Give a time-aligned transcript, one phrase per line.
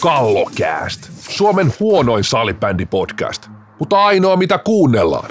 [0.00, 1.10] Kallokääst.
[1.28, 3.48] Suomen huonoin salibändipodcast,
[3.78, 5.30] mutta ainoa mitä kuunnellaan.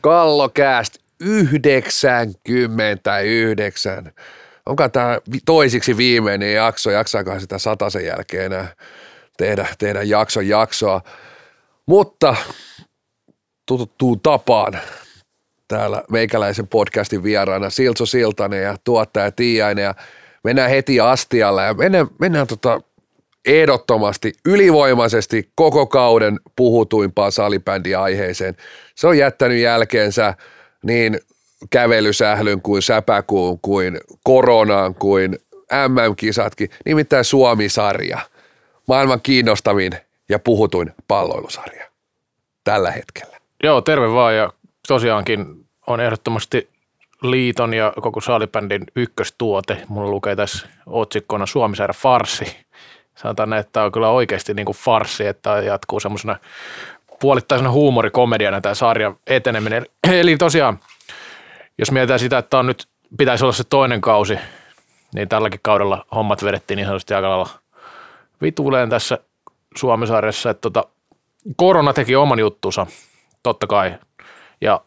[0.00, 4.12] Kallokääst 99.
[4.66, 6.90] Onko tämä toisiksi viimeinen jakso?
[6.90, 7.56] Jaksaakohan sitä
[7.88, 8.74] sen jälkeen enää
[9.36, 11.00] tehdä, tehdä jakson jaksoa?
[11.86, 12.36] Mutta
[13.66, 14.80] tututtuun tapaan
[15.68, 19.94] täällä meikäläisen podcastin vieraana Siltso Siltanen ja tuottaja Tiiainen ja
[20.44, 22.80] mennään heti astialle ja mennään, mennään tota
[23.44, 28.56] ehdottomasti ylivoimaisesti koko kauden puhutuimpaan salibändiaiheeseen.
[28.94, 30.34] Se on jättänyt jälkeensä
[30.82, 31.20] niin
[31.70, 35.38] kävelysählyn kuin säpäkuun kuin koronaan kuin
[35.88, 38.18] MM-kisatkin, nimittäin Suomi-sarja.
[38.88, 39.92] Maailman kiinnostavin
[40.28, 41.86] ja puhutuin palloilusarja
[42.64, 43.36] tällä hetkellä.
[43.62, 44.52] Joo, terve vaan ja
[44.88, 46.69] tosiaankin on ehdottomasti
[47.22, 49.82] liiton ja koko saalibändin ykköstuote.
[49.88, 52.56] Mulla lukee tässä otsikkona Suomisaira farsi.
[53.14, 56.36] Sanotaan, että tämä on kyllä oikeasti niin kuin farsi, että jatkuu semmoisena
[57.20, 59.86] puolittaisena huumorikomediana tämä sarja eteneminen.
[60.12, 60.78] Eli tosiaan,
[61.78, 62.86] jos mietitään sitä, että on nyt
[63.18, 64.38] pitäisi olla se toinen kausi,
[65.14, 67.48] niin tälläkin kaudella hommat vedettiin niin sanotusti aika lailla
[68.42, 69.18] vituuleen tässä
[69.76, 70.84] Suomisarjassa, että tota,
[71.56, 72.86] korona teki oman juttunsa,
[73.42, 73.94] totta kai.
[74.60, 74.80] Ja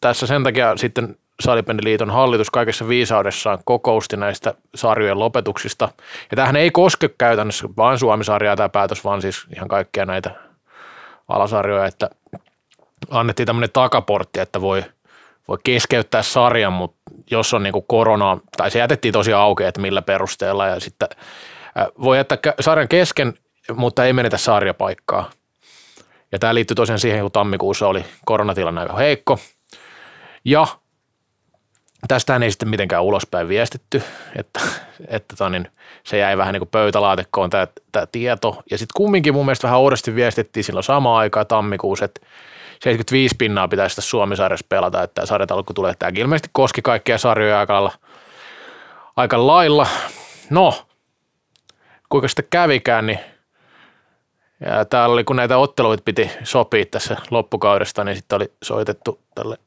[0.00, 5.88] tässä sen takia sitten Salibändiliiton hallitus kaikessa viisaudessaan kokousti näistä sarjojen lopetuksista.
[6.30, 10.30] Ja tähän ei koske käytännössä vain Suomi-sarjaa tämä päätös, vaan siis ihan kaikkia näitä
[11.28, 12.10] alasarjoja, että
[13.10, 14.84] annettiin tämmöinen takaportti, että voi,
[15.48, 16.96] voi keskeyttää sarjan, mutta
[17.30, 21.08] jos on niin korona, tai se jätettiin tosiaan auki, että millä perusteella, ja sitten
[22.02, 23.34] voi jättää sarjan kesken,
[23.74, 25.30] mutta ei menetä sarjapaikkaa.
[26.32, 29.38] Ja tämä liittyy tosiaan siihen, kun tammikuussa oli koronatilanne aika heikko.
[30.44, 30.66] Ja
[32.08, 34.02] Tästähän ei sitten mitenkään ulospäin viestitty,
[34.36, 34.60] että,
[35.08, 35.68] että tota niin,
[36.04, 38.62] se jäi vähän niin kuin pöytälaatikkoon tämä, tämä tieto.
[38.70, 42.20] Ja sitten kumminkin mun mielestä vähän oudosti viestittiin silloin samaan aikaan tammikuussa, että
[42.80, 45.94] 75 pinnaa pitäisi tässä Suomi-sarjassa pelata, että tämä sarjatalkku tulee.
[45.98, 47.90] Tämäkin ilmeisesti koski kaikkia sarjoja aika.
[49.16, 49.86] Aika lailla.
[50.50, 50.86] No,
[52.08, 53.18] kuinka sitten kävikään, niin
[54.66, 59.58] ja täällä oli, kun näitä otteluita piti sopia tässä loppukaudesta, niin sitten oli soitettu tälle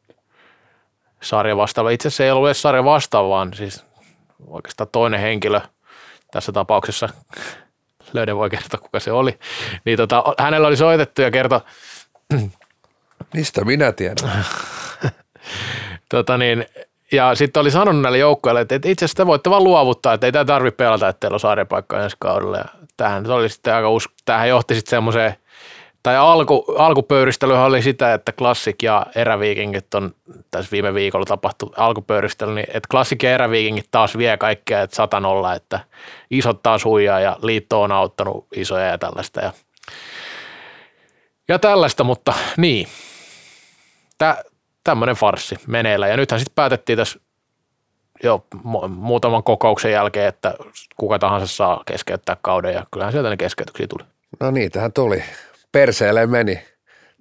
[1.25, 1.89] sarja vastaava.
[1.89, 3.85] Itse asiassa ei ollut edes sarja vastaava, vaan siis
[4.47, 5.61] oikeastaan toinen henkilö
[6.31, 7.09] tässä tapauksessa,
[8.13, 9.39] löydän voi kertoa kuka se oli,
[9.85, 11.61] niin tota, hänellä oli soitettu ja kertoi,
[13.33, 14.45] Mistä minä tiedän?
[16.09, 16.65] tota niin,
[17.11, 20.31] ja sitten oli sanonut näille joukkoille, että, itse asiassa te voitte vaan luovuttaa, että ei
[20.31, 22.57] tämä tarvitse pelata, että teillä on sarjapaikka ensi kaudella.
[22.57, 22.65] Ja
[22.97, 25.35] tämähän oli sitten aika usko, tämähän johti sitten semmoiseen
[26.05, 30.15] tai alku, alkupöyristelyhän oli sitä, että Classic ja eräviikingit on
[30.51, 35.53] tässä viime viikolla tapahtu alkupöyristely, niin että Classic ja eräviikingit taas vie kaikkea, että satanolla,
[35.53, 35.79] että
[36.31, 39.41] isot taas huijaa ja liitto on auttanut isoja ja tällaista.
[39.41, 39.53] Ja,
[41.47, 42.87] ja tällaista, mutta niin,
[44.17, 44.43] Tä,
[44.83, 46.07] tämmöinen farssi meneillä.
[46.07, 47.19] Ja nythän sitten päätettiin tässä
[48.23, 48.45] jo
[48.89, 50.53] muutaman kokouksen jälkeen, että
[50.95, 54.03] kuka tahansa saa keskeyttää kauden ja kyllähän sieltä ne keskeytyksiä tuli.
[54.39, 55.23] No niin, tähän tuli
[55.75, 56.61] perseelle meni.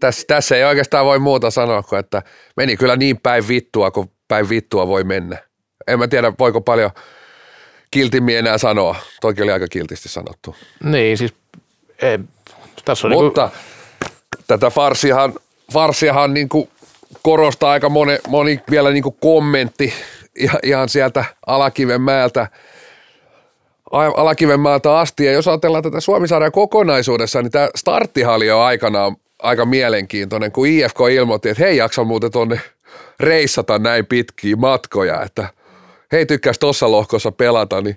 [0.00, 2.22] Tässä, tässä ei oikeastaan voi muuta sanoa kuin, että
[2.56, 5.38] meni kyllä niin päin vittua, kuin päin vittua voi mennä.
[5.86, 6.90] En mä tiedä, voiko paljon
[7.90, 8.96] kiltimmin enää sanoa.
[9.20, 10.56] Toki oli aika kiltisti sanottu.
[10.84, 11.34] Niin, siis
[12.02, 12.18] ei,
[12.84, 14.44] tässä on niinku- Mutta niin kuin...
[14.46, 15.32] tätä farsiahan,
[15.72, 16.68] farsiahan niin kuin
[17.22, 19.94] korostaa aika moni, moni vielä niin kuin kommentti
[20.62, 22.48] ihan sieltä Alakiven määltä–
[23.94, 25.24] Alakivenmaalta asti.
[25.24, 30.66] Ja jos ajatellaan tätä Suomisarjan kokonaisuudessa, niin tämä starttihan oli jo aikanaan aika mielenkiintoinen, kun
[30.66, 32.60] IFK ilmoitti, että hei jaksa muuten tuonne
[33.20, 35.48] reissata näin pitkiä matkoja, että
[36.12, 37.96] hei tykkäisi tuossa lohkossa pelata, niin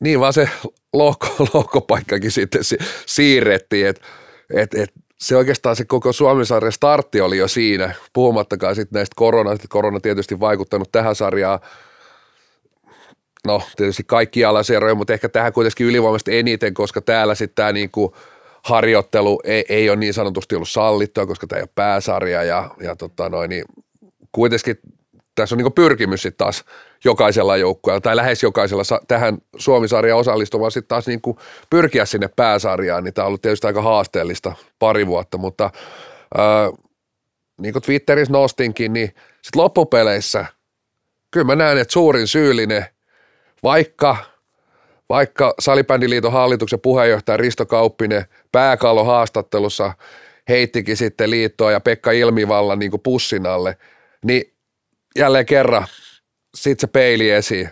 [0.00, 0.48] niin vaan se
[0.92, 2.60] lohko, lohkopaikkakin sitten
[3.06, 4.02] siirrettiin, että
[4.54, 9.68] et, et, se oikeastaan se koko Suomisarjan startti oli jo siinä, puhumattakaan sitten näistä koronasta,
[9.68, 11.60] korona tietysti vaikuttanut tähän sarjaan
[13.46, 18.16] no tietysti kaikki alaseroja, mutta ehkä tähän kuitenkin ylivoimaisesti eniten, koska täällä sitten tämä niinku
[18.62, 22.96] harjoittelu ei, ei ole niin sanotusti ollut sallittua, koska tämä ei ole pääsarja ja, ja
[22.96, 23.64] tota noin, niin
[24.32, 24.78] kuitenkin
[25.34, 26.64] tässä on niinku pyrkimys sitten taas
[27.04, 31.38] jokaisella joukkueella tai lähes jokaisella tähän Suomisarjaan osallistumaan sitten taas niinku
[31.70, 35.70] pyrkiä sinne pääsarjaan, niin tämä on ollut tietysti aika haasteellista pari vuotta, mutta
[36.38, 36.70] ää,
[37.60, 39.08] niin kuin Twitterissä nostinkin, niin
[39.42, 40.46] sitten loppupeleissä
[41.30, 42.86] kyllä mä näen, että suurin syyllinen
[43.64, 44.16] vaikka,
[45.08, 49.92] vaikka Salibändiliiton hallituksen puheenjohtaja Risto Kauppinen pääkallo haastattelussa
[50.48, 53.76] heittikin sitten liittoa ja Pekka Ilmivallan niin pussin alle,
[54.24, 54.52] niin
[55.18, 55.86] jälleen kerran
[56.54, 57.68] sitten se peili esiin,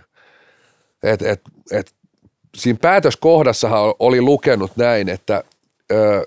[1.03, 1.41] että et,
[1.73, 1.95] et
[2.57, 5.45] siinä päätöskohdassahan oli lukenut näin, että
[5.93, 6.27] ö,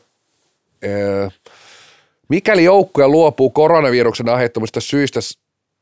[0.85, 1.29] ö,
[2.29, 5.19] mikäli joukkue luopuu koronaviruksen aiheuttamista syistä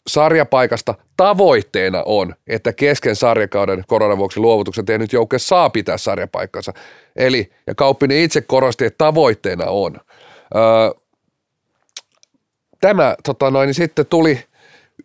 [0.08, 6.74] sarjapaikasta tavoitteena on, että kesken sarjakauden koronavuoksi luovutuksen tehnyt joukkue saa pitää sarjapaikkansa.
[7.16, 9.96] Eli, ja Kauppinen itse korosti, että tavoitteena on.
[10.56, 11.02] Öö,
[12.82, 14.44] tämä tota noin, niin sitten tuli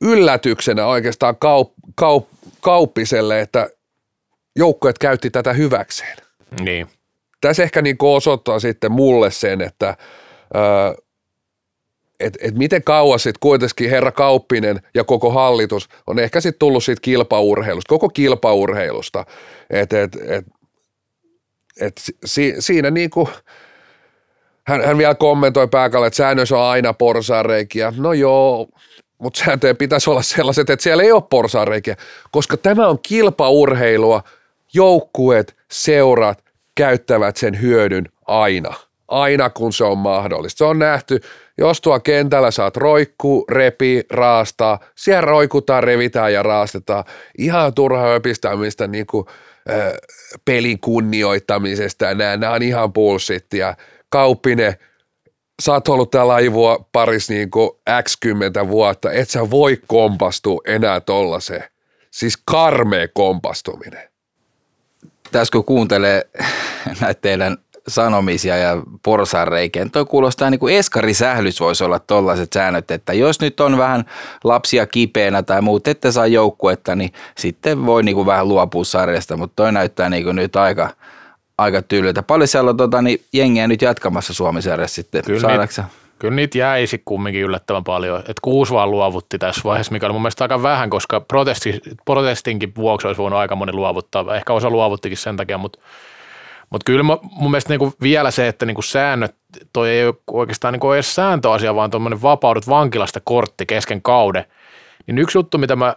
[0.00, 2.28] yllätyksenä oikeastaan kaup, kaup,
[2.60, 3.70] kauppiselle, että
[4.56, 6.16] joukkueet käytti tätä hyväkseen.
[6.60, 6.86] Niin.
[7.40, 9.96] Tässä ehkä niin osoittaa sitten mulle sen, että
[10.56, 11.07] öö,
[12.20, 16.84] et, et miten kauas sitten kuitenkin herra Kauppinen ja koko hallitus on ehkä sitten tullut
[16.84, 19.24] siitä kilpaurheilusta, koko kilpaurheilusta.
[19.70, 20.46] Et, et, et,
[21.80, 23.28] et si, siinä niin kuin,
[24.66, 27.92] hän, hän vielä kommentoi pääkalle, että säännöissä on aina porsareikiä.
[27.96, 28.68] No joo,
[29.18, 31.96] mutta sääntöjen pitäisi olla sellaiset, että siellä ei ole porsareikiä,
[32.30, 34.22] koska tämä on kilpaurheilua,
[34.74, 36.44] joukkueet, seurat
[36.74, 38.74] käyttävät sen hyödyn aina–
[39.08, 40.58] aina kun se on mahdollista.
[40.58, 41.20] Se on nähty,
[41.58, 47.04] jos tuo kentällä saat roikku, repi, raastaa, siellä roikutaan, revitään ja raastetaan.
[47.38, 49.26] Ihan turha öpistämistä niin kuin,
[49.70, 49.92] äh,
[50.44, 53.74] pelin kunnioittamisesta ja nämä, nämä on ihan bullshittia.
[54.08, 54.74] Kauppinen,
[55.62, 57.70] sä oot ollut täällä laivua paris niin kuin
[58.02, 61.64] x kymmentä vuotta, et sä voi kompastua enää tollaiseen.
[62.10, 64.08] Siis karmea kompastuminen.
[65.32, 66.22] Tässä kun kuuntelee
[67.00, 67.56] näitä teidän
[67.88, 69.86] sanomisia ja porsaanreikiä.
[69.92, 74.04] Toi kuulostaa niin kuin eskarisählys voisi olla tollaiset säännöt, että jos nyt on vähän
[74.44, 79.36] lapsia kipeänä tai muut, ette saa joukkuetta, niin sitten voi niin kuin vähän luopua sarjasta,
[79.36, 80.90] mutta toi näyttää niin kuin nyt aika,
[81.58, 82.22] aika tyyliltä.
[82.22, 85.84] Paljon siellä on tota, niin jengiä nyt jatkamassa Suomisarjassa sitten, Kyllä niitä,
[86.18, 88.22] kyllä niitä jäisi kumminkin yllättävän paljon.
[88.28, 92.72] Et kuusi vaan luovutti tässä vaiheessa, mikä oli mun mielestä aika vähän, koska protesti, protestinkin
[92.76, 94.36] vuoksi olisi voinut aika moni luovuttaa.
[94.36, 95.78] Ehkä osa luovuttikin sen takia, mutta
[96.70, 99.34] mutta kyllä mä, mun mielestä niinku vielä se, että niinku säännöt,
[99.72, 104.44] toi ei ole oikeastaan niinku edes sääntöasia, vaan tuommoinen vapaudut vankilasta kortti kesken kauden.
[105.06, 105.96] Niin yksi juttu, mitä mä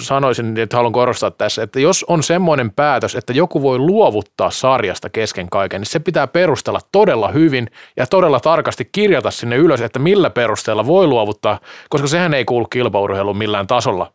[0.00, 5.10] sanoisin, että haluan korostaa tässä, että jos on semmoinen päätös, että joku voi luovuttaa sarjasta
[5.10, 9.98] kesken kaiken, niin se pitää perustella todella hyvin ja todella tarkasti kirjata sinne ylös, että
[9.98, 14.12] millä perusteella voi luovuttaa, koska sehän ei kuulu kilpaurheiluun millään tasolla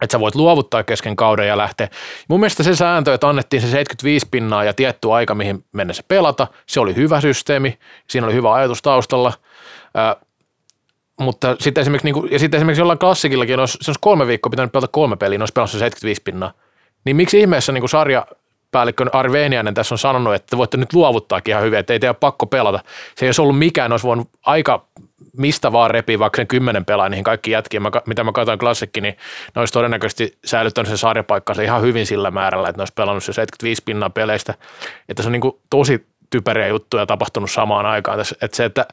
[0.00, 1.88] että sä voit luovuttaa kesken kauden ja lähteä.
[2.28, 6.46] Mun mielestä se sääntö, että annettiin se 75 pinnaa ja tietty aika, mihin mennessä pelata,
[6.66, 9.32] se oli hyvä systeemi, siinä oli hyvä ajatus taustalla,
[9.94, 10.16] Ää,
[11.20, 14.50] mutta sitten esimerkiksi, niin kuin, ja sitten esimerkiksi jollain klassikillakin, jos se olisi kolme viikkoa
[14.50, 16.52] pitänyt pelata kolme peliä, niin olisi pelannut se 75 pinnaa.
[17.04, 18.26] Niin miksi ihmeessä niin kuin sarja,
[18.70, 19.30] päällikkö Ari
[19.74, 22.80] tässä on sanonut, että te voitte nyt luovuttaakin ihan hyvin, että ei teidän pakko pelata.
[23.16, 24.86] Se ei olisi ollut mikään, olisi voinut aika
[25.36, 29.16] mistä vaan repii vaikka sen kymmenen pelaa niihin kaikki jätkiin, mitä mä katsoin klassikki, niin
[29.54, 33.32] ne olisi todennäköisesti säilyttänyt sen sarjapaikkansa ihan hyvin sillä määrällä, että ne olisi pelannut se
[33.32, 34.54] 75 pinnaa peleistä.
[35.08, 38.20] Että se on niin kuin tosi typeriä juttuja tapahtunut samaan aikaan.
[38.20, 38.86] Että se, että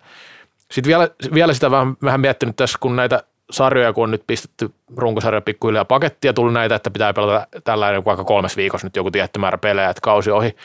[0.71, 4.69] sitten vielä, vielä sitä vähän, vähän miettinyt tässä, kun näitä sarjoja, kun on nyt pistetty
[4.97, 9.39] runkosarja pikkuhiljaa pakettia, tullut näitä, että pitää pelata tällainen vaikka kolmes viikossa nyt joku tietty
[9.39, 10.55] määrä pelejä, että kausi ohi,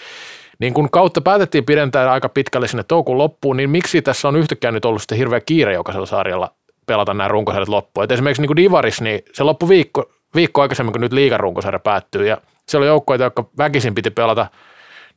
[0.62, 4.70] niin kun kautta päätettiin pidentää aika pitkälle sinne toukokuun loppuun, niin miksi tässä on yhtäkkiä
[4.70, 6.50] nyt ollut sitten hirveä kiire jokaisella sarjalla
[6.86, 8.04] pelata nämä runkosarjat loppuun.
[8.04, 11.78] Et esimerkiksi niin kuin Divaris, niin se loppu viikko, viikko aikaisemmin, kun nyt liigan runkosarja
[11.78, 14.46] päättyy, ja se oli joukkoja, jotka väkisin piti pelata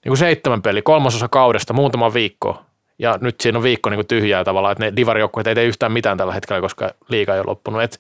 [0.03, 2.61] niin kuin seitsemän peli, kolmasosa kaudesta, muutama viikko.
[2.99, 5.91] Ja nyt siinä on viikko niin kuin tyhjää tavallaan, että ne divarijoukkueet ei tee yhtään
[5.91, 7.81] mitään tällä hetkellä, koska liiga ei ole loppunut.
[7.81, 7.99] Et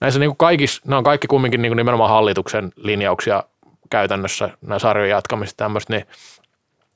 [0.00, 3.42] näissä niin kuin kaikissa, nämä on kaikki kumminkin niin kuin nimenomaan hallituksen linjauksia
[3.90, 6.06] käytännössä, nämä sarjojen jatkamiset tämmöistä, niin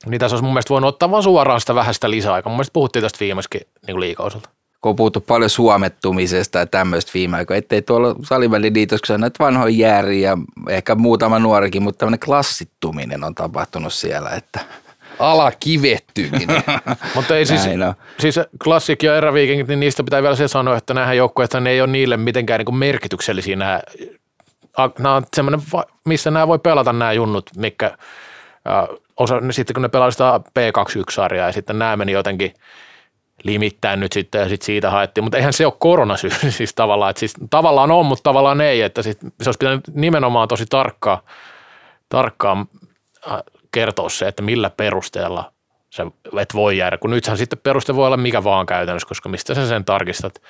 [0.05, 2.49] niin tässä olisi mun mielestä voinut ottaa vaan suoraan sitä vähän sitä lisäaikaa.
[2.49, 4.49] Mun mielestä puhuttiin tästä viimeiskin niin liikauselta.
[4.81, 10.37] Kun on puhuttu paljon suomettumisesta ja tämmöistä viime aikoina, ettei tuolla saliväliliitossa näitä vanhoja jääriä,
[10.69, 14.59] ehkä muutama nuorikin, mutta tämmöinen klassittuminen on tapahtunut siellä, että
[15.19, 16.63] alakivettyminen.
[17.15, 17.61] Mutta ei siis,
[18.19, 21.81] siis klassik ja eräviikingit, niin niistä pitää vielä se sanoa, että nämähän joukkueet ne ei
[21.81, 23.55] ole niille mitenkään niin merkityksellisiä.
[23.55, 23.81] Nämä,
[24.99, 25.61] nämä on semmoinen,
[26.05, 27.97] missä nämä voi pelata nämä junnut, mikä
[29.17, 32.53] osa, sitten kun ne pelasivat sitä P21-sarjaa ja sitten nämä meni jotenkin
[33.43, 37.19] limittäin nyt sitten ja sitten siitä haettiin, mutta eihän se ole koronasyy siis tavallaan, että
[37.19, 41.21] siis tavallaan on, mutta tavallaan ei, että sit se olisi pitänyt nimenomaan tosi tarkkaa,
[42.09, 42.67] tarkkaan
[43.31, 43.37] äh,
[43.71, 45.51] kertoa se, että millä perusteella
[45.89, 46.05] se
[46.39, 49.67] et voi jäädä, kun nythän sitten peruste voi olla mikä vaan käytännössä, koska mistä sä
[49.67, 50.41] sen tarkistat.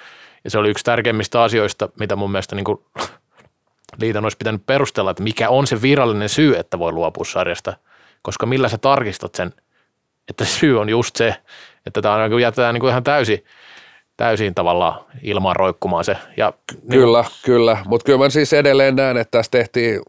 [0.43, 2.79] Ja se oli yksi tärkeimmistä asioista, mitä mun mielestä niin kuin
[4.01, 7.73] liiton olisi pitänyt perustella, että mikä on se virallinen syy, että voi luopua sarjasta–
[8.21, 9.53] koska millä sä tarkistat sen,
[10.29, 11.35] että syy on just se,
[11.85, 13.45] että tämä on, niin jätetään niin kuin ihan täysin,
[14.17, 16.17] täysin tavallaan ilman roikkumaan se.
[16.38, 20.01] Ja, niin kyllä, niin, kyllä, mutta kyllä mä siis edelleen näen, että tässä tehtiin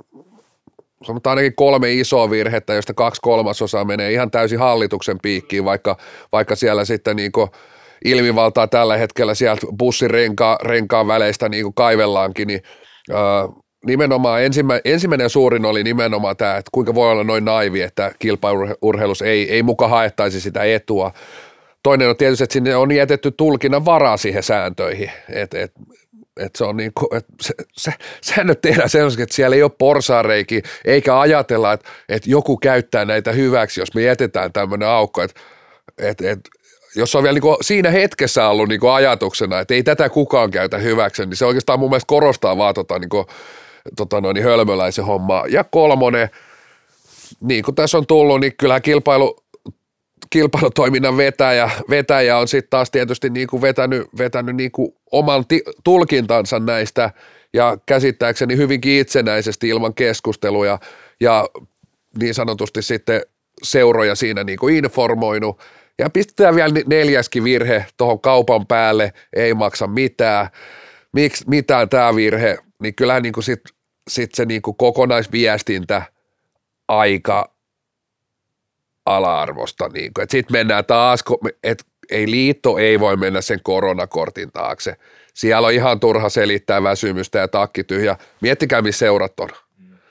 [1.04, 5.96] sanotaan ainakin kolme isoa virhettä, josta kaksi kolmasosaa menee ihan täysin hallituksen piikkiin, vaikka,
[6.32, 7.32] vaikka siellä sitten niin
[8.04, 12.62] ilmivaltaa tällä hetkellä sieltä bussin renkaan, renkaan väleistä niin kuin kaivellaankin, niin
[13.12, 13.48] ää,
[13.86, 19.22] nimenomaan ensimmä, ensimmäinen suurin oli nimenomaan tämä, että kuinka voi olla noin naivi, että kilpaurheilus
[19.22, 21.12] ei, ei muka haettaisi sitä etua.
[21.82, 25.72] Toinen on tietysti, että sinne on jätetty tulkinnan varaa siihen sääntöihin, että et,
[26.40, 29.70] et se on niin kuin, että se, se, säännöt tehdään sellaisia, että siellä ei ole
[29.78, 35.40] porsaareiki, eikä ajatella, että, että joku käyttää näitä hyväksi, jos me jätetään tämmöinen aukko, että,
[35.98, 36.50] että, että
[36.96, 40.50] jos on vielä niin kuin siinä hetkessä ollut niin kuin ajatuksena, että ei tätä kukaan
[40.50, 43.26] käytä hyväksi, niin se oikeastaan mun mielestä korostaa vaan tota, niin kuin,
[43.96, 45.46] tota noin, niin hölmöläisen hommaa.
[45.46, 46.28] Ja kolmonen,
[47.40, 49.36] niin kuin tässä on tullut, niin kyllähän kilpailu,
[50.30, 55.62] kilpailutoiminnan vetäjä, vetäjä on sitten taas tietysti niin kuin vetänyt, vetänyt niin kuin oman ti,
[55.84, 57.10] tulkintansa näistä
[57.52, 60.78] ja käsittääkseni hyvinkin itsenäisesti ilman keskusteluja
[61.20, 61.48] ja
[62.18, 63.22] niin sanotusti sitten
[63.62, 65.60] seuroja siinä niin kuin informoinut.
[65.98, 70.48] Ja pistetään vielä neljäskin virhe tuohon kaupan päälle, ei maksa mitään.
[71.12, 73.74] Miksi mitään tämä virhe, niin kyllähän niin sitten
[74.08, 76.02] sit se niin kuin kokonaisviestintä
[76.88, 77.54] aika
[79.06, 79.88] ala-arvosta.
[79.88, 81.24] Niin Sitten mennään taas,
[81.62, 84.96] että ei liitto ei voi mennä sen koronakortin taakse.
[85.34, 88.16] Siellä on ihan turha selittää väsymystä ja takki tyhjä.
[88.40, 89.48] Miettikää, missä seurat on.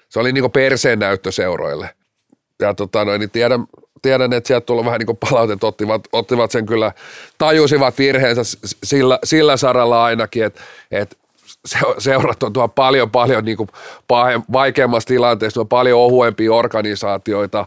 [0.10, 1.90] Se oli niin perseen näyttö seuroille.
[2.60, 3.66] Ja tota noin, niin tiedän,
[4.02, 6.92] tiedän, että sieltä tullut vähän niin palautet, ottivat, ottivat sen kyllä,
[7.38, 8.42] tajusivat virheensä
[8.84, 10.62] sillä, sillä saralla ainakin, että,
[10.92, 11.16] että
[11.98, 13.70] seurat on tuo paljon, paljon niin kuin
[14.54, 17.66] vaikeammassa tilanteessa, on paljon ohuempia organisaatioita,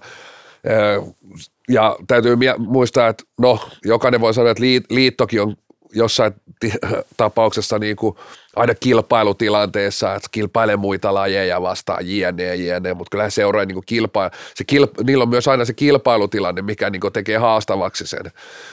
[1.68, 5.56] ja täytyy muistaa, että no, jokainen voi sanoa, että liittokin on
[5.94, 6.32] jossain
[7.16, 8.16] tapauksessa niin kuin
[8.56, 14.64] aina kilpailutilanteessa, että kilpailee muita lajeja vastaan, jne, jne, mutta kyllähän seuraa niin kilpailu, se
[14.64, 18.32] kilp, niillä on myös aina se kilpailutilanne, mikä niin tekee haastavaksi sen,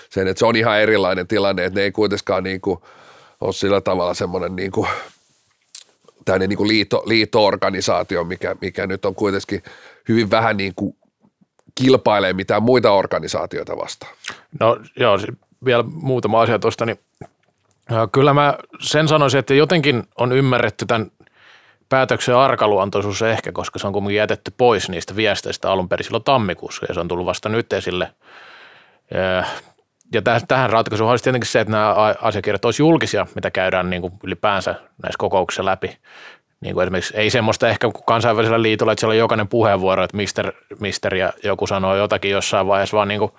[0.10, 2.80] sen, että se on ihan erilainen tilanne, että ne ei kuitenkaan niin kuin
[3.42, 4.88] ole sillä tavalla semmoinen niin kuin,
[6.26, 9.64] tämmöinen niin kuin liitto, liitto-organisaatio, mikä, mikä nyt on kuitenkin
[10.10, 10.96] hyvin vähän niin kuin
[11.76, 14.14] kilpailee mitään muita organisaatioita vastaan.
[14.60, 15.20] No joo,
[15.66, 17.00] vielä muutama asia tuosta, niin
[18.12, 21.12] kyllä mä sen sanoisin, että jotenkin on ymmärretty tämän
[21.90, 26.86] päätöksen arkaluontoisuus ehkä, koska se on kuitenkin jätetty pois niistä viesteistä alun perin silloin tammikuussa
[26.90, 28.14] ja se on tullut vasta nyt esille.
[30.14, 34.14] Ja tähän ratkaisuun olisi tietenkin se, että nämä asiakirjat olisi julkisia, mitä käydään niin kuin
[34.24, 35.98] ylipäänsä näissä kokouksissa läpi.
[36.62, 40.18] Niin kuin esimerkiksi ei semmoista ehkä kuin kansainvälisellä liitolla, että siellä on jokainen puheenvuoro, että
[40.18, 43.32] mister, mister ja joku sanoo jotakin jossain vaiheessa, vaan niin kuin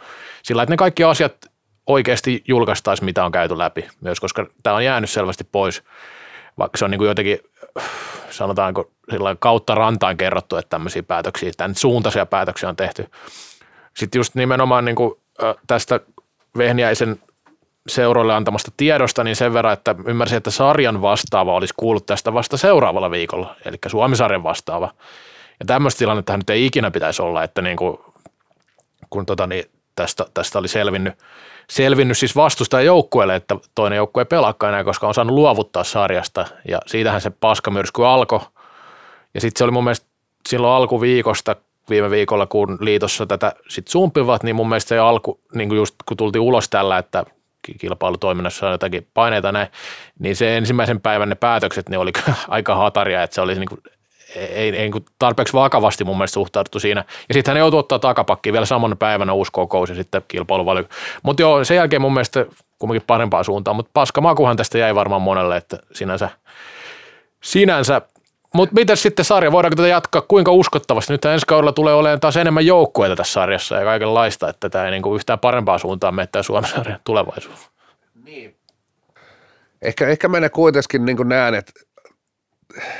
[0.43, 1.35] sillä, että ne kaikki asiat
[1.87, 5.83] oikeasti julkaistaisiin, mitä on käyty läpi myös, koska tämä on jäänyt selvästi pois,
[6.59, 7.39] vaikka se on niin kuin jotenkin,
[8.31, 13.11] sanotaanko sillä kautta rantaan kerrottu, että tämmöisiä päätöksiä, tämän suuntaisia päätöksiä on tehty.
[13.97, 15.15] Sitten just nimenomaan niin kuin
[15.67, 16.01] tästä
[16.59, 17.17] Vehniäisen
[17.89, 22.57] seuroille antamasta tiedosta, niin sen verran, että ymmärsin, että sarjan vastaava olisi kuullut tästä vasta
[22.57, 24.93] seuraavalla viikolla, eli Suomi-sarjan vastaava.
[25.61, 27.99] Ja tämmöistä tilannetta nyt ei ikinä pitäisi olla, että niin kuin,
[29.11, 29.65] kun tota, niin
[29.97, 31.15] tästä, tästä oli selvinnyt,
[31.71, 36.47] selvinnyt siis vastustajan joukkueelle, että toinen joukkue ei pelaakaan enää, koska on saanut luovuttaa sarjasta
[36.69, 38.41] ja siitähän se paskamyrsky alkoi.
[39.35, 40.07] Ja sitten se oli mun mielestä
[40.49, 41.57] silloin alkuviikosta,
[41.91, 45.95] viime viikolla, kun liitossa tätä sitten sumpivat, niin mun mielestä se alku, niin kuin just
[46.09, 47.25] kun tultiin ulos tällä, että
[47.81, 49.69] kilpailutoiminnassa on jotakin paineita näin,
[50.19, 52.13] niin se ensimmäisen päivän ne päätökset, ne oli
[52.49, 53.81] aika hataria, että se oli niin kuin,
[54.37, 57.05] ei, ei niin tarpeeksi vakavasti mun mielestä suhtauduttu siinä.
[57.29, 60.85] Ja sitten hän joutui ottaa takapakki vielä samana päivänä uusi kokous ja sitten kilpailuvali.
[61.23, 62.47] Mutta joo, sen jälkeen mun mielestä
[62.79, 66.29] kumminkin parempaan suuntaan, mutta paskamakuhan tästä jäi varmaan monelle, että sinänsä,
[67.43, 68.03] sinänsä
[68.55, 71.13] mutta miten sitten sarja, voidaanko tätä jatkaa, kuinka uskottavasti?
[71.13, 74.91] Nyt ensi kaudella tulee olemaan taas enemmän joukkueita tässä sarjassa ja kaikenlaista, että tämä ei
[74.91, 77.71] niinku yhtään parempaa suuntaan mene tämä Suomen sarjan tulevaisuus.
[78.25, 78.57] Niin.
[79.83, 81.73] Ehkä, ehkä mä kuitenkin niin näen, että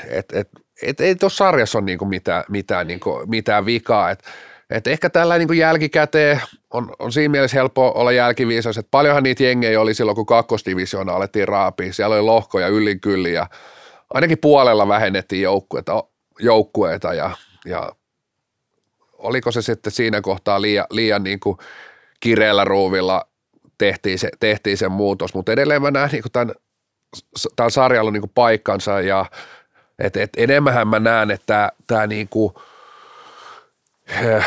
[0.07, 0.49] et, et,
[0.83, 4.11] et, ei tuossa sarjassa ole niin mitään, mitään, niin mitään vikaa.
[4.11, 4.23] Et,
[4.69, 9.43] et ehkä tällä niin jälkikäteen on, on siinä mielessä helppo olla jälkiviisas, että paljonhan niitä
[9.43, 11.93] jengejä oli silloin, kun kakkosdivisioona alettiin raapia.
[11.93, 13.47] Siellä oli lohkoja yllin kyllin ja
[14.13, 16.03] ainakin puolella vähennettiin joukkueita,
[16.39, 17.31] joukkueita ja,
[17.65, 17.91] ja
[19.17, 21.57] oliko se sitten siinä kohtaa liian, liian niin kuin
[22.19, 23.27] kireellä ruuvilla
[23.77, 26.55] tehtiin se, tehtiin se muutos, mutta edelleen mä näen niin kuin tämän,
[27.55, 29.25] tämän sarjalla niin kuin paikkansa ja
[29.99, 32.53] et, et enemmän mä näen, että tämä niin kuin,
[34.07, 34.45] eh,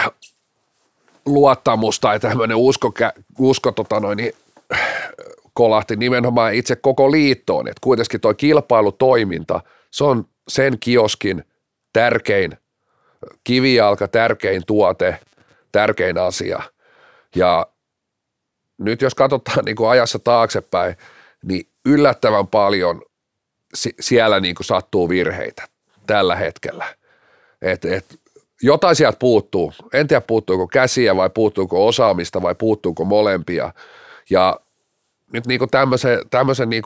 [1.26, 2.92] luottamus tai tämmöinen usko,
[3.38, 4.32] usko tota noin, niin,
[5.54, 11.44] kolahti nimenomaan itse koko liittoon, että kuitenkin tuo kilpailutoiminta, se on sen kioskin
[11.92, 12.52] tärkein
[13.44, 15.18] kivijalka, tärkein tuote,
[15.72, 16.62] tärkein asia.
[17.36, 17.66] Ja
[18.78, 20.96] nyt jos katsotaan niin kuin ajassa taaksepäin,
[21.42, 23.02] niin yllättävän paljon
[24.00, 25.62] siellä niin kuin sattuu virheitä
[26.06, 26.84] tällä hetkellä.
[27.62, 28.04] Et, et,
[28.62, 29.72] jotain sieltä puuttuu.
[29.92, 33.72] En tiedä puuttuuko käsiä vai puuttuuko osaamista vai puuttuuko molempia.
[34.30, 34.60] Ja
[35.34, 36.82] nyt niin kuin tämmöisen, tämmöisen niin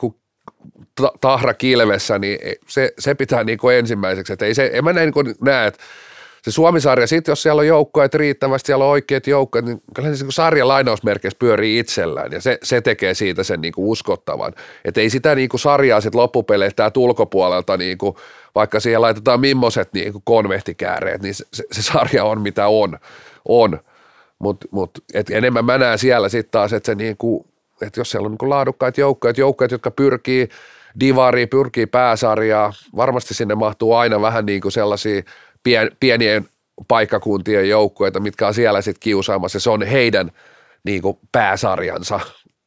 [1.21, 4.33] tahra kilvessä, niin se, se pitää niin ensimmäiseksi.
[4.33, 5.83] Et ei se, en mä niin kuin näe, että
[6.43, 10.23] se Suomisarja, sitten jos siellä on joukkoja riittävästi, siellä on oikeat joukkoja, niin kyllä se
[10.23, 14.53] niin sarjan lainausmerkeissä pyörii itsellään ja se, se tekee siitä sen niin uskottavan.
[14.85, 18.15] Että ei sitä niin sarjaa sitten loppupeleissä ulkopuolelta, niin kuin,
[18.55, 22.99] vaikka siihen laitetaan mimmoset niin konvehtikääreet, niin se, se, se, sarja on mitä on.
[23.45, 23.79] on.
[24.39, 27.45] Mutta mut, et enemmän mä näen siellä sitten taas, että se niin kuin,
[27.81, 30.49] että jos siellä on niin kuin laadukkaita joukkoja, joukkoja, jotka pyrkii
[30.99, 35.21] divariin, pyrkii pääsarjaa, varmasti sinne mahtuu aina vähän niin kuin sellaisia–
[35.63, 36.45] pien, pienien
[36.87, 39.59] paikkakuntien joukkueita, mitkä on siellä sitten kiusaamassa.
[39.59, 40.31] Se on heidän
[40.83, 42.19] niin kuin pääsarjansa,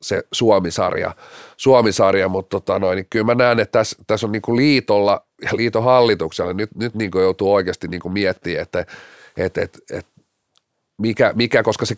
[0.02, 1.14] se Suomisarja,
[1.56, 5.26] Suomisarja mutta tota noin, niin kyllä mä näen, että tässä, tässä on niin kuin liitolla
[5.42, 8.86] ja liiton hallituksella nyt, nyt niin kuin joutuu oikeasti niin kuin miettimään, että,
[9.36, 10.12] että, että, että
[10.98, 11.96] mikä, mikä, koska se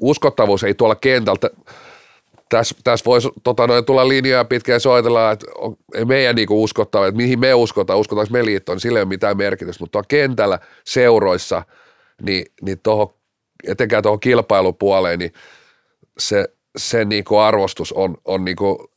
[0.00, 1.50] uskottavuus ei tuolla kentältä–
[2.52, 7.06] tässä, tässä voisi tota, noin, tulla linjoja pitkään soitella, että on, ei meidän niinku uskottava,
[7.06, 10.58] että mihin me uskotaan, uskotaanko me liittoon, niin sillä ei ole mitään merkitystä, mutta kentällä
[10.84, 11.62] seuroissa,
[12.22, 13.18] niin, niin toho,
[13.68, 15.32] etenkään tuohon kilpailupuoleen, niin
[16.18, 18.90] se, se niinku arvostus on, on niinku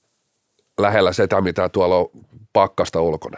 [0.80, 2.10] lähellä sitä, mitä tuolla on
[2.54, 3.38] pakkasta ulkona.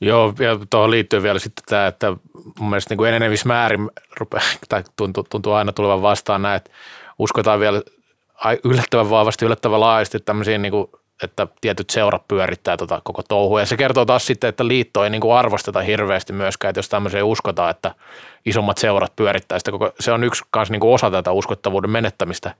[0.00, 2.16] Joo, ja tuohon liittyy vielä sitten tämä, että
[2.58, 3.90] mun mielestä niin enenevissä määrin
[4.20, 6.70] rupeaa, tai tuntuu, tuntuu aina tulevan vastaan näin, että
[7.18, 7.82] uskotaan vielä
[8.64, 10.86] yllättävän vahvasti, yllättävän laajasti tämmöisiä niin kuin,
[11.22, 13.60] että tietyt seurat pyörittää tota koko touhua.
[13.60, 16.88] Ja se kertoo taas sitten, että liitto ei niin kuin arvosteta hirveästi myöskään, että jos
[16.88, 17.94] tämmöiseen uskotaan, että
[18.46, 22.54] isommat seurat pyörittää sitä koko, se on yksi kans niin kuin osa tätä uskottavuuden menettämistä.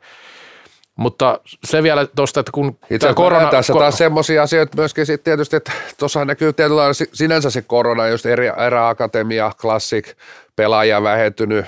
[0.97, 3.51] Mutta se vielä tuosta, että kun Itse korona...
[3.51, 8.27] Tässä taas semmoisia asioita myöskin sitten tietysti, että tuossa näkyy tietyllä sinänsä se korona, just
[8.27, 10.14] eri, eräakatemia, klassik,
[10.57, 11.66] pelaaja vähentynyt,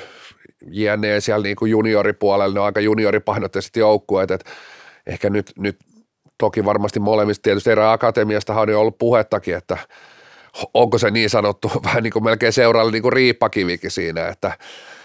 [0.70, 1.20] jne.
[1.20, 4.50] siellä niin kuin junioripuolella, ne on aika junioripainotteiset joukkueet, että
[5.06, 5.76] ehkä nyt, nyt
[6.38, 9.78] toki varmasti molemmista tietysti erää akatemiasta on jo ollut puhettakin, että
[10.74, 14.52] onko se niin sanottu vähän niin kuin melkein seuraalla niin kuin riippakivikin siinä, että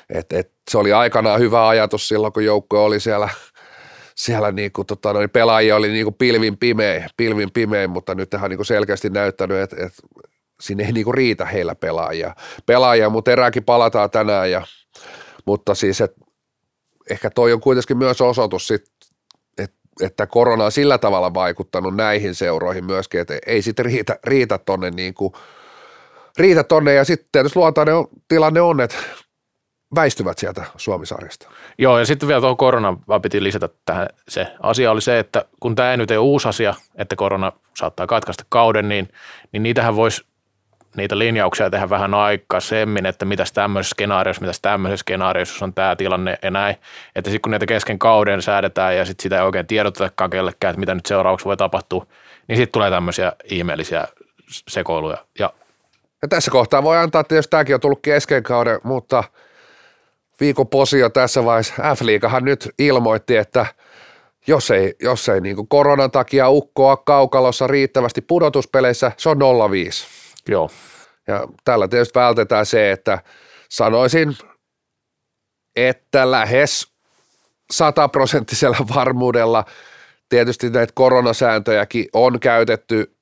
[0.09, 3.29] et, et se oli aikanaan hyvä ajatus silloin, kun joukkue oli siellä,
[4.15, 8.29] siellä niin kuin, tota, noin pelaajia oli niin kuin pilvin pimeä, pilvin pimeä, mutta nyt
[8.29, 10.01] tähän niin kuin selkeästi näyttänyt, että, että
[10.61, 12.35] sinne ei niin kuin riitä heillä pelaajia.
[12.65, 14.61] Pelaajia, mutta erääkin palataan tänään ja
[15.45, 16.13] mutta siis, et,
[17.09, 18.85] ehkä toi on kuitenkin myös osoitus sit,
[19.57, 24.57] et, että korona on sillä tavalla vaikuttanut näihin seuroihin myöskin, että ei sitten riitä, riitä
[24.57, 25.33] tonne niin kuin,
[26.37, 27.95] riitä tonne ja sitten tietysti luontainen
[28.27, 28.97] tilanne on, että
[29.95, 31.49] väistyvät sieltä Suomisarjasta.
[31.77, 35.75] Joo, ja sitten vielä tuohon koronaan piti lisätä tähän se asia oli se, että kun
[35.75, 39.09] tämä ei nyt ole uusi asia, että korona saattaa katkaista kauden, niin,
[39.51, 40.28] niin niitähän voisi
[40.95, 46.37] niitä linjauksia tehdä vähän aikaisemmin, että mitäs tämmöisessä skenaariossa, mitäs tämmöisessä skenaariossa, on tämä tilanne
[46.41, 46.75] ja näin.
[47.15, 50.79] Että sitten kun niitä kesken kauden säädetään ja sitten sitä ei oikein tiedotetakaan kellekään, että
[50.79, 52.05] mitä nyt seuraavaksi voi tapahtua,
[52.47, 54.07] niin sitten tulee tämmöisiä ihmeellisiä
[54.67, 55.17] sekoiluja.
[55.39, 55.53] Ja,
[56.21, 59.23] ja tässä kohtaa voi antaa, että jos tämäkin on tullut kesken kauden, mutta
[60.39, 63.65] viikon posio tässä vaiheessa F-liigahan nyt ilmoitti, että
[64.47, 69.39] jos ei, jos ei niin koronan takia ukkoa kaukalossa riittävästi pudotuspeleissä, se on
[69.71, 70.18] 05.
[70.49, 70.69] Joo.
[71.27, 73.19] Ja tällä tietysti vältetään se, että
[73.69, 74.37] sanoisin,
[75.75, 76.87] että lähes
[77.71, 79.65] sataprosenttisella varmuudella
[80.29, 83.15] tietysti näitä koronasääntöjäkin on käytetty,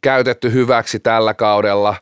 [0.00, 1.96] käytetty hyväksi tällä kaudella.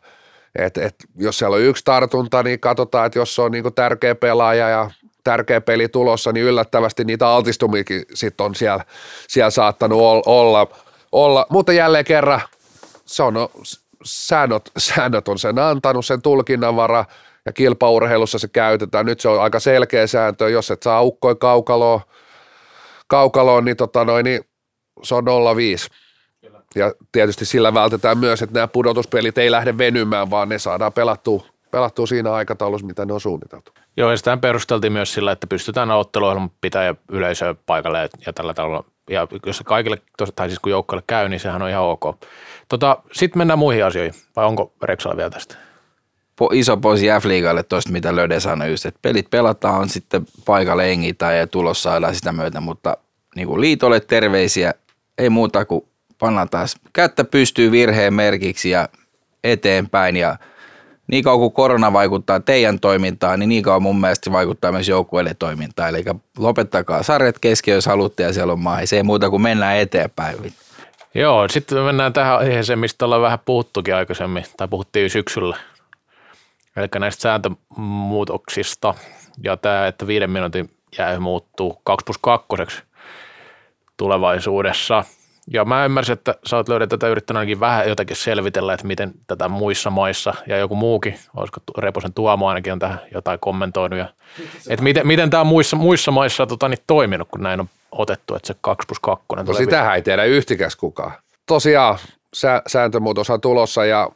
[0.58, 4.68] Et, et, jos siellä on yksi tartunta, niin katsotaan, että jos on niin tärkeä pelaaja
[4.68, 4.90] ja
[5.24, 8.85] tärkeä peli tulossa, niin yllättävästi niitä altistumiakin sit on siellä,
[9.28, 10.66] siellä saattanut olla,
[11.12, 11.46] olla.
[11.50, 12.40] Mutta jälleen kerran
[13.06, 13.35] se on
[14.04, 17.04] säännöt, säännöt on sen antanut, sen tulkinnanvara
[17.46, 19.06] ja kilpaurheilussa se käytetään.
[19.06, 22.00] Nyt se on aika selkeä sääntö, jos et saa ukkoi kaukaloon,
[23.06, 24.44] kaukaloon niin, tota noin, niin
[25.02, 25.24] se on
[25.56, 25.88] 05.
[26.74, 31.46] Ja tietysti sillä vältetään myös, että nämä pudotuspelit ei lähde venymään, vaan ne saadaan pelattua,
[31.70, 33.72] pelattua siinä aikataulussa, mitä ne on suunniteltu.
[33.96, 38.54] Joo, ja sitä perusteltiin myös sillä, että pystytään otteluohjelman pitää ja yleisöä paikalle ja tällä
[38.54, 38.84] tavalla.
[39.10, 39.98] Ja jos kaikille,
[40.36, 42.04] tai siis kun joukkoille käy, niin sehän on ihan ok.
[42.68, 45.57] Tota, Sitten mennään muihin asioihin, vai onko Repsalla vielä tästä?
[46.53, 51.46] iso posi F-liigalle tuosta, mitä Löde sanoi just, että pelit pelataan, sitten paikalle engitään ja
[51.46, 52.96] tulos saadaan sitä myötä, mutta
[53.37, 54.75] niin kuin liitolle terveisiä,
[55.18, 55.85] ei muuta kuin
[56.18, 58.88] pannaan taas kättä pystyy virheen merkiksi ja
[59.44, 60.37] eteenpäin ja
[61.07, 65.37] niin kauan kuin korona vaikuttaa teidän toimintaan, niin niin kauan mun mielestä vaikuttaa myös joukkueiden
[65.38, 65.88] toimintaan.
[65.88, 66.05] Eli
[66.38, 68.87] lopettakaa sarjat kesken, jos haluatte ja siellä on maa.
[68.87, 70.37] Se ei muuta kuin mennään eteenpäin.
[71.14, 75.57] Joo, sitten mennään tähän aiheeseen, mistä ollaan vähän puhuttukin aikaisemmin, tai puhuttiin syksyllä.
[76.77, 78.94] Eli näistä sääntömuutoksista
[79.44, 82.83] ja tämä, että viiden minuutin jäähy muuttuu 2 plus 2
[83.96, 85.05] tulevaisuudessa.
[85.50, 89.12] Ja mä ymmärsin, että sä oot löydä tätä yrittänyt ainakin vähän jotenkin selvitellä, että miten
[89.26, 93.98] tätä muissa maissa ja joku muukin, olisiko Reposen Tuomo ainakin on tähän jotain kommentoinut.
[93.98, 94.09] Ja,
[94.70, 98.46] että miten, miten tämä muissa, muissa maissa tota, niin toiminut, kun näin on otettu, että
[98.46, 101.12] se 2 plus 2 No sitähän ei tiedä yhtikäs kukaan.
[101.46, 101.98] Tosiaan
[102.35, 104.09] sä, sääntömuutos on tulossa ja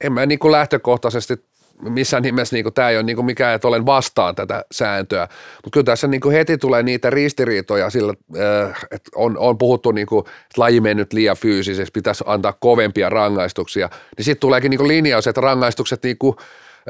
[0.00, 1.44] en mä niin kuin lähtökohtaisesti
[1.82, 5.84] missään nimessä niin tämä ei ole niin mikään, että olen vastaan tätä sääntöä, mutta kyllä
[5.84, 10.60] tässä niin heti tulee niitä ristiriitoja sillä, äh, että on, on puhuttu, niin kuin, että
[10.60, 16.02] laji mennyt liian fyysiseksi, pitäisi antaa kovempia rangaistuksia, niin sitten tuleekin niin linjaus, että rangaistukset
[16.02, 16.36] niin kuin,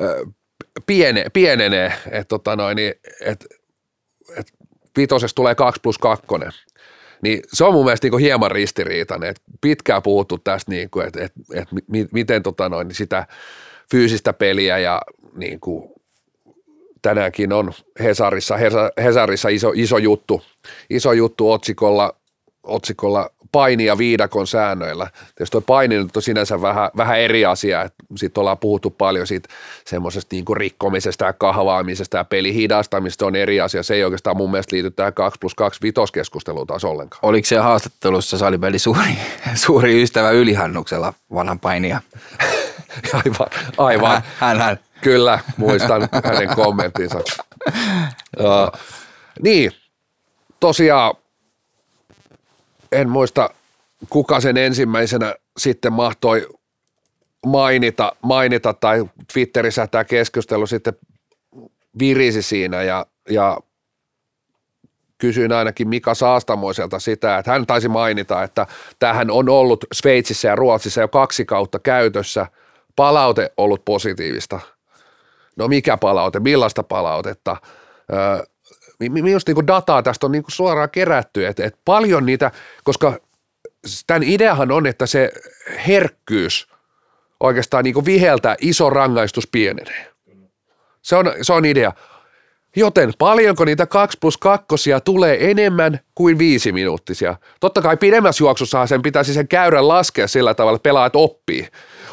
[0.02, 0.34] äh,
[0.86, 3.46] piene, pienenee, että tota noin, niin, et,
[4.36, 4.52] et
[4.96, 6.26] vitosesta tulee 2 plus 2,
[7.22, 11.24] niin se on mun mielestä niin hieman ristiriitainen, että pitkään puhuttu tästä, niin kuin, että,
[11.24, 11.76] että, että
[12.12, 13.26] miten tota noin, niin sitä
[13.90, 15.02] fyysistä peliä ja
[15.36, 15.90] niin kuin
[17.02, 18.56] tänäänkin on Hesarissa,
[19.04, 20.42] Hesarissa iso, iso juttu,
[20.90, 22.14] iso juttu otsikolla,
[22.62, 25.10] otsikolla paini ja viidakon säännöillä.
[25.36, 29.48] Tietysti tuo paini on sinänsä vähän, vähän eri asia, sitten ollaan puhuttu paljon siitä
[29.84, 33.82] semmoisesta niin rikkomisesta ja kahvaamisesta ja pelihidastamisesta on eri asia.
[33.82, 37.20] Se ei oikeastaan mun mielestä liity tähän 2 plus 2 vitoskeskusteluun taas ollenkaan.
[37.22, 39.18] Oliko se haastattelussa salipeli suuri,
[39.64, 42.00] suuri ystävä Ylihannuksella vanhan painia?
[43.24, 44.22] aivan, aivan.
[44.38, 44.78] Hän, hän.
[45.00, 47.18] Kyllä, muistan hänen kommenttinsa.
[48.40, 48.80] uh,
[49.42, 49.72] niin,
[50.60, 51.14] tosiaan
[52.92, 53.50] en muista
[54.10, 56.48] kuka sen ensimmäisenä sitten mahtoi
[57.46, 60.94] mainita, mainita tai Twitterissä tämä keskustelu sitten
[61.98, 63.58] virisi siinä ja, ja
[65.18, 68.66] kysyin ainakin Mika Saastamoiselta sitä, että hän taisi mainita, että
[68.98, 72.46] tähän on ollut Sveitsissä ja Ruotsissa jo kaksi kautta käytössä–
[72.98, 74.60] palaute ollut positiivista.
[75.56, 77.56] No mikä palaute, millaista palautetta?
[78.98, 82.50] Minusta niin dataa tästä on niin suoraan kerätty, että, että paljon niitä,
[82.84, 83.20] koska
[84.06, 85.32] tämän ideahan on, että se
[85.86, 86.68] herkkyys
[87.40, 90.12] oikeastaan niin viheltää iso rangaistus pienenee.
[91.02, 91.92] Se on, se on idea.
[92.76, 94.66] Joten paljonko niitä 2 plus 2
[95.04, 97.36] tulee enemmän kuin viisi minuuttisia?
[97.60, 101.68] Totta kai pidemmässä juoksussa sen pitäisi sen käyrän laskea sillä tavalla, että pelaajat oppii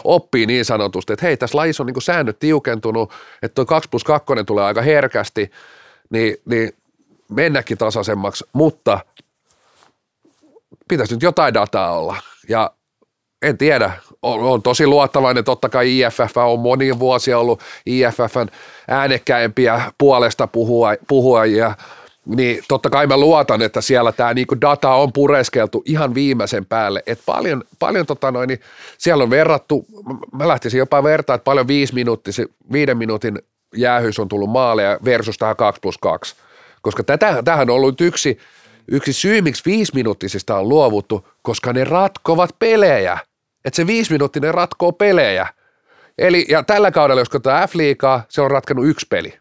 [0.06, 4.04] oppii niin sanotusti, että hei, tässä lajissa on niin säännöt tiukentunut, että tuo 2 plus
[4.04, 5.52] 2 tulee aika herkästi,
[6.10, 6.72] niin, niin
[7.30, 9.00] mennäkin tasaisemmaksi, mutta
[10.88, 12.18] pitäisi nyt jotain dataa olla.
[12.50, 12.72] Ja
[13.42, 13.92] en tiedä,
[14.22, 18.48] on, on tosi luottavainen, totta kai IFF on monia vuosia ollut IFFn
[18.88, 21.76] äänekkäimpiä puolesta puhua, puhuajia,
[22.26, 27.04] niin totta kai mä luotan, että siellä tämä niinku data on pureskeltu ihan viimeisen päälle.
[27.08, 28.60] Et paljon, paljon tota noin, niin
[28.98, 29.86] siellä on verrattu,
[30.32, 32.32] mä lähtisin jopa vertaa, että paljon viisi minuutti,
[32.72, 33.40] viiden minuutin
[33.76, 36.36] jäähyys on tullut maaleja versus tähän 2 plus 2.
[36.82, 38.40] Koska tätä, tähän on ollut yksi,
[38.88, 43.18] yksi syy, miksi viisi minuuttisista on luovuttu, koska ne ratkovat pelejä.
[43.66, 45.48] Että se viisi minuuttinen ratkoo pelejä.
[46.18, 49.34] Eli, ja tällä kaudella, jos katsotaan F-liigaa, se on ratkannut yksi peli.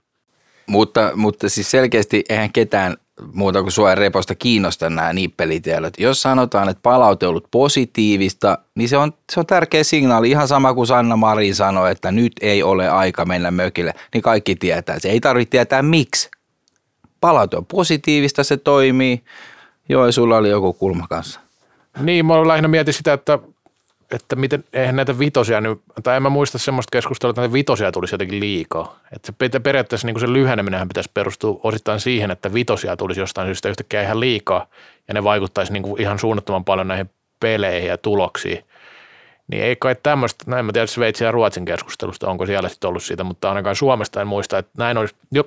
[0.67, 2.97] Mutta, mutta siis selkeästi eihän ketään
[3.33, 5.95] muuta kuin sua reposta kiinnosta nämä nippelitiedot.
[5.99, 10.31] Jos sanotaan, että palaute on ollut positiivista, niin se on, se on tärkeä signaali.
[10.31, 14.57] Ihan sama kuin Sanna Marin sanoi, että nyt ei ole aika mennä mökille, niin kaikki
[14.57, 14.99] tietää.
[14.99, 16.31] Se ei tarvitse tietää miksi.
[17.21, 19.25] Palaute on positiivista, se toimii.
[19.89, 21.41] Joo, sulla oli joku kulma kanssa.
[22.01, 23.39] Niin, mä lähinnä mietin sitä, että
[24.15, 25.63] että miten, eihän näitä vitosia,
[26.03, 28.99] tai en mä muista semmoista keskustelua, että näitä vitosia tulisi jotenkin liikaa.
[29.13, 33.69] Että se periaatteessa niin se lyheneminenhän pitäisi perustua osittain siihen, että vitosia tulisi jostain syystä
[33.69, 34.67] yhtäkkiä ihan liikaa,
[35.09, 38.65] ja ne vaikuttaisi niin kuin ihan suunnattoman paljon näihin peleihin ja tuloksiin.
[39.49, 43.03] Niin ei kai tämmöistä, näin mä tiedän Sveitsin ja Ruotsin keskustelusta, onko siellä sitten ollut
[43.03, 45.45] siitä, mutta ainakaan Suomesta en muista, että näin olisi, jo,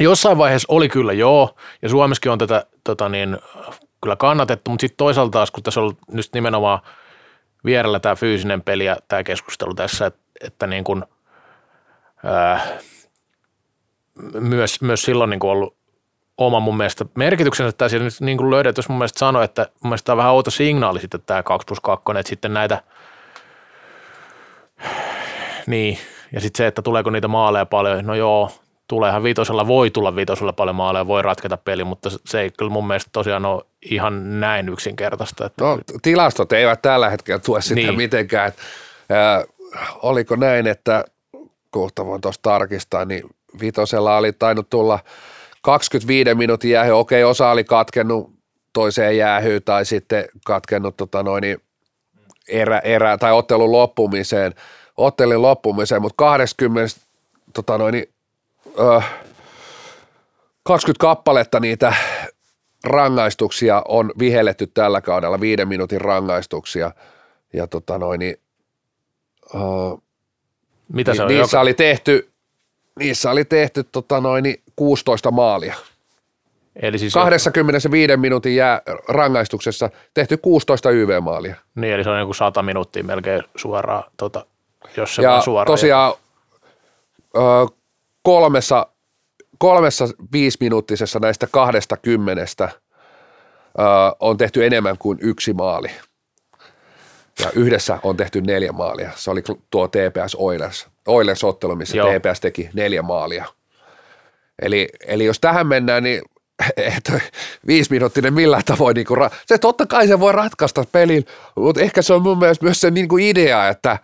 [0.00, 3.38] jossain vaiheessa oli kyllä joo, ja Suomessakin on tätä tota niin,
[4.02, 6.80] kyllä kannatettu, mutta sitten toisaalta taas, kun tässä on nyt nimenomaan–
[7.64, 11.04] vierellä tämä fyysinen peli ja tämä keskustelu tässä, että, että niin kuin,
[12.24, 12.66] ää,
[14.40, 15.76] myös, myös silloin niin kuin ollut
[16.38, 20.06] oma mun mielestä merkityksensä, nyt niin kuin löydät, jos mun mielestä sanoi, että mun mielestä
[20.06, 22.82] tämä on vähän outo signaali sitten tämä 2 plus 2, että sitten näitä,
[25.66, 25.98] niin,
[26.32, 28.50] ja sitten se, että tuleeko niitä maaleja paljon, no joo,
[28.90, 32.86] tuleehan vitosella, voi tulla vitosella paljon maaleja, voi ratketa peli, mutta se ei kyllä mun
[32.86, 35.46] mielestä tosiaan ole ihan näin yksinkertaista.
[35.46, 37.96] Että no, tilastot eivät tällä hetkellä tue sitä niin.
[37.96, 38.48] mitenkään.
[38.48, 38.62] Että,
[39.36, 39.44] äh,
[40.02, 41.04] oliko näin, että
[41.70, 43.22] kohta voin tuossa tarkistaa, niin
[43.60, 44.98] vitosella oli tainnut tulla
[45.62, 48.32] 25 minuutin jäähy, okei osa oli katkennut
[48.72, 51.62] toiseen jäähyyn tai sitten katkennut tota noin, niin
[52.48, 54.54] erä, erä, tai ottelun loppumiseen,
[54.96, 57.00] ottelin loppumiseen, mutta 20,
[57.54, 58.08] tota noin, niin,
[58.80, 59.02] ö,
[60.62, 61.94] 20 kappaletta niitä
[62.84, 66.90] rangaistuksia on vihelletty tällä kaudella, viiden minuutin rangaistuksia,
[67.52, 68.36] ja tota noin, niin,
[69.54, 69.58] ö,
[70.92, 71.28] Mitä se on?
[71.28, 72.30] niissä Joka, oli tehty,
[72.98, 75.74] niissä oli tehty tota noin, niin 16 maalia.
[76.76, 81.54] eli siis 25 minuutin jää rangaistuksessa tehty 16 YV-maalia.
[81.74, 84.46] Niin, eli se on joku 100 minuuttia melkein suoraan, tota,
[84.96, 85.66] jos se Ja vaan suoraan.
[85.74, 86.12] tosiaan
[87.36, 87.40] ö,
[88.22, 88.86] kolmessa,
[89.58, 93.82] kolmessa viisiminuuttisessa näistä kahdesta kymmenestä ö,
[94.20, 95.90] on tehty enemmän kuin yksi maali.
[97.40, 99.10] Ja yhdessä on tehty neljä maalia.
[99.16, 102.08] Se oli tuo TPS Oilers, Oilers-ottelu, missä Joo.
[102.08, 103.44] TPS teki neljä maalia.
[104.62, 106.22] Eli, eli jos tähän mennään, niin
[106.96, 107.20] että
[107.66, 111.24] viisiminuuttinen millään tavoin, niin ra- se totta kai se voi ratkaista pelin,
[111.56, 113.98] mutta ehkä se on mun mielestä myös se niin kuin idea, että,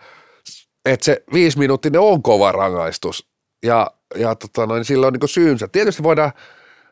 [0.85, 3.27] että se viisiminuuttinen on kova rangaistus
[3.63, 5.67] ja, ja tota noin, sillä on niin syynsä.
[5.67, 6.31] Tietysti voidaan,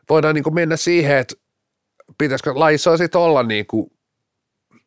[0.08, 1.34] voidaan niin mennä siihen, että
[2.18, 3.90] pitäisikö lajissa sitten olla niin kuin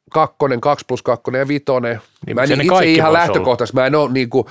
[0.09, 2.01] kakkonen, kaksi plus kakkonen ja vitonen.
[2.25, 4.45] Niin, mä en itse ihan lähtökohtaisesti, mä en ole niin kuin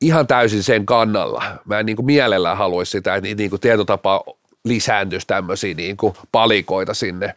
[0.00, 1.44] ihan täysin sen kannalla.
[1.64, 4.24] Mä en niin kuin mielellään haluaisi sitä, että niin kuin tietotapa
[4.64, 7.34] lisääntyisi tämmöisiä niin kuin palikoita sinne.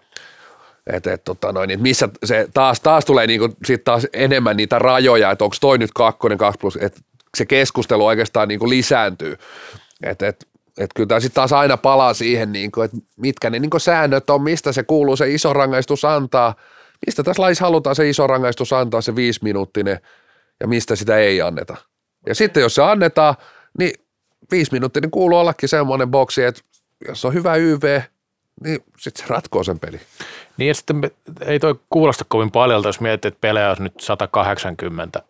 [0.87, 4.57] Et, et, tota noin, et missä se taas, taas tulee niin kuin, sit taas enemmän
[4.57, 7.01] niitä rajoja, että onko toi nyt kakkonen, kaksi plus, että
[7.37, 9.37] se keskustelu oikeastaan niin kuin lisääntyy.
[10.03, 13.59] Et, et, et kyllä tämä sitten taas aina palaa siihen, niin kuin, että mitkä ne
[13.59, 16.55] niin kuin säännöt on, mistä se kuuluu se iso rangaistus antaa,
[17.05, 19.99] mistä tässä laissa halutaan se iso rangaistus antaa, se viisi minuuttinen,
[20.59, 21.77] ja mistä sitä ei anneta.
[22.25, 23.35] Ja sitten jos se annetaan,
[23.79, 23.93] niin
[24.51, 26.61] viisi minuuttinen kuuluu ollakin semmoinen boksi, että
[27.07, 28.01] jos on hyvä YV,
[28.63, 29.99] niin sitten se ratkoo sen peli.
[30.57, 31.11] Niin ja sitten
[31.45, 35.23] ei toi kuulosta kovin paljon, jos miettii, että pelejä olisi nyt 180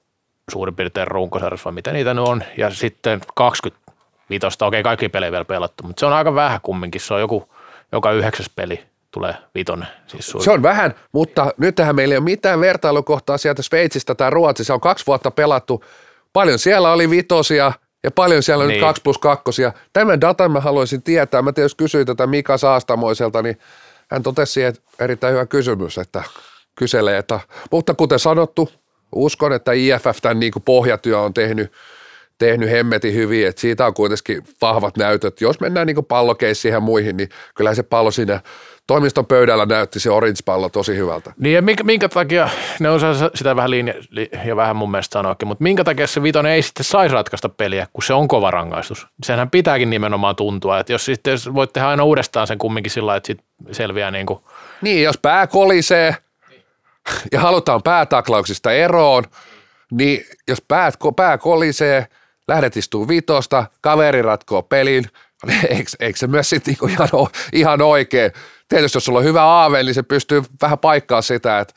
[0.51, 3.91] suurin piirtein runkosarjassa, vai mitä niitä nyt on, ja sitten 20
[4.29, 7.49] vitosta, okei kaikki pelejä vielä pelattu, mutta se on aika vähän kumminkin, se on joku,
[7.91, 9.87] joka yhdeksäs peli tulee vitonen.
[10.07, 10.33] Siis.
[10.39, 14.67] Se on vähän, mutta nythän meillä ei ole mitään vertailukohtaa sieltä Sveitsistä tai Ruotsista.
[14.67, 15.83] Se on kaksi vuotta pelattu.
[16.33, 17.71] Paljon siellä oli vitosia
[18.03, 18.77] ja paljon siellä on Niin.
[18.77, 19.73] nyt kaksi plus kakkosia.
[19.93, 21.41] Tämän datan mä haluaisin tietää.
[21.41, 23.59] Mä jos kysyin tätä Mika Saastamoiselta, niin
[24.11, 26.23] hän totesi, että erittäin hyvä kysymys, että
[26.75, 27.17] kyselee.
[27.17, 27.39] Että,
[27.71, 28.69] mutta kuten sanottu,
[29.15, 31.71] uskon, että IFF tämän niin kuin pohjatyö on tehnyt,
[32.37, 35.41] tehnyt hemmetin hyvin, että siitä on kuitenkin vahvat näytöt.
[35.41, 38.41] Jos mennään niin pallokeissiin ja muihin, niin kyllä se pallo siinä
[38.87, 41.33] toimiston pöydällä näytti se orange-pallo tosi hyvältä.
[41.37, 45.13] Niin ja minkä, minkä takia, ne osaa sitä vähän linja, li, ja vähän mun mielestä
[45.13, 48.51] sanoakin, mutta minkä takia se vitonen ei sitten saisi ratkaista peliä, kun se on kova
[48.51, 49.07] rangaistus.
[49.23, 53.15] Senhän pitääkin nimenomaan tuntua, että jos sitten jos voit tehdä aina uudestaan sen kumminkin sillä
[53.15, 53.39] että sit
[53.71, 54.39] selviää niin kuin,
[54.81, 56.15] Niin, jos pää kolisee
[57.31, 59.23] ja halutaan päätaklauksista eroon,
[59.91, 62.07] niin jos päät, pää kolisee,
[62.47, 65.05] lähdet istuu vitosta, kaveri ratkoo pelin,
[65.69, 67.09] eikö, eikö se myös sitten niinku ihan,
[67.53, 68.31] ihan oikein?
[68.69, 71.73] Tietysti jos sulla on hyvä aave, niin se pystyy vähän paikkaa sitä, että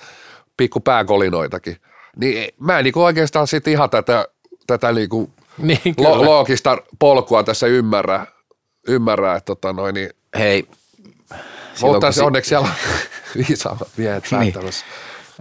[0.57, 1.77] pikku pääkolinoitakin.
[2.17, 4.29] Niin mä en niinku oikeastaan sitten ihan tätä,
[4.67, 8.27] tätä niinku niin lo, loogista polkua tässä ymmärrä,
[8.89, 10.67] ymmärrä että tota noin, niin, Hei,
[11.75, 12.75] silloin, mutta se onneksi siellä on
[13.49, 14.53] viisaammat miehet Niin.
[14.53, 14.87] päättämässä.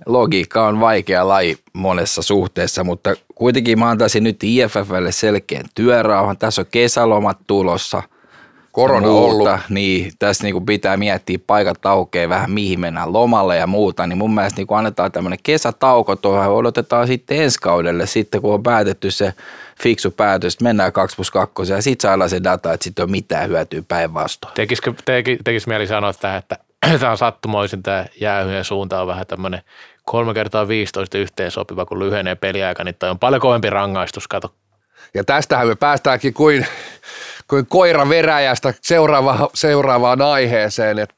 [0.05, 6.38] Logiikka on vaikea laji monessa suhteessa, mutta kuitenkin mä antaisin nyt IFFlle selkeän työrauhan.
[6.38, 8.03] Tässä on kesälomat tulossa.
[8.71, 9.25] Korona muuta.
[9.25, 9.49] ollut.
[9.69, 14.36] Niin, tässä niinku pitää miettiä paikat aukeaa vähän mihin mennään lomalle ja muuta, niin mun
[14.36, 19.12] mielestä niinku annetaan tämmöinen kesätauko tuohon ja odotetaan sitten ensi kaudelle, sitten kun on päätetty
[19.12, 19.33] se
[19.83, 23.12] fiksu päätös, että mennään 2 plus 2 ja sitten saadaan se data, että sitten on
[23.12, 24.53] mitään hyötyä päinvastoin.
[24.53, 26.57] Tekisikö, teki, tekis mieli sanoa tähän, että
[26.99, 29.61] tämä on sattumoisin tämä jäähyjen suunta on vähän tämmöinen
[30.05, 34.53] kolme kertaa 15 yhteen sopiva, kun lyhenee peliaika, niin toi on paljon kovempi rangaistus, kato.
[35.13, 36.67] Ja tästähän me päästäänkin kuin,
[37.47, 40.99] kuin koira veräjästä seuraava, seuraavaan aiheeseen.
[40.99, 41.15] Et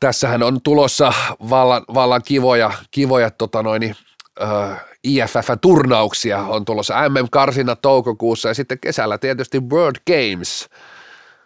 [0.00, 1.12] tässähän on tulossa
[1.50, 3.96] vallan, vallan kivoja, kivoja tota noin,
[4.42, 6.38] äh, IFF-turnauksia.
[6.38, 10.68] On tulossa MM-karsina toukokuussa ja sitten kesällä tietysti World Games.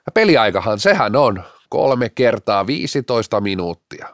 [0.06, 4.08] Ja peliaikahan sehän on kolme kertaa 15 minuuttia.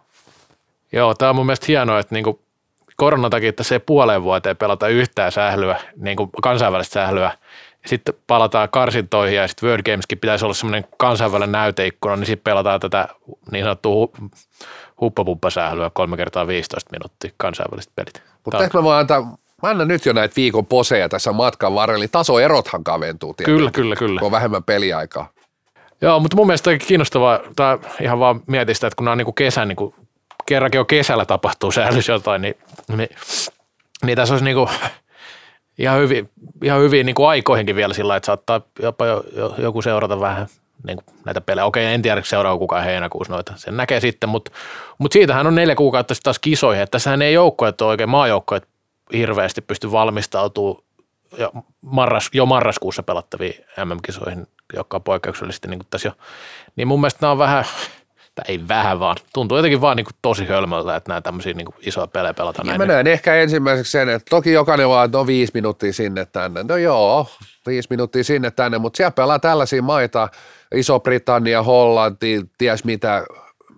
[0.93, 2.40] Joo, tämä on mun mielestä hienoa, että niinku
[2.97, 7.38] koronan takia tässä ei puoleen vuoteen pelata yhtään sählyä, niinku kansainvälistä sählyä.
[7.87, 12.81] Sitten palataan karsintoihin ja sitten World Gameskin pitäisi olla semmoinen kansainvälinen näyteikkuna, niin sitten pelataan
[12.81, 13.09] tätä
[13.51, 14.29] niin sanottua hu-
[15.01, 18.23] huppapumppasählyä kolme kertaa 15 minuuttia kansainväliset pelit.
[18.45, 22.01] Mutta ehkä mä voin antaa, Mä annan nyt jo näitä viikon poseja tässä matkan varrella,
[22.01, 24.19] niin tasoerothan kaventuu tietysti, Kyllä, kyllä, kyllä.
[24.19, 25.29] kun on vähemmän peliaikaa.
[26.05, 29.25] Joo, mutta mun mielestä kiinnostavaa, tai ihan vaan mietin sitä, että kun nämä on niin
[29.25, 29.95] kuin kesän, niin kuin,
[30.47, 32.55] kerrankin jo kesällä tapahtuu säännössä jotain, niin,
[32.97, 33.09] niin,
[34.05, 34.69] niin tässä olisi niin kuin,
[35.79, 36.31] ihan hyvin,
[36.62, 40.47] ihan hyvin niin kuin aikoihinkin vielä sillä, että saattaa jopa jo, jo, joku seurata vähän
[40.87, 41.64] niin kuin näitä pelejä.
[41.64, 44.51] Okei, en tiedä, seuraava kukaan heinäkuussa noita, sen näkee sitten, mutta,
[44.99, 48.69] mutta siitähän on neljä kuukautta sitten taas kisoihin, että tässähän ei joukkoet ole oikein maajoukkoet
[49.12, 50.84] hirveästi pysty valmistautumaan
[51.38, 56.12] jo, marras, jo marraskuussa pelattaviin MM-kisoihin, jotka on poikkeuksellisesti niin kuin tässä jo.
[56.77, 57.64] Niin mun mielestä nämä on vähän,
[58.35, 61.64] tai ei vähän vaan, tuntuu jotenkin vaan niin kuin tosi hölmöltä, että nämä tämmöisiä niin
[61.64, 62.88] kuin isoja pelejä pelataan Ja näin.
[62.88, 66.62] mä näen ehkä ensimmäiseksi sen, että toki jokainen vaan, että no viisi minuuttia sinne tänne.
[66.62, 67.27] No joo,
[67.66, 70.29] viisi minuuttia sinne tänne, mutta siellä pelaa tällaisia maita,
[70.75, 73.25] Iso-Britannia, Hollanti, ties mitä,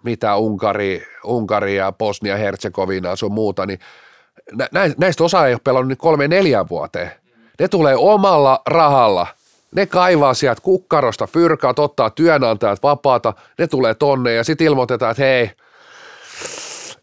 [0.02, 3.78] mitä Unkari, Unkari ja Bosnia-Herzegovina sun muuta, niin
[4.72, 7.10] nä- näistä osa ei ole pelannut nyt kolme neljään vuoteen.
[7.60, 9.26] Ne tulee omalla rahalla.
[9.74, 15.22] Ne kaivaa sieltä kukkarosta fyrkaa, ottaa työnantajat vapaata, ne tulee tonne ja sitten ilmoitetaan, että
[15.22, 15.50] hei,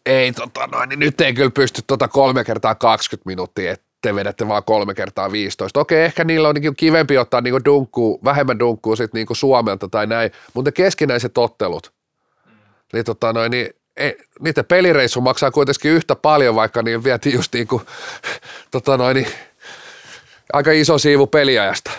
[0.05, 4.15] ei tota noin, niin nyt ei kyllä pysty tota kolme kertaa 20 minuuttia, että te
[4.15, 5.79] vedätte vaan kolme kertaa 15.
[5.79, 10.07] Okei, ehkä niillä on niin kivempi ottaa niin dunkkuu, vähemmän dunkkuu sit niin Suomelta tai
[10.07, 11.93] näin, mutta ne keskinäiset ottelut,
[12.93, 17.53] niin, tota noin, niin ei, niiden pelireissu maksaa kuitenkin yhtä paljon, vaikka niin vietiin just
[17.53, 17.83] niin kuin,
[18.71, 19.27] tota noin, niin,
[20.53, 21.91] aika iso siivu peliajasta.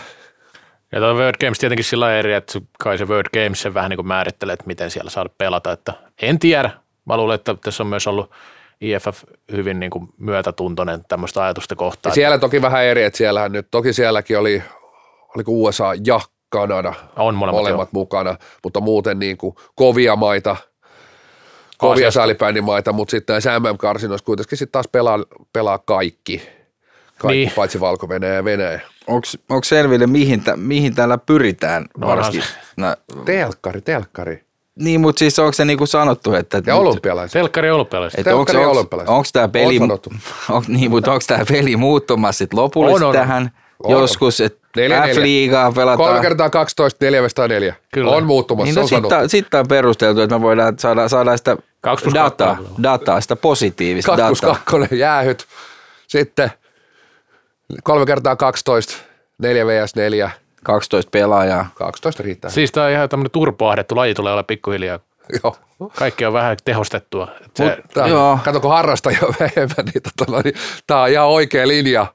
[0.92, 3.96] Ja tuo Word Games tietenkin sillä eri, että kai se Word Games sen vähän niin
[3.98, 5.72] kuin määrittelee, että miten siellä saada pelata.
[5.72, 6.70] Että en tiedä.
[7.04, 8.30] Mä luulen, että tässä on myös ollut
[8.80, 12.11] IFF hyvin niin kuin myötätuntoinen tämmöistä ajatusta kohtaan.
[12.11, 14.62] Ja siellä toki vähän eri, että siellähän nyt, toki sielläkin oli,
[15.35, 20.57] oliko USA ja Kanada On molemmat, molemmat mukana, mutta muuten niin kuin kovia maita,
[21.78, 25.18] kovia salibändimaita, mutta sitten näissä MM-karsinoissa kuitenkin sitten taas pelaa,
[25.52, 26.42] pelaa kaikki,
[27.18, 27.46] kaikki Niin.
[27.46, 27.53] niin.
[27.57, 28.81] paitsi Valko-Venäjä ja Venäjä.
[29.07, 31.87] Onko selville, mihin, tä, mihin täällä pyritään?
[31.98, 32.42] No varsinkin?
[32.42, 32.48] se.
[32.77, 34.44] No, Telkkari, telkkari.
[34.79, 36.62] niin, mutta siis onko se niinku sanottu, että...
[36.66, 37.33] Ja olympialaiset.
[37.33, 38.20] Telkkari olympialaiset.
[38.20, 39.11] Että onko, Telkkari ja onko, olympialaiset.
[39.14, 40.11] onko tämä peli, On sanottu.
[40.50, 43.14] on, niin, mutta onko tämä peli muuttumassa sit lopullisesti On, on.
[43.16, 43.50] tähän
[43.85, 43.90] On.
[43.92, 44.64] joskus, että.
[45.14, 45.96] F-liigaa pelataan?
[45.96, 47.74] Kolme kertaa 12, neljä vastaan neljä.
[47.94, 48.11] Kyllä.
[48.11, 49.29] On muuttumassa, Niin se no on sitten sanottu.
[49.29, 51.57] sit on perusteltu, että me voidaan saada, saada sitä
[52.14, 54.62] dataa, dataa, sitä positiivista 2 plus dataa.
[54.64, 55.46] 2 jäähyt.
[56.07, 56.50] Sitten
[57.83, 58.94] kolme kertaa 12,
[59.38, 60.31] 4 vs 4,
[60.64, 61.70] 12 pelaajaa.
[61.74, 62.50] 12 riittää.
[62.50, 64.98] Siis tämä on ihan tämmöinen turpoahdettu laji tulee olla pikkuhiljaa.
[65.42, 65.57] Joo.
[65.94, 67.29] Kaikki on vähän tehostettua.
[67.44, 68.38] Et se, Mutta Joo.
[68.44, 70.55] kato, kun harrastajia on vähemmän, niin tota, no, niin
[70.87, 72.07] tämä on ihan oikea linja.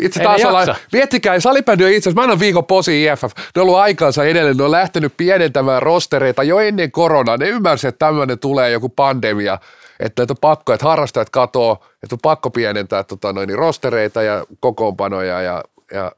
[0.00, 3.62] Itse Ei taas ollaan, miettikää, salibändi on itse asiassa, mä annan viikon posi IFF, ne
[3.62, 8.06] on ollut aikansa edelleen, ne on lähtenyt pienentämään rostereita jo ennen koronaa, ne ymmärsi, että
[8.06, 9.58] tämmöinen tulee joku pandemia,
[10.00, 14.22] että, että on pakko, että harrastajat katoo, että on pakko pienentää tota, noin, niin rostereita
[14.22, 16.12] ja kokoonpanoja ja, ja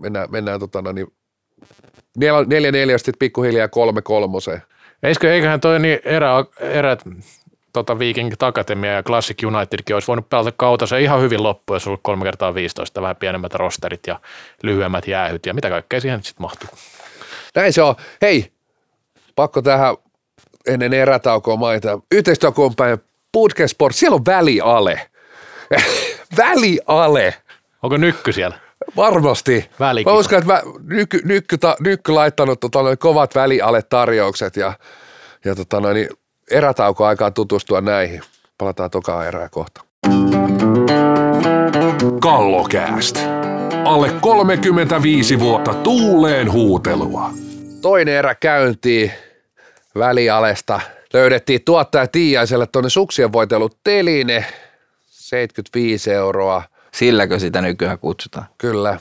[0.00, 1.12] mennään, mennään tota, noin, niin,
[2.16, 4.62] neljä, neljä neljä, sitten pikkuhiljaa kolme kolmoseen.
[5.02, 7.02] Eiskö, eiköhän toi niin erä, erät
[7.72, 11.86] tota Viking Akatemia ja Classic Unitedkin olisi voinut pelata kautta se ihan hyvin loppu, jos
[11.86, 14.20] ollut kolme kertaa 15, vähän pienemmät rosterit ja
[14.62, 16.68] lyhyemmät jäähyt ja mitä kaikkea siihen sitten mahtuu.
[17.54, 17.94] Näin se on.
[18.22, 18.52] Hei,
[19.34, 19.96] pakko tähän
[20.66, 22.00] ennen erätaukoa mainita.
[22.12, 22.98] Yhteistyökumppanin
[23.36, 25.00] Podcast Sport, siellä on väliale.
[26.36, 27.34] väliale.
[27.82, 28.58] Onko nykky siellä?
[28.96, 29.70] Varmasti.
[29.80, 30.12] Välikisa.
[30.12, 34.72] Mä uskon, että mä, nykky, nykky, ta, nykky laittanut tota, noin kovat väliale-tarjoukset ja,
[35.44, 36.08] ja tota, noin, niin
[36.50, 38.20] erätauko aikaa tutustua näihin.
[38.58, 39.80] Palataan tokaa erää kohta.
[42.20, 43.18] Kallokääst.
[43.84, 47.30] Alle 35 vuotta tuuleen huutelua.
[47.82, 49.12] Toinen erä käyntiin
[49.98, 50.80] välialesta.
[51.16, 54.44] Löydettiin tuottaja Tiiaiselle tuonne suksien voitelu teline,
[55.06, 56.62] 75 euroa.
[56.92, 58.46] Silläkö sitä nykyään kutsutaan?
[58.58, 59.00] Kyllä,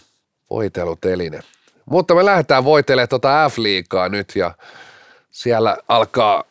[0.49, 1.39] voiteluteline.
[1.85, 4.51] Mutta me lähdetään voitelemaan tuota F-liigaa nyt ja
[5.31, 6.43] siellä alkaa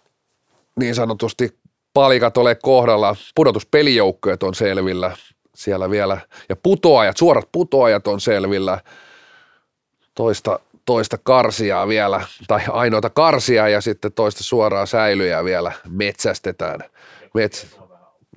[0.80, 1.58] niin sanotusti
[1.94, 3.16] palikat ole kohdalla.
[3.34, 5.16] Pudotuspelijoukkojet on selvillä
[5.54, 8.80] siellä vielä ja putoajat, suorat putoajat on selvillä.
[10.14, 16.80] Toista, toista karsiaa vielä, tai ainoita karsia ja sitten toista suoraa säilyjää vielä metsästetään.
[17.38, 17.84] Mets-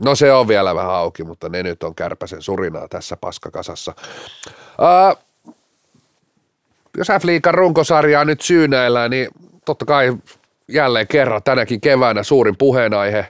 [0.05, 3.93] No se on vielä vähän auki, mutta ne nyt on kärpäsen surinaa tässä paskakasassa.
[4.81, 5.15] Ää,
[6.97, 9.27] jos F-liikan runkosarjaa nyt syynäillään, niin
[9.65, 10.17] totta kai
[10.67, 13.27] jälleen kerran tänäkin keväänä suurin puheenaihe.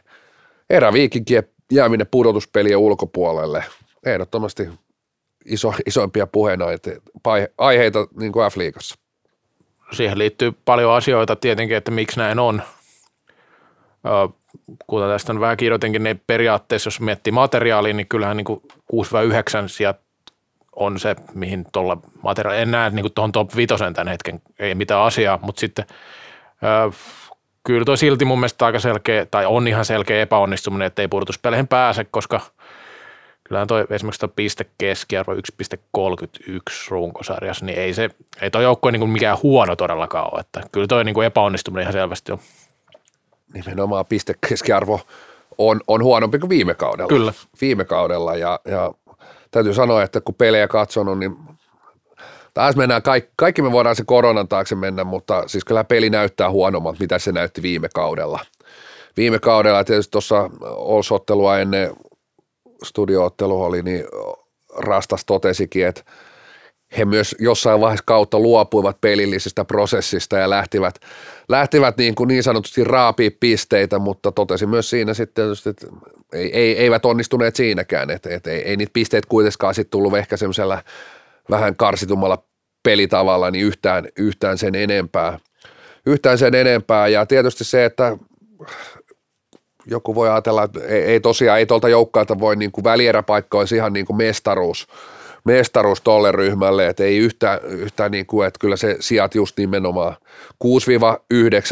[0.70, 3.64] Eräviikinkien jääminen pudotuspelien ulkopuolelle.
[4.06, 4.70] Ehdottomasti
[5.46, 6.90] iso, isoimpia puheenaiheita
[7.58, 9.07] aiheita niin kuin F-liigassa.
[9.92, 12.62] Siihen liittyy paljon asioita tietenkin, että miksi näin on.
[14.88, 18.62] Kuten tästä on vähän kirjoitinkin, niin periaatteessa jos miettii materiaalia, niin kyllähän niin
[18.94, 20.00] 6-9 sieltä
[20.76, 25.02] on se, mihin tuolla materiaalilla, en näe niin tuohon top vitosen tämän hetken, ei mitään
[25.02, 25.86] asiaa, mutta sitten
[27.64, 31.68] kyllä toi silti mun mielestä aika selkeä, tai on ihan selkeä epäonnistuminen, että ei pudotuspeleihin
[31.68, 32.42] pääse, koska
[33.48, 35.40] kyllähän toi esimerkiksi tuo piste keskiarvo 1,31
[36.90, 38.10] runkosarjassa, niin ei se,
[38.42, 42.32] ei toi joukkue niin mikään huono todellakaan ole, että kyllä toi niin epäonnistuminen ihan selvästi
[42.32, 42.40] on.
[43.54, 45.00] Nimenomaan piste keskiarvo
[45.58, 47.08] on, on huonompi kuin viime kaudella.
[47.08, 47.34] Kyllä.
[47.62, 48.94] Viime kaudella ja, ja
[49.52, 51.36] täytyy sanoa, että kun pelejä katsonut, niin
[52.54, 56.50] taas mennään, kaikki, kaikki me voidaan se koronan taakse mennä, mutta siis kyllä peli näyttää
[56.50, 58.40] huonommalta, mitä se näytti viime kaudella.
[59.18, 61.92] Viime kaudella tietysti tuossa osottelua ennen
[62.84, 64.06] studioottelua oli, niin
[64.78, 66.04] Rastas totesikin, että
[66.98, 70.96] he myös jossain vaiheessa kautta luopuivat pelillisestä prosessista ja lähtivät,
[71.50, 75.88] lähtivät niin, kuin niin sanotusti raapia pisteitä, mutta totesi myös siinä sitten, että
[76.34, 80.38] ei, ei, eivät onnistuneet siinäkään, että, että ei, ei niitä pisteitä kuitenkaan sitten tullut ehkä
[80.38, 80.84] semmoisella
[81.50, 82.44] vähän karsitummalla
[82.84, 85.40] pelitavalla niin yhtään, yhtään sen enempää.
[86.06, 88.18] Yhtään sen enempää ja tietysti se, että
[89.88, 93.76] joku voi ajatella, että ei, ei tosiaan, ei tuolta joukkailta voi niin kuin välieräpaikka olisi
[93.76, 94.88] ihan niin kuin mestaruus,
[95.46, 100.16] mestaruus tolle ryhmälle, että ei yhtään, yhtään niin kuin, että kyllä se sijat just nimenomaan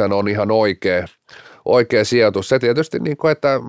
[0.10, 1.08] 6-9 on ihan oikea,
[1.66, 2.50] oikea sijoitus.
[2.50, 3.60] Se tietysti, niin kuin, että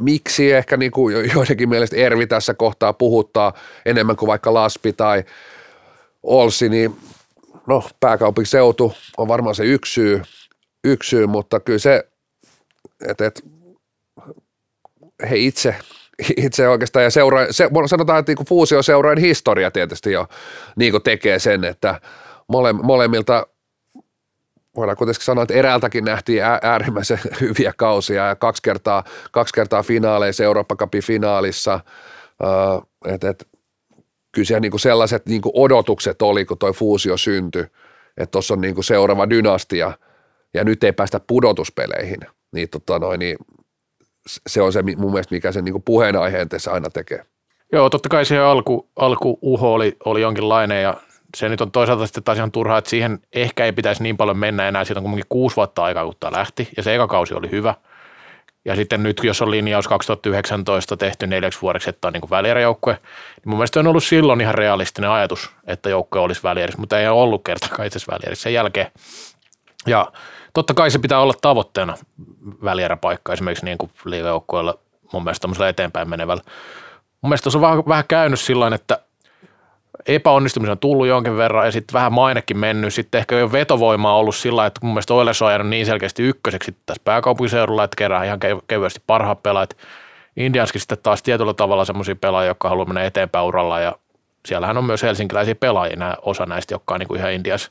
[0.00, 3.52] miksi ehkä niin kuin joidenkin mielestä Ervi tässä kohtaa puhuttaa
[3.86, 5.24] enemmän kuin vaikka Laspi tai
[6.22, 6.96] Olsi, niin
[7.66, 10.22] no pääkaupunkiseutu on varmaan se yksi syy,
[10.84, 12.08] yksi syy mutta kyllä se,
[13.08, 13.40] että, että
[15.30, 15.74] he itse,
[16.36, 20.26] itse oikeastaan ja seura, se, sanotaan, että niin fuusioseurojen historia tietysti jo
[20.76, 22.00] niin tekee sen, että
[22.48, 23.46] mole, molemmilta
[24.76, 30.44] voidaan kuitenkin sanoa, että eräältäkin nähtiin äärimmäisen hyviä kausia ja kaksi kertaa, kaksi kertaa finaaleissa,
[30.44, 31.80] Eurooppa Cupin finaalissa,
[33.06, 33.48] että et,
[34.32, 37.66] kyllä siellä niinku sellaiset niinku odotukset oli, kun toi fuusio syntyi,
[38.16, 39.92] että tuossa on niinku seuraava dynastia
[40.54, 42.20] ja nyt ei päästä pudotuspeleihin,
[42.54, 43.36] niin, tota noin, niin
[44.46, 47.24] se on se mun mielestä, mikä sen niinku puheenaiheen tässä aina tekee.
[47.72, 50.94] Joo, totta kai se alku, alku uho oli, oli jonkinlainen ja
[51.36, 54.38] se nyt on toisaalta sitten taas ihan turhaa, että siihen ehkä ei pitäisi niin paljon
[54.38, 54.84] mennä enää.
[54.84, 57.74] Siitä on kuitenkin kuusi vuotta aikaa, kun tämä lähti, ja se eka kausi oli hyvä.
[58.64, 63.42] Ja sitten nyt, jos on linjaus 2019 tehty neljäksi vuodeksi, että on niin välieräjoukkue, niin
[63.46, 67.20] mun mielestä on ollut silloin ihan realistinen ajatus, että joukkue olisi välierissä, mutta ei ole
[67.22, 68.86] ollut kertakaan itse välierissä sen jälkeen.
[69.86, 70.12] Ja
[70.54, 71.96] totta kai se pitää olla tavoitteena
[72.64, 74.78] välieräpaikka esimerkiksi niin kuin liigajoukkueella
[75.12, 76.42] mun mielestä eteenpäin menevällä.
[77.20, 78.98] Mun mielestä se on vähän, vähän käynyt sillä että
[80.06, 82.94] epäonnistumisia on tullut jonkin verran ja sitten vähän mainekin mennyt.
[82.94, 86.76] Sitten ehkä jo vetovoimaa ollut sillä että mun mielestä Oilers on ajanut niin selkeästi ykköseksi
[86.86, 89.76] tässä pääkaupunkiseudulla, että kerää ihan kevyesti parhaat pelaajat.
[90.36, 93.94] Indianskin sitten taas tietyllä tavalla semmoisia pelaajia, jotka haluaa mennä eteenpäin uralla ja
[94.46, 97.70] siellähän on myös helsinkiläisiä pelaajia, osa näistä, jotka on niin kuin ihan Indias,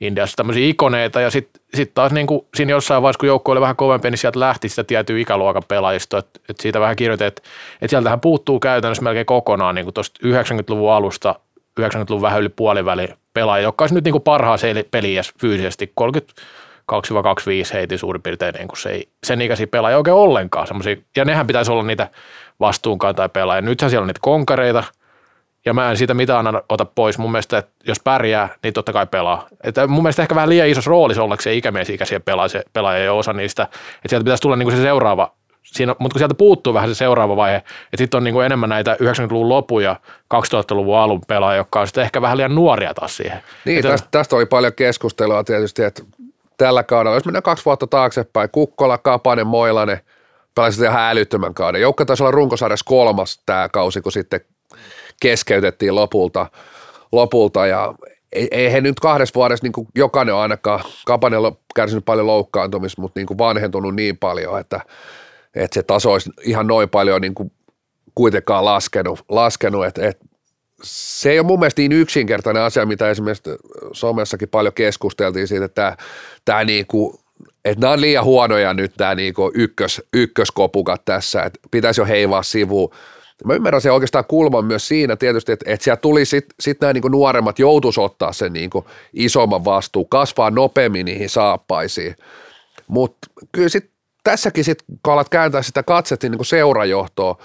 [0.00, 3.60] Indiassa tämmöisiä ikoneita ja sitten sit taas niin kuin siinä jossain vaiheessa, kun joukko oli
[3.60, 7.42] vähän kovempi, niin sieltä lähti sitä tiettyä ikäluokan pelaajista, että, että siitä vähän kirjoitin, että,
[7.74, 11.34] että sieltähän puuttuu käytännössä melkein kokonaan niin tuosta 90-luvun alusta
[11.80, 14.24] 90-luvun vähän yli puoliväli pelaaja, joka olisi nyt niin kuin
[14.90, 16.04] peliä fyysisesti 32-25
[17.72, 20.66] heiti suurin piirtein niin kuin se ei, sen ikäisiä pelaajia oikein ollenkaan.
[20.66, 22.08] Semmosia, ja nehän pitäisi olla niitä
[22.60, 23.62] vastuunkantajia pelaajia.
[23.62, 24.84] Nythän siellä on niitä konkareita,
[25.68, 27.18] ja mä en siitä mitään ota pois.
[27.18, 29.46] Mun mielestä, että jos pärjää, niin totta kai pelaa.
[29.64, 33.62] Että mun mielestä ehkä vähän liian isossa roolissa ollakseen ikämies-ikäisiä pelaajia, pelaaja ja osa niistä.
[33.62, 36.94] Että sieltä pitäisi tulla niin kuin se seuraava siinä, mutta kun sieltä puuttuu vähän se
[36.94, 39.96] seuraava vaihe, että sitten on niin kuin enemmän näitä 90-luvun lopun ja
[40.34, 43.42] 2000-luvun alun pelaajia, jotka on sitten ehkä vähän liian nuoria taas siihen.
[43.64, 46.02] Niin, tästä, tästä oli paljon keskustelua tietysti, että
[46.56, 50.00] tällä kaudella, jos mennään kaksi vuotta taaksepäin, Kukkola, Kapanen, Moilanen,
[50.54, 51.80] pelasivat ihan älyttömän kauden.
[51.80, 54.40] Joukko taisi olla runkosarjassa kolmas tämä kausi, kun sitten
[55.22, 56.46] keskeytettiin lopulta,
[57.12, 57.94] lopulta ja
[58.32, 63.02] ei, ei he nyt kahdessa vuodessa niin kuin jokainen ainakaan, Kapanen on kärsinyt paljon loukkaantumista,
[63.02, 64.80] mutta niin kuin vanhentunut niin paljon, että
[65.54, 67.52] että se taso olisi ihan noin paljon niin kuin
[68.14, 70.24] kuitenkaan laskenut, laskenut että, että
[70.82, 73.50] se ei ole mun mielestä niin yksinkertainen asia, mitä esimerkiksi
[73.92, 75.96] somessakin paljon keskusteltiin siitä, että tämä,
[76.44, 77.18] tämä niin kuin,
[77.64, 82.04] että nämä on liian huonoja nyt tämä niin kuin ykkös, ykköskopukat tässä, että pitäisi jo
[82.04, 82.90] heivaa sivuun.
[83.44, 86.92] Mä ymmärrän se oikeastaan kulman myös siinä tietysti, että, että siellä tuli sitten sit nämä
[86.92, 88.70] niin nuoremmat joutuisi ottaa sen niin
[89.12, 92.16] isomman vastuun, kasvaa nopeammin niihin saappaisiin.
[92.88, 93.92] Mutta kyllä sitten
[94.24, 97.38] tässäkin sitten, kun alat kääntää sitä katsetta niin kuin seurajohtoa,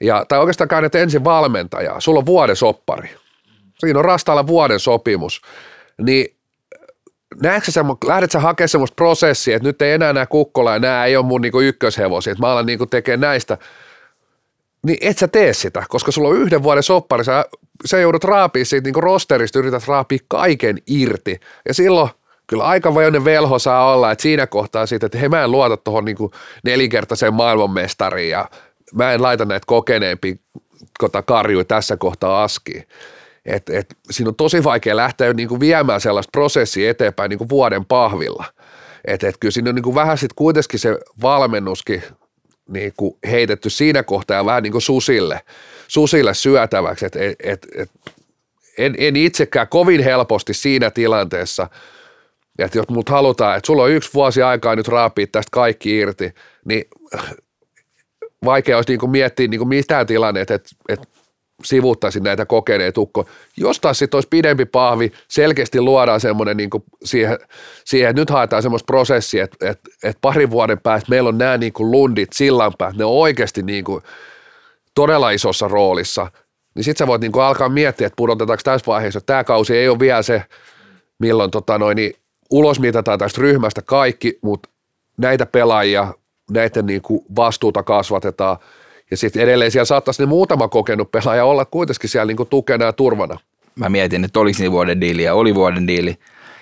[0.00, 3.10] ja, tai oikeastaan käännet ensin valmentajaa, sulla on vuoden soppari.
[3.78, 5.42] Siinä on rastaalla vuoden sopimus.
[6.02, 6.36] Niin
[7.42, 11.04] näetkö sä, lähdet sä hakemaan semmoista prosessia, että nyt ei enää nämä kukkola ja nämä
[11.04, 13.58] ei ole mun niinku ykköshevosia, että mä alan niinku tekemään näistä,
[14.86, 17.44] niin et sä tee sitä, koska sulla on yhden vuoden soppari, sä
[17.84, 21.40] sä joudut raapia siitä niin rosterista, yrität raapia kaiken irti.
[21.68, 22.10] Ja silloin
[22.46, 25.76] kyllä aika vajoinen velho saa olla, että siinä kohtaa siitä, että hei mä en luota
[25.76, 26.16] tuohon niin
[26.64, 28.50] nelinkertaiseen maailmanmestariin ja
[28.94, 30.34] mä en laita näitä kokeneempia
[30.98, 32.88] kota karjui tässä kohtaa askiin.
[33.46, 37.48] Et, et, siinä on tosi vaikea lähteä niin kuin viemään sellaista prosessia eteenpäin niin kuin
[37.48, 38.44] vuoden pahvilla.
[39.04, 42.02] Et, et kyllä siinä on niin kuin vähän sitten kuitenkin se valmennuskin
[42.68, 45.40] niin kuin heitetty siinä kohtaa vähän niin kuin susille,
[45.88, 47.06] susille syötäväksi.
[47.06, 47.90] Et, et, et, et,
[48.78, 51.68] en, en itsekään kovin helposti siinä tilanteessa,
[52.58, 56.34] että jos mut halutaan, että sulla on yksi vuosi aikaa nyt raapia tästä kaikki irti,
[56.64, 56.84] niin
[58.44, 60.54] vaikea olisi niin kuin miettiä niin kuin mitään tilanne, että,
[60.88, 61.06] että
[61.64, 63.28] sivuuttaisin näitä kokeneet ukko.
[63.56, 66.70] Jos taas sitten olisi pidempi pahvi, selkeästi luodaan semmoinen niin
[67.04, 67.38] siihen,
[67.84, 71.72] siihen, nyt haetaan semmoista prosessia, että, että, että parin vuoden päästä meillä on nämä niin
[71.72, 74.02] kuin lundit sillanpäät, ne on oikeasti niin kuin
[74.94, 76.30] todella isossa roolissa,
[76.74, 79.76] niin sitten sä voit niin kuin alkaa miettiä, että pudotetaanko tässä vaiheessa, että tämä kausi
[79.76, 80.42] ei ole vielä se,
[81.18, 82.14] milloin tota noin, niin
[82.50, 84.68] ulos mitataan tästä ryhmästä kaikki, mutta
[85.18, 86.14] näitä pelaajia,
[86.50, 88.56] näiden niin kuin vastuuta kasvatetaan–
[89.10, 92.92] ja sitten edelleen siellä saattaisi ne muutama kokenut pelaaja olla kuitenkin siellä niin tukena ja
[92.92, 93.38] turvana.
[93.74, 96.18] Mä mietin, että oliko niin vuoden diili ja oli vuoden diili.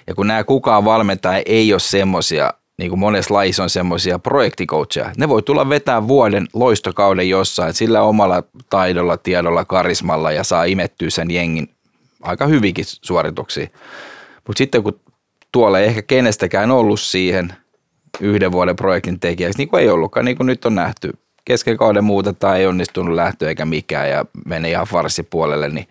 [0.06, 5.12] Ja kun nämä kukaan valmentaja ei ole semmoisia, niin kuin monessa lajissa on semmoisia projektikoutseja.
[5.16, 11.10] Ne voi tulla vetää vuoden loistokauden jossain sillä omalla taidolla, tiedolla, karismalla ja saa imettyä
[11.10, 11.68] sen jengin
[12.22, 13.70] aika hyvinkin suorituksiin.
[14.46, 15.00] Mutta sitten kun
[15.52, 17.52] tuolla ei ehkä kenestäkään ollut siihen
[18.20, 21.12] yhden vuoden projektin tekijäksi, niin kuin ei ollutkaan, niin kuin nyt on nähty
[21.44, 25.88] kesken kauden muutetaan, ei onnistunut lähtö eikä mikään ja meni ihan farssipuolelle, niin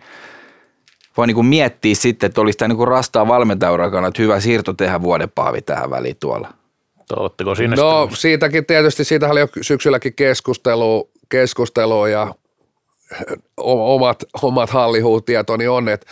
[1.16, 4.72] voi niin kuin miettiä sitten, että olisi tämä niin kuin rastaa valmentajuran kannalta hyvä siirto
[4.72, 6.48] tehdä vuoden pahvi tähän väliin tuolla.
[7.16, 8.16] Oletteko sinne No sitten?
[8.16, 12.34] siitäkin tietysti, siitä oli jo syksylläkin keskustelu, keskustelu ja
[13.56, 16.06] omat, omat hallihuutietoni on, että,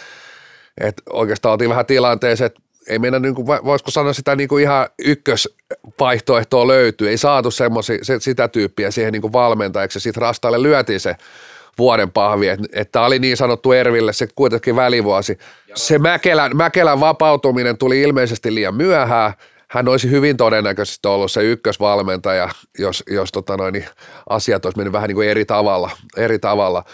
[0.80, 4.62] että oikeastaan oltiin vähän tilanteessa, että ei meillä, niin kuin, voisiko sanoa sitä niin kuin
[4.62, 7.09] ihan ykkösvaihtoehtoa löytyy.
[7.09, 10.01] Ei saatu semmosi, se, sitä tyyppiä siihen niin kuin valmentajaksi.
[10.01, 11.16] Sitten Rastalle lyötiin se
[11.78, 15.39] vuoden pahvi, että, että oli niin sanottu Erville se kuitenkin välivuosi.
[15.74, 19.33] Se Mäkelän, Mäkelän vapautuminen tuli ilmeisesti liian myöhään.
[19.68, 23.87] Hän olisi hyvin todennäköisesti ollut se ykkösvalmentaja, jos, jos tota noin, niin
[24.28, 25.91] asiat olisi mennyt vähän niin kuin eri tavalla.
[26.16, 26.85] Eri tavalla.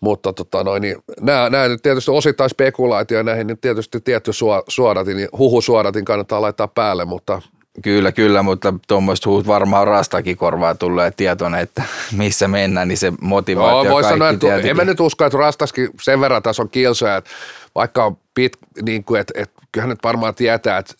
[0.00, 4.30] Mutta tota noin, niin nämä, nämä nyt tietysti osittain spekulaatio näihin nyt tietysti tietty
[4.68, 7.42] suodatin, huhusuodatin kannattaa laittaa päälle, mutta
[7.82, 11.82] Kyllä, kyllä, mutta tuommoista huut varmaan rastakin korvaa tulee tietoinen, että
[12.16, 15.90] missä mennään, niin se motivaatio no, voi sanoa, että en mä nyt usko, että rastaskin
[16.02, 17.30] sen verran tässä on kilsoja, että
[17.74, 20.94] vaikka on pit, niin kuin, että, että kyllähän nyt varmaan tietää, että,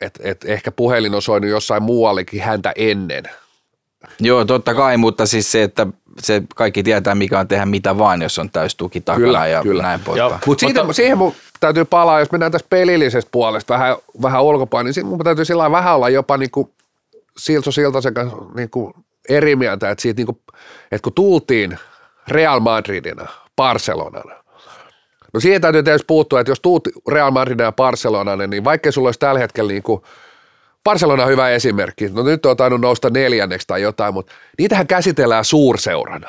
[0.00, 3.24] että, että ehkä puhelin on soinut jossain muuallekin häntä ennen.
[4.20, 5.86] Joo, totta kai, mutta siis se, että
[6.22, 9.62] se kaikki tietää, mikä on tehdä mitä vaan, jos on täys tuki takana kyllä, ja
[9.62, 9.82] kyllä.
[9.82, 10.40] näin poispäin.
[10.46, 14.94] Mutta mutta siihen mun täytyy palaa, jos mennään tästä pelillisestä puolesta vähän, vähän ulkopäin, niin
[14.94, 16.70] sitten mun täytyy sillä vähän olla jopa niin kuin
[17.38, 18.94] Silso Siltasen kanssa niin kuin
[19.28, 20.38] eri mieltä, että, siitä niin kuin,
[20.92, 21.78] että kun tultiin
[22.28, 23.26] Real Madridina,
[23.56, 24.34] Barcelonana,
[25.34, 29.08] no siihen täytyy tietysti puuttua, että jos tuut Real Madridina ja Barcelonana, niin vaikka sulla
[29.08, 30.02] olisi tällä hetkellä niin kuin
[30.84, 32.08] Barcelona on hyvä esimerkki.
[32.08, 36.28] No nyt on tainnut nousta neljänneksi tai jotain, mutta niitähän käsitellään suurseurana.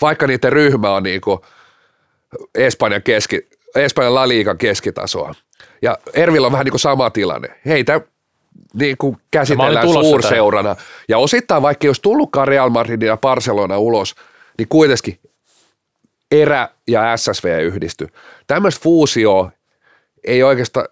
[0.00, 1.38] Vaikka niiden ryhmä on niin kuin
[2.54, 5.34] Espanjan, keski, Espanjan La Liigan keskitasoa.
[5.82, 7.48] Ja Ervillä on vähän niin kuin sama tilanne.
[7.66, 8.00] Heitä
[8.74, 10.74] niin kuin käsitellään suurseurana.
[10.74, 10.88] Tämän.
[11.08, 14.14] Ja osittain vaikka jos tullutkaan Real Madrid ja Barcelona ulos,
[14.58, 15.18] niin kuitenkin
[16.30, 18.08] erä ja SSV yhdisty.
[18.46, 19.50] Tämmöistä fuusio
[20.24, 20.86] ei oikeastaan,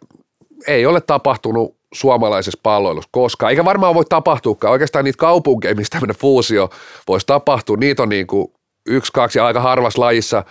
[0.66, 4.72] ei ole tapahtunut suomalaisessa palloilussa koskaan, eikä varmaan voi tapahtuakaan.
[4.72, 6.70] Oikeastaan niitä kaupunkeja, mistä tämmöinen fuusio
[7.08, 8.52] voisi tapahtua, niitä on niin kuin
[8.86, 10.44] yksi, kaksi ja aika harvassa lajissa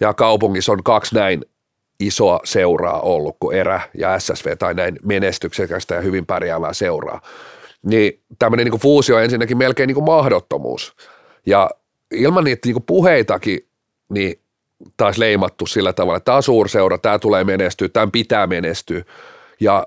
[0.00, 1.44] ja kaupungissa on kaksi näin
[2.00, 7.20] isoa seuraa ollut kuin Erä ja SSV tai näin menestyksekästä ja hyvin pärjäävää seuraa.
[7.82, 10.96] Niin tämmöinen niin fuusio on ensinnäkin melkein niin kuin mahdottomuus.
[11.46, 11.70] Ja
[12.10, 13.66] ilman niitä niin kuin puheitakin,
[14.12, 14.40] niin
[14.96, 19.04] taas leimattu sillä tavalla, että tämä on suurseura, tämä tulee menestyä, tämän pitää menestyä.
[19.60, 19.86] Ja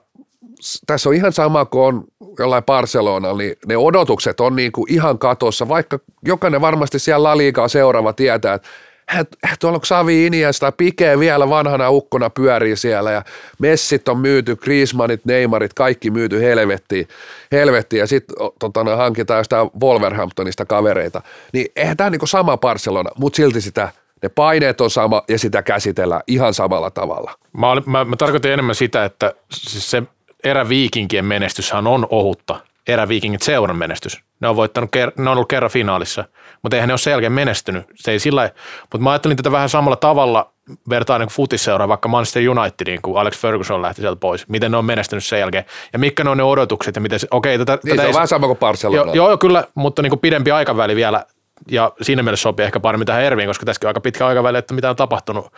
[0.88, 2.04] tässä on ihan sama kuin on
[2.40, 7.68] jollain Barcelona, niin ne odotukset on niin kuin ihan katossa, vaikka jokainen varmasti siellä La
[7.68, 13.24] seuraava tietää, että tuolla on Xavi Iniesta, Pike vielä vanhana ukkona pyörii siellä ja
[13.60, 17.08] Messit on myyty, Griezmannit, Neymarit, kaikki myyty helvettiin,
[17.52, 21.22] helvettiin ja sitten tota, no, hankitaan jostain Wolverhamptonista kavereita.
[21.54, 23.92] Niin eihän tämä niinku sama Barcelona, mutta silti sitä
[24.24, 27.36] ne paineet on sama ja sitä käsitellään ihan samalla tavalla.
[27.58, 30.04] Mä, mä, mä tarkoitin enemmän sitä, että siis se
[30.44, 32.60] eräviikinkien menestyshän on ohutta.
[32.88, 34.22] eräviikingit seuran menestys.
[34.40, 36.26] Ne on, voittanut, ne on ollut kerran finaalissa,
[36.62, 37.86] mutta eihän ne ole sen jälkeen menestynyt.
[37.96, 38.50] Se ei sillä
[38.82, 40.52] mutta mä ajattelin tätä vähän samalla tavalla
[40.90, 44.48] vertaan niin futisseuraa vaikka Manchester Unitediin, kun Alex Ferguson lähti sieltä pois.
[44.48, 47.28] Miten ne on menestynyt sen jälkeen ja mitkä ne on ne odotukset ja miten se,
[47.32, 49.14] okei, tätä, Niin, tätä se on ei, vähän sama kuin Barcelona.
[49.14, 51.26] Joo, joo, kyllä, mutta niin kuin pidempi aikaväli vielä
[51.72, 54.74] ja siinä mielessä sopii ehkä paremmin tähän Erviin, koska tässäkin on aika pitkä aikaväli, että
[54.74, 55.54] mitä on tapahtunut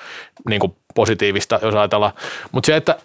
[0.50, 2.14] niin kuin positiivista, jos ajatellaan.
[2.52, 2.96] Mutta se, että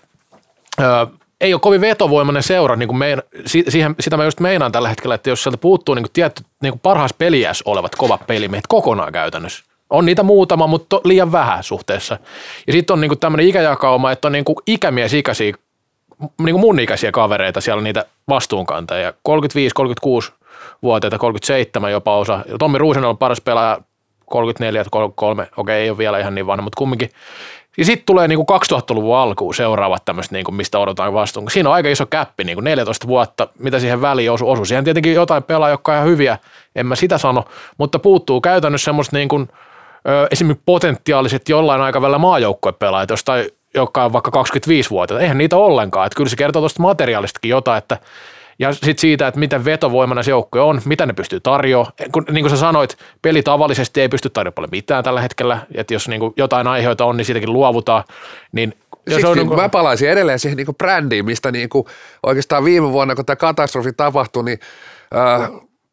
[0.81, 1.07] ö,
[1.41, 4.89] ei ole kovin vetovoimainen seura, niin kuin mein, si, siihen, sitä mä just meinaan tällä
[4.89, 9.13] hetkellä, että jos sieltä puuttuu niin kuin tietty niin kuin peliässä olevat kovat pelimiehet kokonaan
[9.13, 12.19] käytännössä, on niitä muutama, mutta liian vähän suhteessa.
[12.67, 15.55] Ja sitten on niinku tämmöinen ikäjakauma, että on niinku ikämies ikäisiä,
[16.43, 20.33] niinku mun ikäisiä kavereita, siellä niitä vastuunkantajia, 35, 36
[20.83, 22.45] vuotiaita, 37 jopa osa.
[22.59, 23.81] Tommi Ruusen on paras pelaaja,
[24.27, 27.11] 34, 33, okei ei ole vielä ihan niin vanha, mutta kumminkin.
[27.79, 31.51] Ja sitten tulee niinku 2000-luvun alkuun seuraavat tämmöiset, niinku, mistä odotetaan vastuun.
[31.51, 34.51] Siinä on aika iso käppi, niinku 14 vuotta, mitä siihen väliin osu.
[34.51, 34.65] osu.
[34.65, 36.39] Siihen tietenkin jotain pelaajia, jotka on ihan hyviä,
[36.77, 37.45] en mä sitä sano,
[37.79, 39.49] mutta puuttuu käytännössä semmoista niinku,
[40.31, 45.23] esimerkiksi potentiaaliset jollain aikavälillä maajoukkuepelaajat, jostain, jotka on vaikka 25-vuotiaita.
[45.23, 46.07] Eihän niitä ollenkaan.
[46.07, 47.99] Että kyllä se kertoo tuosta materiaalistakin jotain, että
[48.61, 51.93] ja sitten siitä, että miten vetovoimainen se joukkue on, mitä ne pystyy tarjoamaan.
[52.13, 55.59] Kun, niin kuin sä sanoit, peli tavallisesti ei pysty tarjoamaan paljon mitään tällä hetkellä.
[55.75, 58.05] Että jos niin kuin jotain aiheita on, niin siitäkin luovutaan.
[58.53, 58.75] Niin,
[59.09, 61.87] Siksi on, niin kuin, mä palaisin edelleen siihen niin brändiin, mistä niin kuin
[62.23, 64.59] oikeastaan viime vuonna, kun tämä katastrofi tapahtui, niin
[65.17, 65.51] äh,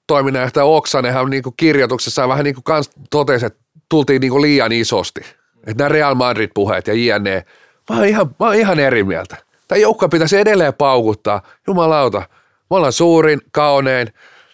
[0.07, 3.59] toiminnanjohtaja Oksanenhan niin kuin kirjoituksessaan vähän niin kuin kans totesi, että
[3.89, 5.21] tultiin niin kuin liian isosti.
[5.67, 7.45] Että nämä Real Madrid-puheet ja jne.
[7.89, 9.37] Mä oon ihan, mä oon ihan eri mieltä.
[9.67, 11.41] Tämä joukko pitäisi edelleen paukuttaa.
[11.67, 12.23] Jumalauta,
[12.69, 14.07] me ollaan suurin, kaunein.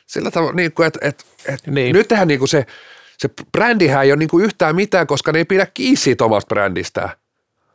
[0.06, 1.94] Sillä tavalla, niin kuin, että, että, että Niin.
[1.94, 2.66] nyt tehdään niin kuin se,
[3.18, 6.48] se brändihän ei ole niin kuin yhtään mitään, koska ne ei pidä kiinni siitä omasta
[6.48, 7.10] brändistään.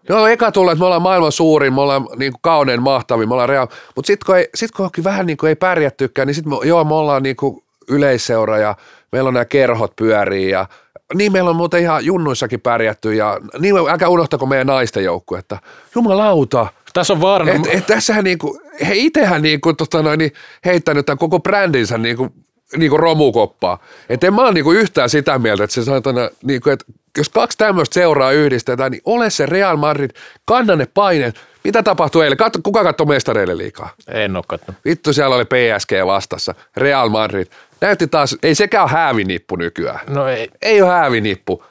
[0.09, 3.34] Joo, eka tulee, että me ollaan maailman suurin, me ollaan niin kuin kaunein, mahtavin, me
[3.34, 3.66] ollaan real.
[3.97, 6.84] Mutta sitten kun, ei, sit kun onkin vähän niin kuin ei pärjättykään, niin sitten joo,
[6.84, 8.74] me ollaan niin kuin yleisseura ja
[9.12, 10.66] meillä on nämä kerhot pyörii ja
[11.14, 15.59] niin meillä on muuten ihan junnuissakin pärjätty ja niin älkää unohtako meidän naisten joukkuetta.
[15.95, 17.53] Jumalauta, tässä on vaarana.
[17.53, 20.32] et, et tässähän niinku, he itsehän niinku, tota noin, niin
[20.64, 22.28] heittänyt tämän koko brändinsä niinku,
[22.76, 23.82] niinku romukoppaa.
[24.09, 26.84] Et en mä ole niinku yhtään sitä mieltä, että se saatana, niinku, että
[27.18, 30.11] jos kaksi tämmöistä seuraa yhdistetään, niin ole se Real Madrid,
[30.45, 31.41] kanna ne paineet.
[31.64, 32.39] Mitä tapahtui eilen?
[32.39, 33.91] Katso, kuka katsoi mestareille liikaa?
[34.09, 34.80] En ole katsonut.
[34.84, 37.47] Vittu, siellä oli PSG vastassa, Real Madrid.
[37.80, 40.01] Näytti taas, ei sekään ole häävinippu nykyään.
[40.09, 40.49] No ei.
[40.62, 41.64] Ei ole häävinippu.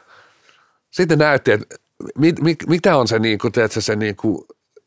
[0.92, 1.76] Sitten näytti, että
[2.18, 4.46] mit, mit, mitä on se, niin kuin, tiedätkö, se niin kuin,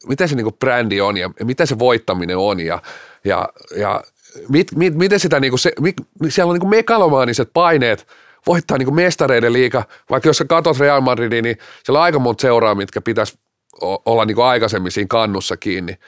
[0.08, 2.82] mitä se niin kuin brändi on ja mitä se voittaminen on ja,
[3.24, 4.02] ja, ja
[4.48, 5.96] mit, mit, miten sitä, niin kuin se, mit,
[6.28, 8.06] siellä on niin kuin megalomaaniset paineet
[8.46, 12.18] voittaa niin kuin mestareiden liiga, vaikka jos sä katot Real Madridin, niin siellä on aika
[12.18, 13.38] monta seuraa, mitkä pitäisi
[13.80, 15.98] olla niin kuin aikaisemmin siinä kannussa kiinni.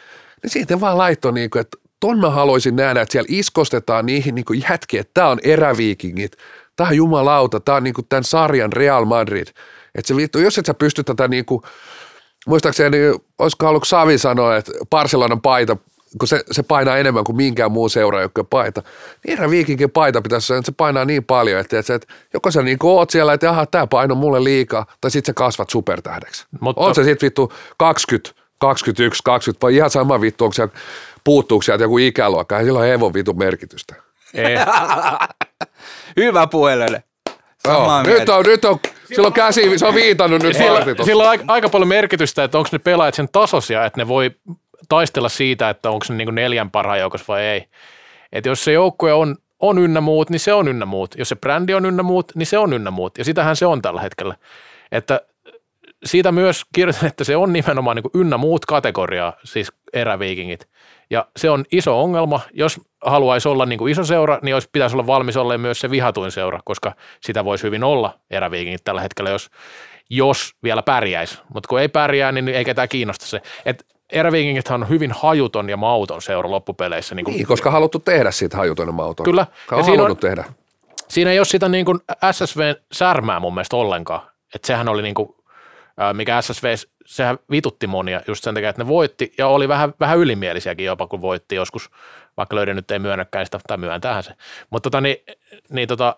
[0.42, 4.34] Niin siitä vaan laittoi, niin kuin, että ton mä haluaisin nähdä, että siellä iskostetaan niihin
[4.34, 6.36] niin kuin jätkiin, että tämä on eräviikingit,
[6.76, 9.48] tämä on jumalauta, tämä on niin kuin tämän sarjan Real Madrid.
[9.94, 11.62] Että se vittu, jos et sä pysty tätä niin kuin,
[12.46, 12.98] muistaakseni,
[13.38, 15.76] olisiko ollut Savi sanoa, että Barcelonan paita,
[16.18, 18.82] kun se, se painaa enemmän kuin minkään muu seuraajoukkojen paita,
[19.26, 22.62] niin erä viikinkin paita pitäisi, että se painaa niin paljon, että, että, että joko sä
[22.62, 26.46] niin oot siellä, että jaha, tämä paino mulle liikaa, tai sitten sä kasvat supertähdeksi.
[26.60, 30.72] Mutta- on se sitten vittu 20, 21, 20, vai ihan sama vittu, onko siellä,
[31.24, 33.94] puuttuuko sieltä joku ikäluokka, ei sillä ole hevon vitun merkitystä.
[34.34, 34.56] Ei.
[36.24, 37.02] Hyvä puhelele.
[37.66, 38.78] Samaa Joo, nyt on, nyt on,
[39.14, 42.68] silloin käsi, se on viitannut nyt Sillä, sillä on aika, aika paljon merkitystä, että onko
[42.72, 44.30] ne pelaajat sen tasoisia, että ne voi
[44.88, 47.66] taistella siitä, että onko se niin neljän parhaan joukossa vai ei.
[48.32, 51.14] Että jos se joukkue on, on ynnä muut, niin se on ynnä muut.
[51.18, 53.18] Jos se brändi on ynnä muut, niin se on ynnä muut.
[53.18, 54.34] Ja sitähän se on tällä hetkellä.
[54.92, 55.20] Että
[56.04, 60.68] siitä myös kirjoitan, että se on nimenomaan niin ynnä muut kategoriaa, siis eräviikingit.
[61.12, 62.40] Ja se on iso ongelma.
[62.52, 65.90] Jos haluaisi olla niin kuin iso seura, niin olisi, pitäisi olla valmis olla myös se
[65.90, 69.50] vihatuin seura, koska sitä voisi hyvin olla eräviikingit tällä hetkellä, jos,
[70.10, 71.38] jos vielä pärjäisi.
[71.54, 73.42] Mutta kun ei pärjää, niin ei ketään kiinnosta se.
[73.66, 77.14] Et eräviikingithan on hyvin hajuton ja mauton seura loppupeleissä.
[77.14, 79.24] Niin kuin Niin, koska haluttu tehdä siitä hajutoinen mauton.
[79.24, 79.46] Kyllä.
[79.72, 80.44] On Ja siinä on- tehdä.
[81.08, 81.98] siinä ei ole sitä niin kuin
[82.32, 84.20] SSV-särmää mun mielestä ollenkaan.
[84.54, 85.28] Että sehän oli niin kuin,
[86.12, 86.74] mikä SSV,
[87.06, 91.06] sehän vitutti monia just sen takia, että ne voitti ja oli vähän, vähän ylimielisiäkin jopa,
[91.06, 91.90] kun voitti joskus,
[92.36, 94.32] vaikka löydän nyt ei myönnäkään sitä, tai myöntäähän se.
[94.70, 95.16] Mutta tota, niin,
[95.70, 96.16] niin tota,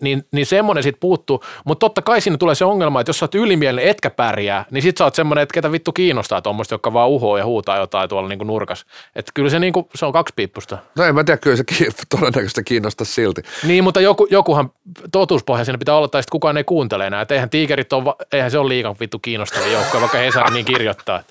[0.00, 1.44] niin, niin semmoinen sit puuttuu.
[1.64, 4.82] Mutta totta kai siinä tulee se ongelma, että jos sä oot ylimielinen etkä pärjää, niin
[4.82, 8.08] sit sä oot semmoinen, että ketä vittu kiinnostaa tuommoista, joka vaan uhoo ja huutaa jotain
[8.08, 8.86] tuolla niinku nurkas.
[9.16, 10.78] Että kyllä se, niinku, se on kaksipiippusta.
[10.96, 13.42] No en mä tiedä, kyllä se ki- todennäköisesti kiinnostaa silti.
[13.66, 14.70] Niin, mutta joku, jokuhan
[15.12, 17.22] totuuspohja siinä pitää olla, tai sitten kukaan ei kuuntele enää.
[17.22, 21.22] Et eihän tiikerit ole, eihän se ole liikan vittu kiinnostava joukko, vaikka Hesari niin kirjoittaa.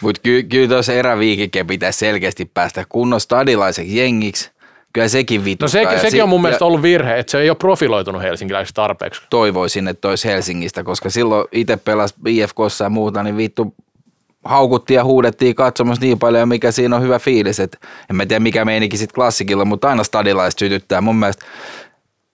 [0.00, 4.50] Mutta ky- kyllä tuossa eräviikikin pitäisi selkeästi päästä kunnon stadilaiseksi jengiksi.
[4.92, 5.82] Kyllä sekin vituttaa.
[5.82, 8.22] No se, sekin si- on mun ja mielestä ollut virhe, että se ei ole profiloitunut
[8.22, 9.22] helsinkiläiseksi tarpeeksi.
[9.30, 13.74] Toivoisin, että olisi Helsingistä, koska silloin itse pelasi IFKssa ja muuta, niin vittu
[14.44, 17.60] haukuttiin ja huudettiin katsomassa niin paljon, mikä siinä on hyvä fiilis.
[17.60, 17.78] Et
[18.10, 21.00] en mä tiedä, mikä meininki sitten klassikilla, mutta aina stadilaiset sytyttää.
[21.00, 21.46] Mun mielestä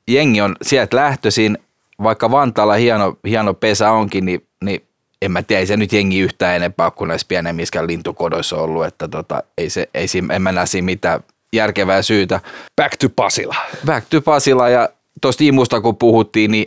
[0.09, 1.59] jengi on sieltä lähtöisin,
[2.03, 4.83] vaikka Vantaalla hieno, hieno pesä onkin, niin, niin
[5.23, 9.09] en mä tiedä, ei se nyt jengi yhtään enempää kuin näissä pienemmissä lintukodoissa ollut, että
[9.09, 11.21] tota, ei se, ei siinä, en mä näe siinä mitään
[11.57, 12.41] järkevää syytä.
[12.77, 13.57] Back to Pasila.
[13.87, 14.89] Back to Pasila ja
[15.21, 16.67] tuosta imusta kun puhuttiin, niin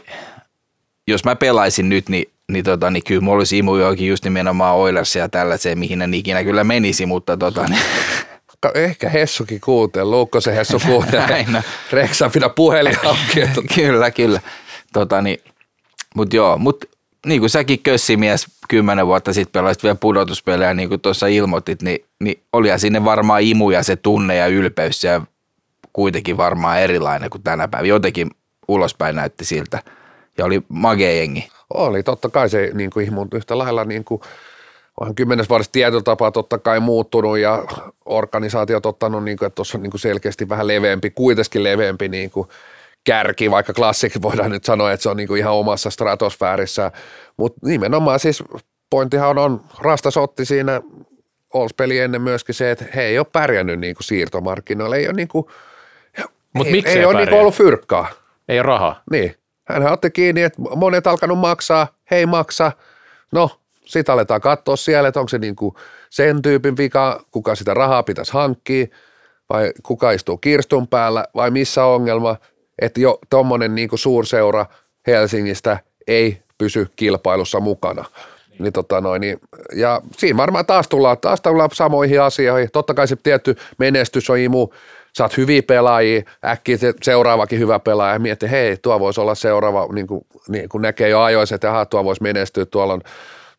[1.07, 4.75] jos mä pelaisin nyt, niin, niin, tota, niin kyllä mulla olisi imu johonkin just nimenomaan
[4.75, 7.81] Oilersia ja tällaiseen, mihin en ikinä kyllä menisi, mutta tota, niin,
[8.75, 11.45] Ehkä Hessukin kuuntelee, Luukko se Hessu kuuntelee.
[11.91, 13.41] Reksa pidä puhelin auki.
[13.75, 14.41] kyllä, kyllä.
[14.93, 15.39] Tota, niin,
[16.15, 16.87] mutta joo, mutta
[17.25, 22.05] niin kuin säkin kössimies kymmenen vuotta sitten pelasit vielä pudotuspelejä, niin kuin tuossa ilmoitit, niin,
[22.23, 25.21] niin olihan sinne varmaan imu ja se tunne ja ylpeys ja
[25.93, 27.89] kuitenkin varmaan erilainen kuin tänä päivänä.
[27.89, 28.29] Jotenkin
[28.67, 29.83] ulospäin näytti siltä
[30.37, 31.49] ja oli magea jengi.
[31.73, 34.21] Oli, totta kai se niin kuin ihmun yhtä lailla niin kuin,
[34.99, 37.65] onhan kymmenes vuodessa tietotapa totta kai muuttunut ja
[38.05, 42.31] organisaatiot ottanut, niin kuin, että tuossa on niin kuin selkeästi vähän leveämpi, kuitenkin leveämpi niin
[42.31, 42.47] kuin
[43.03, 46.91] kärki, vaikka klassik voidaan nyt sanoa, että se on niin kuin ihan omassa stratosfäärissä,
[47.37, 48.43] mutta nimenomaan siis
[48.89, 50.81] pointtihan on, on Rastas otti siinä
[51.53, 55.27] Olspeli ennen myöskin se, että he ei ole pärjännyt niin kuin siirtomarkkinoilla, ei ole niin
[55.27, 55.45] kuin,
[56.53, 58.07] Mut ei, miksi ei ole niin kuin ollut fyrkkaa.
[58.49, 59.01] Ei ole rahaa.
[59.11, 59.35] Niin.
[59.69, 62.71] Hän otti kiinni, että monet alkanut maksaa, hei maksa.
[63.31, 63.49] No,
[63.85, 65.75] sitten aletaan katsoa siellä, että onko se niinku
[66.09, 68.87] sen tyypin vika, kuka sitä rahaa pitäisi hankkia,
[69.49, 72.35] vai kuka istuu kirstun päällä, vai missä on ongelma,
[72.81, 74.65] että jo tuommoinen niinku suurseura
[75.07, 78.05] Helsingistä ei pysy kilpailussa mukana.
[78.59, 79.39] Niin tota noin, niin,
[79.75, 82.69] ja siinä varmaan taas tullaan, taas tullaan samoihin asioihin.
[82.73, 84.67] Totta kai se tietty menestys on imu,
[85.13, 89.87] saat hyviä pelaajia, äkkiä se seuraavakin hyvä pelaaja ja miettii, hei, tuo voisi olla seuraava,
[89.93, 93.01] niin kuin, niin kuin näkee jo ajoissa, että aha, tuo voisi menestyä, tuolla on,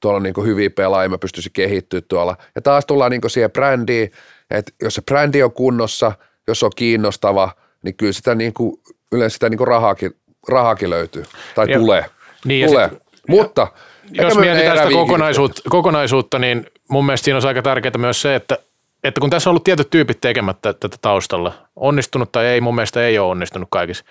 [0.01, 2.36] tuolla on niin kuin hyviä pelaajia, mä pystyisin kehittyä tuolla.
[2.55, 4.12] Ja taas tullaan niin kuin siihen brändiin,
[4.51, 6.12] että jos se brändi on kunnossa,
[6.48, 8.80] jos se on kiinnostava, niin kyllä sitä niin kuin,
[9.12, 10.16] yleensä sitä niin kuin rahaakin,
[10.48, 11.22] rahaakin löytyy,
[11.55, 12.05] tai Ja- tulee.
[12.44, 12.88] niin ja tulee.
[12.88, 13.66] sit- Mutta
[14.12, 18.58] Jos mietitään sitä kokonaisuutta, kokonaisuutta, niin mun mielestä siinä on aika tärkeää myös se, että,
[19.04, 23.06] että kun tässä on ollut tietyt tyypit tekemättä tätä taustalla, onnistunut tai ei, mun mielestä
[23.06, 24.04] ei ole onnistunut kaikissa,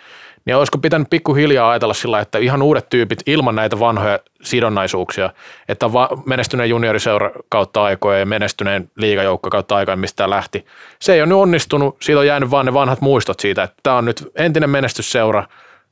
[0.45, 5.29] niin olisiko pitänyt pikkuhiljaa ajatella sillä, että ihan uudet tyypit ilman näitä vanhoja sidonnaisuuksia,
[5.69, 10.65] että va- menestyneen junioriseura kautta aikoja ja menestyneen liigajoukko kautta aikoja, mistä tämä lähti.
[10.99, 13.97] Se ei ole nyt onnistunut, siitä on jäänyt vaan ne vanhat muistot siitä, että tämä
[13.97, 15.43] on nyt entinen menestysseura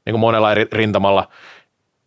[0.05, 1.27] niin kuin monella eri rintamalla,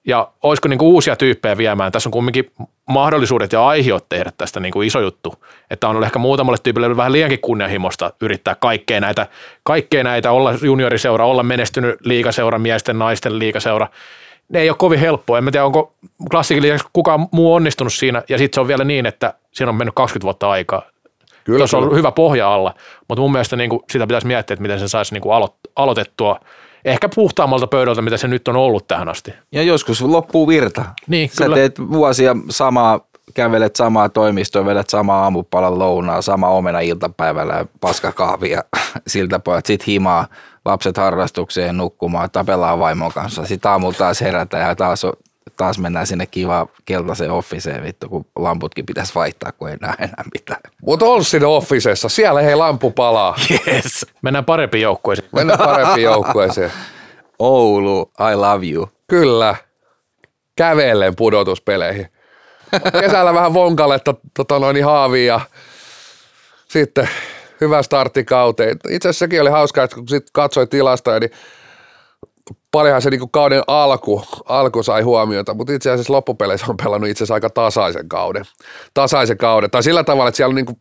[0.06, 1.92] ja olisiko niin kuin uusia tyyppejä viemään.
[1.92, 2.52] Tässä on kumminkin
[2.88, 5.34] mahdollisuudet ja aiheet tehdä tästä niin kuin iso juttu.
[5.70, 9.26] Että on ehkä muutamalle tyypille vähän liiankin kunnianhimosta yrittää kaikkea näitä,
[9.62, 13.88] kaikkea näitä olla junioriseura, olla menestynyt liikaseura, miesten, naisten liikaseura.
[14.48, 15.38] Ne ei ole kovin helppoa.
[15.38, 15.94] En mä tiedä, onko
[16.30, 18.22] klassikin liiaksi kukaan muu onnistunut siinä.
[18.28, 20.82] Ja sitten se on vielä niin, että siinä on mennyt 20 vuotta aikaa.
[21.44, 22.74] Kyllä, Tuossa on ollut hyvä pohja alla,
[23.08, 25.56] mutta mun mielestä niin kuin sitä pitäisi miettiä, että miten se saisi niin kuin alo-
[25.76, 26.40] aloitettua
[26.84, 29.34] ehkä puhtaammalta pöydältä, mitä se nyt on ollut tähän asti.
[29.52, 30.84] Ja joskus loppuu virta.
[31.06, 31.56] Niin, Sä kyllä.
[31.56, 33.00] teet vuosia samaa,
[33.34, 38.64] kävelet samaa toimistoa, vedät samaa aamupalan lounaa, sama omena iltapäivällä ja paskakahvia
[39.06, 39.66] siltä pojat.
[39.66, 40.26] Sitten himaa,
[40.64, 43.44] lapset harrastukseen nukkumaan, tapellaan vaimon kanssa.
[43.44, 45.12] Sitten aamulla taas herätään ja taas, on,
[45.56, 50.24] taas mennään sinne kivaan keltaiseen officeen vittu, kun lamputkin pitäisi vaihtaa, kun ei näe enää
[50.34, 50.60] mitään.
[50.82, 53.36] Mutta on siinä officessa, siellä hei lampu palaa.
[53.50, 54.06] Yes.
[54.22, 55.28] Mennään parempiin joukkueisiin.
[55.32, 56.72] Mennään parempiin joukkueeseen.
[57.38, 58.88] Oulu, I love you.
[59.08, 59.54] Kyllä,
[60.56, 62.08] kävellen pudotuspeleihin.
[63.00, 65.40] Kesällä vähän vonkaletta tota noin haaviin ja
[66.68, 67.08] sitten
[67.60, 68.76] hyvä startti kauteen.
[68.88, 71.30] Itse asiassa sekin oli hauskaa, että kun sit katsoi tilastoja, niin
[72.70, 77.18] paljonhan se niinku kauden alku, alku sai huomiota, mutta itse asiassa loppupeleissä on pelannut itse
[77.18, 78.44] asiassa aika tasaisen kauden.
[78.94, 79.70] Tasaisen kauden.
[79.70, 80.78] Tai sillä tavalla, että siellä on niinku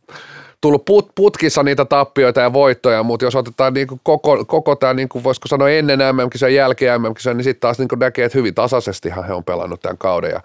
[0.61, 5.24] tullut put, putkissa niitä tappioita ja voittoja, mutta jos otetaan niinku koko, koko tämä, niinku
[5.24, 9.34] voisiko sanoa ennen MM-kisojen jälkeen MM-kisojen, niin sitten taas niinku näkee, että hyvin tasaisestihan he
[9.34, 10.41] on pelannut tämän kauden ja,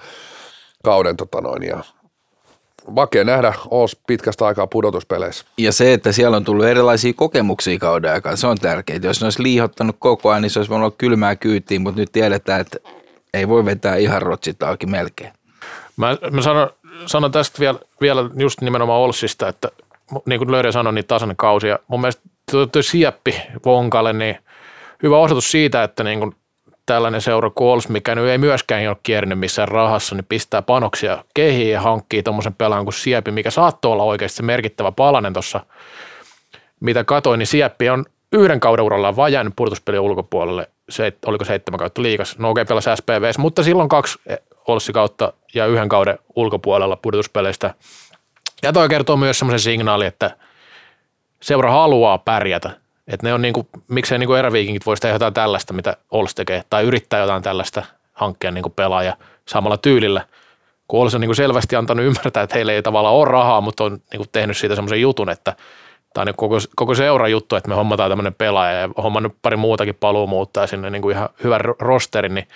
[0.85, 1.85] kauden tota noin, ja
[2.95, 5.47] Vakea nähdä Oos pitkästä aikaa pudotuspeleissä.
[5.59, 8.99] Ja se, että siellä on tullut erilaisia kokemuksia kauden aikaan, se on tärkeää.
[9.03, 12.13] Jos ne olisi liihottanut koko ajan, niin se olisi voinut olla kylmää kyytiin, mutta nyt
[12.13, 12.79] tiedetään, että
[13.35, 15.33] ei voi vetää ihan rotsit auki melkein.
[15.97, 16.71] Mä, mä sanon,
[17.07, 19.69] sanon tästä vielä, vielä just nimenomaan Olssista, että
[20.27, 21.69] niin kuin Löyden sanoi, niin tasainen kausi.
[21.69, 22.23] Ja mun mielestä
[22.73, 24.39] tuo Sieppi Vonkalle, niin
[25.03, 26.37] hyvä osoitus siitä, että niin kuin
[26.87, 31.71] tällainen seura kuin mikä nyt ei myöskään ole kiernyt missään rahassa, niin pistää panoksia kehiin
[31.71, 35.61] ja hankkii tuommoisen pelaan kuin Siepi, mikä saattoi olla oikeasti se merkittävä palanen tuossa,
[36.81, 41.79] mitä katoin, niin Sieppi on yhden kauden urallaan vaan jäänyt pudotuspelin ulkopuolelle, se, oliko seitsemän
[41.79, 44.19] kautta liikas, no okei okay, pelasi SPVs, mutta silloin kaksi
[44.67, 47.75] Olssi kautta ja yhden kauden ulkopuolella pudotuspeleistä.
[48.63, 50.37] Ja toi kertoo myös semmoisen signaali, että
[51.43, 52.71] seura haluaa pärjätä
[53.09, 56.85] että ne on niinku, miksei niinku eräviikingit voisi tehdä jotain tällaista, mitä Ols tekee, tai
[56.85, 57.83] yrittää jotain tällaista
[58.13, 59.17] hankkia niinku pelaaja
[59.49, 60.27] samalla tyylillä.
[60.89, 63.99] Kun Ols on niinku selvästi antanut ymmärtää, että heillä ei tavallaan ole rahaa, mutta on
[64.13, 65.57] niinku tehnyt siitä semmoisen jutun, että
[66.15, 69.57] tämä on niinku koko, koko seura juttu, että me hommataan tämmöinen pelaaja ja hommannut pari
[69.57, 69.97] muutakin
[70.29, 72.49] muuttaa sinne niinku ihan hyvän rosterin, niin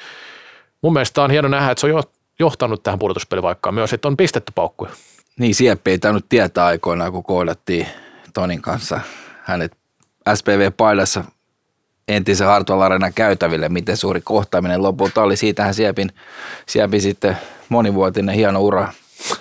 [0.83, 2.03] mun mielestä on hieno nähdä, että se on
[2.39, 4.91] johtanut tähän pudotuspelivaikkaan myös, että on pistetty paukkuja.
[5.39, 7.87] Niin, Sieppi ei tainnut tietää aikoinaan, kun koodattiin
[8.35, 9.01] Tonin kanssa
[9.43, 9.78] hänet
[10.35, 11.25] SPV-paidassa
[12.09, 15.37] entisen Hartwall Arenan käytäville, miten suuri kohtaaminen lopulta oli.
[15.37, 16.13] Siitähän Siepin,
[16.67, 18.93] Siepin sitten monivuotinen hieno ura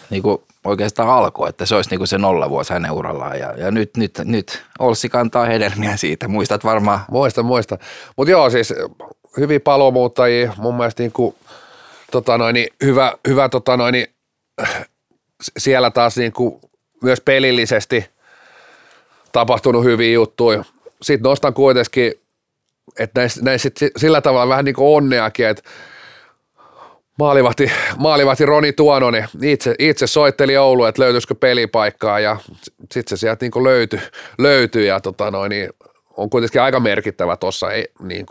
[0.10, 3.40] niin kuin oikeastaan alkoi, että se olisi niin kuin se nollavuosi hänen urallaan.
[3.40, 7.00] Ja, ja nyt, nyt, nyt Olssi kantaa hedelmiä siitä, muistat varmaan.
[7.12, 7.78] Muista, muista.
[8.18, 8.74] Mutta joo, siis
[9.38, 11.36] hyviä palomuuttajia, mun mielestä niin kuin,
[12.12, 14.08] tota noin, niin hyvä, hyvä tota noin, niin,
[15.58, 16.60] siellä taas niin kuin,
[17.04, 18.06] myös pelillisesti
[19.32, 20.64] tapahtunut hyviä juttuja
[21.02, 22.14] sitten nostan kuitenkin,
[23.00, 25.70] että näissä, näissä sillä tavalla vähän niin kuin onneakin, että
[27.20, 32.38] maalivahti, maalivahti Roni Tuononen itse, itse soitteli Oulu, että löytyisikö pelipaikkaa ja
[32.92, 34.00] sitten se sieltä niin löytyi,
[34.38, 35.70] löytyi ja tota noin, niin
[36.18, 37.68] on kuitenkin aika merkittävä tuossa
[38.02, 38.26] niin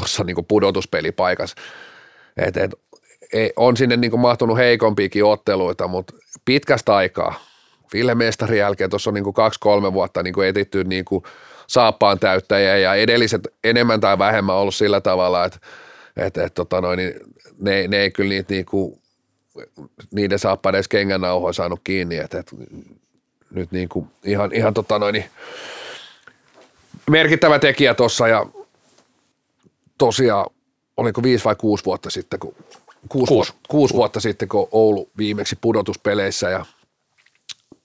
[0.00, 1.56] tossa niin pudotuspelipaikassa.
[2.36, 2.74] Et, et,
[3.32, 6.14] ei, on sinne niin kuin mahtunut heikompiakin otteluita, mutta
[6.44, 7.34] pitkästä aikaa,
[7.92, 11.22] Ville Mestarin jälkeen tuossa on niin kuin kaksi-kolme vuotta niin kuin etitty niin kuin–
[11.72, 15.58] saappaan täyttäjä ja edelliset enemmän tai vähemmän ollut sillä tavalla, että
[16.16, 17.14] et, et, tota noin, niin
[17.58, 18.98] ne, ne ei kyllä niitä niinku,
[20.10, 22.50] niiden saappaiden edes kengännauhoja saanut kiinni, että et,
[23.50, 25.24] nyt niinku ihan, ihan tota noin, niin
[27.10, 28.46] merkittävä tekijä tuossa ja
[29.98, 30.46] tosiaan
[30.96, 32.54] oliko viisi vai kuusi vuotta sitten, kun
[33.08, 33.52] kuusi, kuusi.
[33.68, 36.66] kuusi vuotta sitten, kun Oulu viimeksi pudotuspeleissä ja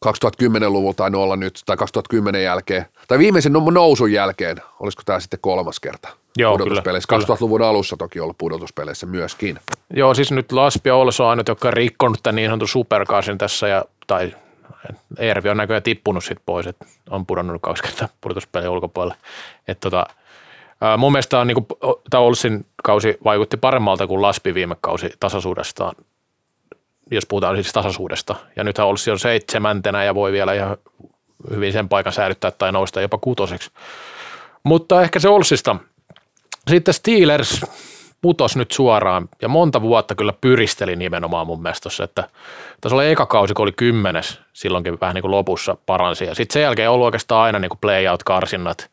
[0.05, 5.79] 2010-luvulla tainnut olla nyt, tai 2010 jälkeen, tai viimeisen nousun jälkeen, olisiko tämä sitten kolmas
[5.79, 7.07] kerta Joo, pudotuspeleissä.
[7.09, 7.69] Kyllä, 2000-luvun kyllä.
[7.69, 9.59] alussa toki ollut pudotuspeleissä myöskin.
[9.93, 13.37] Joo, siis nyt Laspi ja Olso on ainut, jotka on rikkonut tämän niin sanotun superkaasin
[13.37, 14.35] tässä, ja, tai
[15.17, 19.15] Ervi on näköjään tippunut sit pois, että on pudonnut kaksi kertaa pudotuspelien ulkopuolelle.
[19.67, 20.05] Et tota,
[20.97, 21.65] mun mielestä on, niin kuin,
[22.09, 25.95] tämä Olsin kausi vaikutti paremmalta kuin Laspi viime kausi tasaisuudestaan
[27.11, 28.35] jos puhutaan siis tasaisuudesta.
[28.55, 30.77] Ja nythän olisi jo seitsemäntenä ja voi vielä ihan
[31.49, 33.71] hyvin sen paikan säilyttää tai nousta jopa kutoseksi.
[34.63, 35.75] Mutta ehkä se Olsista.
[36.69, 37.61] Sitten Steelers
[38.21, 42.29] putos nyt suoraan ja monta vuotta kyllä pyristeli nimenomaan mun mielestä tossa, että
[42.81, 46.53] tässä oli eka kausi, kun oli kymmenes, silloinkin vähän niin kuin lopussa paransi ja sitten
[46.53, 48.89] sen jälkeen ollut oikeastaan aina niin kuin play-out-karsinnat,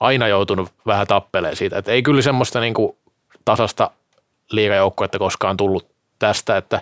[0.00, 2.96] aina joutunut vähän tappeleen siitä, että ei kyllä semmoista niin kuin
[3.44, 3.90] tasasta
[4.50, 5.86] liigajoukkuetta koskaan tullut
[6.18, 6.80] tästä, että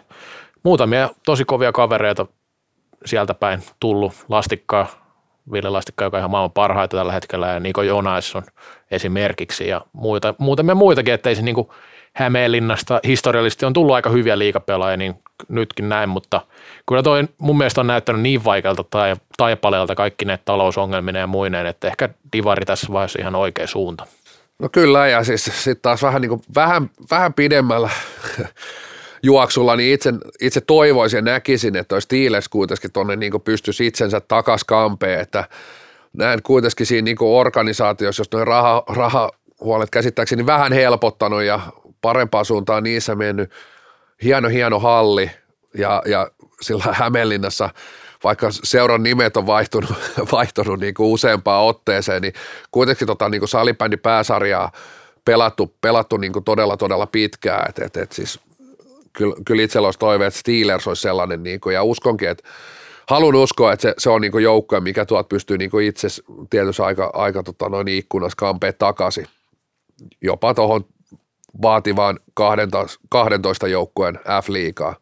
[0.62, 2.26] muutamia tosi kovia kavereita
[3.04, 4.12] sieltä päin tullut.
[4.28, 4.86] Lastikkaa,
[5.52, 8.42] Ville Lastikka, joka on ihan maailman parhaita tällä hetkellä, ja Niko Jonais on
[8.90, 11.68] esimerkiksi, ja muita, muutamia muitakin, ettei se niin kuin
[12.12, 15.14] Hämeenlinnasta historiallisesti on tullut aika hyviä liikapelaajia, niin
[15.48, 16.40] nytkin näin, mutta
[16.88, 21.66] kyllä toi mun mielestä on näyttänyt niin vaikealta tai taipaleelta kaikki ne talousongelminen ja muineen,
[21.66, 24.06] että ehkä divari tässä vaiheessa ihan oikea suunta.
[24.59, 27.90] No kyllä, ja siis sitten taas vähän, niin kuin, vähän, vähän pidemmällä
[29.23, 34.21] juoksulla, niin itse, itse toivoisin ja näkisin, että olisi Steelers kuitenkin tuonne niin pystyisi itsensä
[34.21, 35.45] takas kampeen, että
[36.12, 41.61] näen kuitenkin siinä niin organisaatiossa, jos noin raha, rahahuolet käsittääkseni vähän helpottanut ja
[42.01, 43.51] parempaan suuntaan niissä mennyt,
[44.23, 45.31] hieno hieno halli
[45.75, 47.71] ja, ja sillä Hämeenlinnassa
[48.25, 49.91] vaikka seuran nimet on vaihtunut,
[50.33, 52.33] vaihtunut niin kuin useampaan otteeseen, niin
[52.71, 54.73] kuitenkin tota, niin kuin salibändin pääsarjaa
[55.25, 57.69] pelattu, pelattu niin kuin todella, todella pitkään.
[57.69, 58.41] Et, et, et siis
[59.19, 62.49] kyllä, kyllä itsellä olisi toive, että Steelers olisi sellainen, niin kuin, ja uskonkin, että
[63.09, 66.09] haluan uskoa, että se, se on niin joukkoja, mikä tuot pystyy niin itse
[66.51, 69.27] tietyssä aika, aika tota, noin ikkunassa kampeet takaisin,
[70.23, 70.85] jopa tuohon
[71.62, 74.95] vaativaan 12, 12 joukkueen F-liigaa.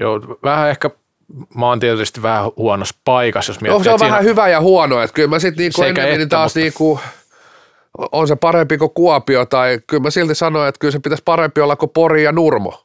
[0.00, 0.90] Joo, vähän ehkä
[1.54, 3.78] mä oon tietysti vähän huonossa paikassa, jos miettii.
[3.78, 6.02] No, se on että vähän siinä- hyvä ja huono, että kyllä mä sitten niinku Sekä
[6.02, 7.00] enemmän niin taas mutta- niinku,
[8.12, 11.60] on se parempi kuin Kuopio tai kyllä mä silti sanoin, että kyllä se pitäisi parempi
[11.60, 12.82] olla kuin Pori ja Nurmo.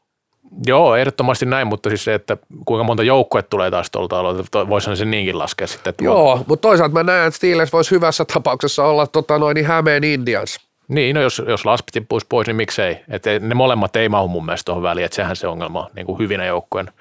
[0.68, 4.98] Joo, ehdottomasti näin, mutta siis se, että kuinka monta joukkuetta tulee taas tuolta alueelta, voisihan
[4.98, 5.90] se niinkin laskea sitten.
[5.90, 9.66] Että Joo, mutta toisaalta mä näen, että Steelers voisi hyvässä tapauksessa olla tota noin niin
[9.66, 10.60] Hämeen Indians.
[10.88, 12.98] Niin, no jos, jos Laspi tippuisi pois, niin miksei.
[13.10, 16.06] Että ne molemmat ei mahu mun mielestä tuohon väliin, että sehän se ongelma on niin
[16.06, 16.92] kuin hyvinä joukkueen.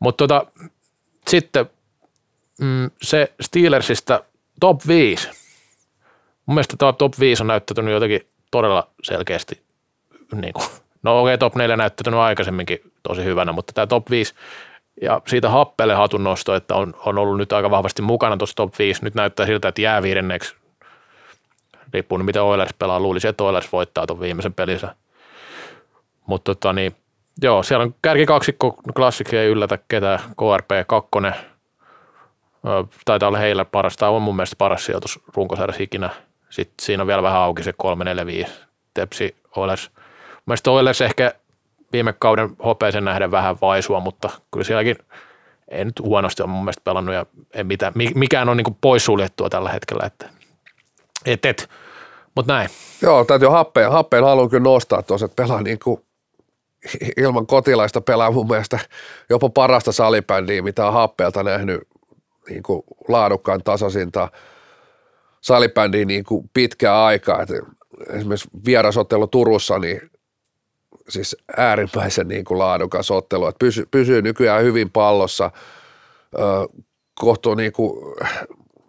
[0.00, 0.46] Mutta tota,
[1.28, 1.66] sitten
[2.60, 4.22] mm, se Steelersistä
[4.60, 5.28] top 5.
[6.46, 8.20] Mun mielestä tämä top 5 on näyttäytynyt jotenkin
[8.50, 9.60] todella selkeästi,
[10.34, 10.66] niin kuin,
[11.02, 14.34] no okei, okay, top 4 näyttäytynyt aikaisemminkin tosi hyvänä, mutta tämä top 5
[15.02, 18.78] ja siitä happeelle hatun nosto, että on, on ollut nyt aika vahvasti mukana tuossa top
[18.78, 19.04] 5.
[19.04, 20.56] Nyt näyttää siltä, että jää viidenneksi
[21.92, 24.94] riippuu miten Oilers pelaa, luulisin, että Oilers voittaa tuon viimeisen pelinsä.
[26.26, 26.96] Mutta tota, niin,
[27.42, 31.08] joo, siellä on kärki kaksikko, klassikki ei yllätä ketään, KRP 2,
[33.04, 36.10] taitaa olla heillä paras, tämä on mun mielestä paras sijoitus runkosarjassa ikinä.
[36.50, 38.52] Sitten siinä on vielä vähän auki se 3, 4, 5,
[38.94, 39.90] Tepsi, Oilers.
[40.48, 41.34] Mielestäni Oilers ehkä
[41.92, 44.96] viime kauden hopeisen nähden vähän vaisua, mutta kyllä sielläkin
[45.68, 49.48] ei nyt huonosti ole mun mielestä pelannut ja ei mitään, mi- mikään on niin poissuljettua
[49.48, 50.28] tällä hetkellä, että
[51.26, 51.68] et, et.
[52.34, 52.68] Mutta näin.
[53.02, 56.00] Joo, täytyy happeen, happeen haluan kyllä nostaa tuossa, että pelaa niin kuin
[57.16, 58.78] ilman kotilaista pelaa mun mielestä
[59.30, 61.80] jopa parasta salibändiä, mitä on happeelta nähnyt
[62.48, 64.28] niin kuin laadukkaan tasaisinta
[65.40, 67.42] salibändiä niin kuin pitkää aikaa.
[67.42, 67.48] Et
[68.08, 70.10] esimerkiksi vierasottelu Turussa, niin
[71.08, 75.50] siis äärimmäisen niin kuin laadukas ottelu, että pysy, pysyy nykyään hyvin pallossa,
[77.14, 78.14] kohtuu niin kuin,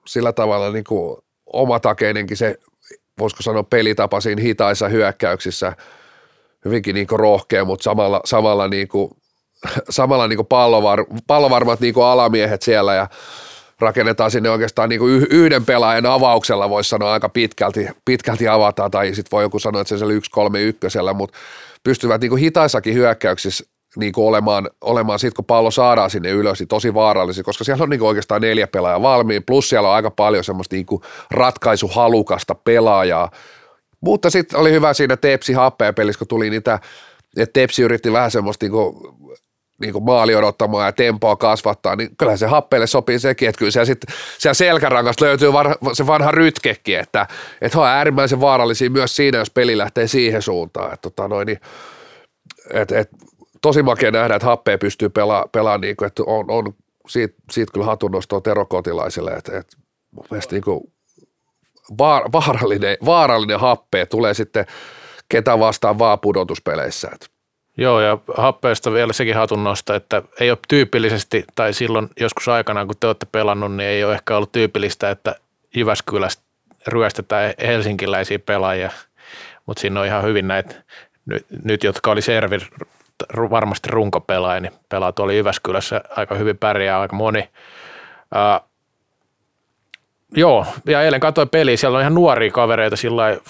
[0.08, 1.18] sillä tavalla niin kuin
[1.54, 2.56] omatakeinenkin se,
[3.20, 5.74] voisiko sanoa pelitapa siinä hitaissa hyökkäyksissä,
[6.66, 9.12] hyvinkin niin kuin rohkea, mutta samalla, samalla, niin kuin,
[9.90, 13.08] samalla niin kuin pallovar, pallovarmat niin kuin alamiehet siellä ja
[13.80, 18.92] rakennetaan sinne oikeastaan niin kuin yh- yhden pelaajan avauksella, voisi sanoa aika pitkälti, pitkälti avataan,
[18.92, 21.38] tai sitten voi joku sanoa, että se yksi kolme ykkösellä, mutta
[21.84, 23.64] pystyvät niin kuin hitaissakin hyökkäyksissä
[23.96, 27.84] niin kuin olemaan, olemaan sitten kun pallo saadaan sinne ylös, niin tosi vaarallisia, koska siellä
[27.84, 31.02] on niin kuin oikeastaan neljä pelaajaa valmiin, plus siellä on aika paljon semmoista niin kuin
[31.32, 33.32] ratkaisuhalukasta pelaajaa,
[34.02, 36.80] mutta sitten oli hyvä siinä Tepsi happea pelissä, kun tuli niitä,
[37.38, 38.96] että Tepsi yritti vähän semmoista niin kuin,
[39.80, 43.72] niin kuin maali odottamaan ja tempoa kasvattaa, niin kyllähän se happeelle sopii sekin, että kyllä
[43.72, 44.02] siellä, sit,
[44.38, 47.28] siellä selkärangasta löytyy var, se vanha rytkekin, että,
[47.62, 50.94] että on äärimmäisen vaarallisia myös siinä, jos peli lähtee siihen suuntaan.
[50.94, 51.60] Että, tota noin, niin,
[52.74, 53.10] et, et,
[53.62, 56.74] tosi makea nähdä, että happea pystyy pelaamaan, pelaa, niin että on, on
[57.10, 59.78] siitä, siitä kyllä hatunnostoa Tero Kotilaiselle, että, että
[60.12, 60.82] mun mielestä niin kuin,
[61.98, 64.66] vaar, vaarallinen, vaarallinen happea tulee sitten
[65.30, 67.10] ketä vastaan vaan pudotuspeleissä.
[67.14, 67.28] Että
[67.80, 72.88] Joo, ja happeesta vielä sekin hatun nosto, että ei ole tyypillisesti, tai silloin joskus aikanaan,
[72.88, 75.36] kun te olette pelannut, niin ei ole ehkä ollut tyypillistä, että
[75.76, 76.44] Jyväskylästä
[76.88, 78.92] ryöstetään helsinkiläisiä pelaajia,
[79.66, 80.76] mutta siinä on ihan hyvin näitä,
[81.64, 82.62] nyt, jotka oli servir
[83.38, 87.50] varmasti runkopelaaja, niin pelaa tuolla Jyväskylässä aika hyvin pärjää aika moni.
[88.34, 88.62] Ää,
[90.36, 93.42] joo, ja eilen katsoin peliä, siellä on ihan nuoria kavereita, sillä lailla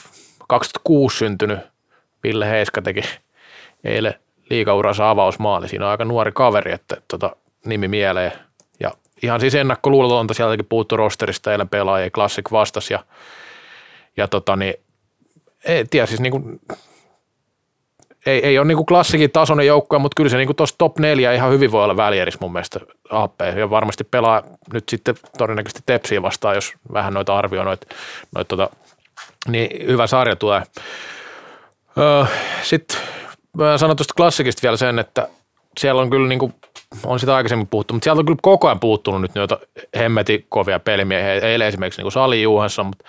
[0.47, 1.59] 2006 syntynyt
[2.23, 3.01] Ville Heiska teki
[3.83, 4.15] eilen
[4.49, 5.67] liikauransa avausmaali.
[5.67, 8.31] Siinä on aika nuori kaveri, että tota, nimi mieleen.
[8.79, 8.91] Ja
[9.23, 13.03] ihan siis ennakkoluulotonta sieltäkin puuttu rosterista eilen pelaajia, Classic vastas ja,
[14.17, 14.73] ja tota niin,
[15.65, 16.59] ei tiedä siis niinku,
[18.25, 21.51] ei, ei ole niinku klassikin tasoinen joukkue, mutta kyllä se niinku tuossa top 4 ihan
[21.51, 23.39] hyvin voi olla välieris mun mielestä AP.
[23.57, 27.87] Ja varmasti pelaa nyt sitten todennäköisesti Tepsiä vastaan, jos vähän noita arvioi noita,
[28.35, 28.69] noit tota,
[29.47, 30.63] niin hyvä sarja tulee.
[31.97, 32.25] Öö,
[32.63, 32.97] sitten
[33.57, 35.27] mä sanon tuosta klassikista vielä sen, että
[35.77, 36.53] siellä on kyllä niin kuin,
[37.05, 39.59] on sitä aikaisemmin puhuttu, mutta sieltä on kyllä koko ajan puuttunut nyt noita
[39.97, 41.33] hemmetin kovia pelimiehiä.
[41.33, 43.05] Eilen esimerkiksi niin Sali Juhansson, mutta,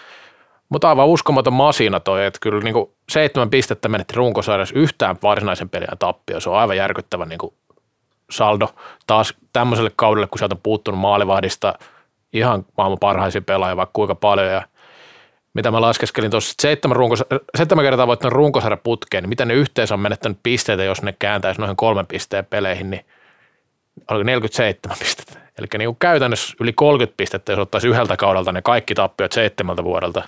[0.68, 5.68] mutta aivan uskomaton masina toi, että kyllä niin kuin seitsemän pistettä menetti runkosarjassa yhtään varsinaisen
[5.68, 6.40] pelin tappio.
[6.40, 7.54] Se on aivan järkyttävä niin kuin
[8.30, 8.68] saldo
[9.06, 11.74] taas tämmöiselle kaudelle, kun sieltä on puuttunut maalivahdista
[12.32, 14.62] ihan maailman parhaisia pelaajia vaikka kuinka paljon ja
[15.54, 17.24] mitä mä laskeskelin tuossa, seitsemän, runkos,
[17.56, 21.60] seitsemän kertaa voittanut runkosarja putkeen, niin mitä ne yhteensä on menettänyt pisteitä, jos ne kääntäisi
[21.60, 23.04] noihin kolmen pisteen peleihin, niin
[24.10, 25.40] oliko 47 pistettä.
[25.58, 30.22] Eli niin käytännössä yli 30 pistettä, jos ottaisi yhdeltä kaudelta ne kaikki tappiot seitsemältä vuodelta,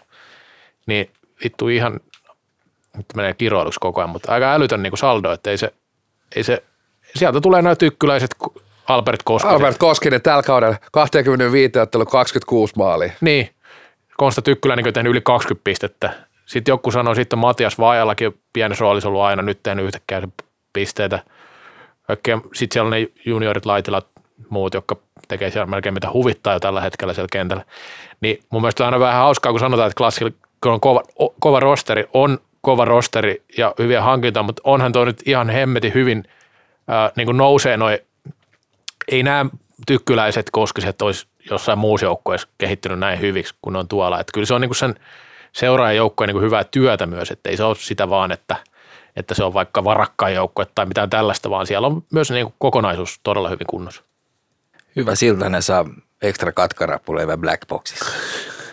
[0.86, 1.10] niin
[1.44, 2.00] vittu ihan,
[2.96, 5.72] nyt menee kiroiluksi koko ajan, mutta aika älytön niin saldo, että ei se,
[6.36, 6.62] ei se,
[7.14, 8.30] sieltä tulee nämä tykkyläiset
[8.88, 9.54] Albert Koskinen.
[9.54, 13.12] Albert Koskinen tällä kaudella 25 ottelu 26 maalia.
[13.20, 13.50] Niin,
[14.22, 16.12] Konsta Tykkyläinen on tehnyt yli 20 pistettä.
[16.46, 20.28] Sitten joku sanoi, sitten Matias Vaajallakin pienessä roolissa ollut aina, nyt tehnyt yhtäkkiä
[20.72, 21.18] pisteitä.
[22.52, 24.02] Sitten siellä on ne juniorit Laitila,
[24.48, 24.96] muut, jotka
[25.28, 27.64] tekee siellä melkein mitä huvittaa jo tällä hetkellä siellä kentällä.
[28.20, 31.34] Niin mun mielestä on aina vähän hauskaa, kun sanotaan, että klassilla kun on kova, o,
[31.40, 36.24] kova rosteri, on kova rosteri ja hyviä hankintoja, mutta onhan tuo nyt ihan hemmetin hyvin
[36.88, 37.98] ää, niin kuin nousee noin,
[39.08, 39.46] ei nämä
[39.86, 44.20] tykkyläiset koskiset olisi jossain muussa joukkueessa kehittynyt näin hyviksi kuin on tuolla.
[44.20, 44.94] Että kyllä se on niin kuin sen
[45.52, 48.56] seuraajan joukkueen niin kuin hyvää työtä myös, että ei se ole sitä vaan, että,
[49.16, 52.54] että se on vaikka varakkaan joukkue tai mitään tällaista, vaan siellä on myös niin kuin
[52.58, 54.02] kokonaisuus todella hyvin kunnossa.
[54.96, 55.84] Hyvä Siltanen saa
[56.22, 58.04] ekstra katkarappuleivä Blackboxissa.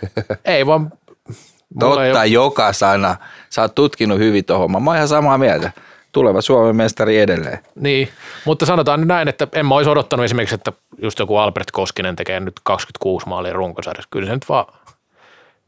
[0.46, 0.92] ei vaan
[1.80, 3.16] Totta, ei joka sana.
[3.50, 4.72] Sä oot tutkinut hyvin tuohon.
[4.72, 5.72] Mä oon ihan samaa mieltä.
[6.12, 7.60] Tuleva Suomen mestari edelleen.
[7.76, 8.10] Niin,
[8.46, 12.16] mutta sanotaan nyt näin, että en mä olisi odottanut esimerkiksi, että just joku Albert Koskinen
[12.16, 14.08] tekee nyt 26 maalia runkosarjassa.
[14.12, 14.66] Kyllä se nyt vaan,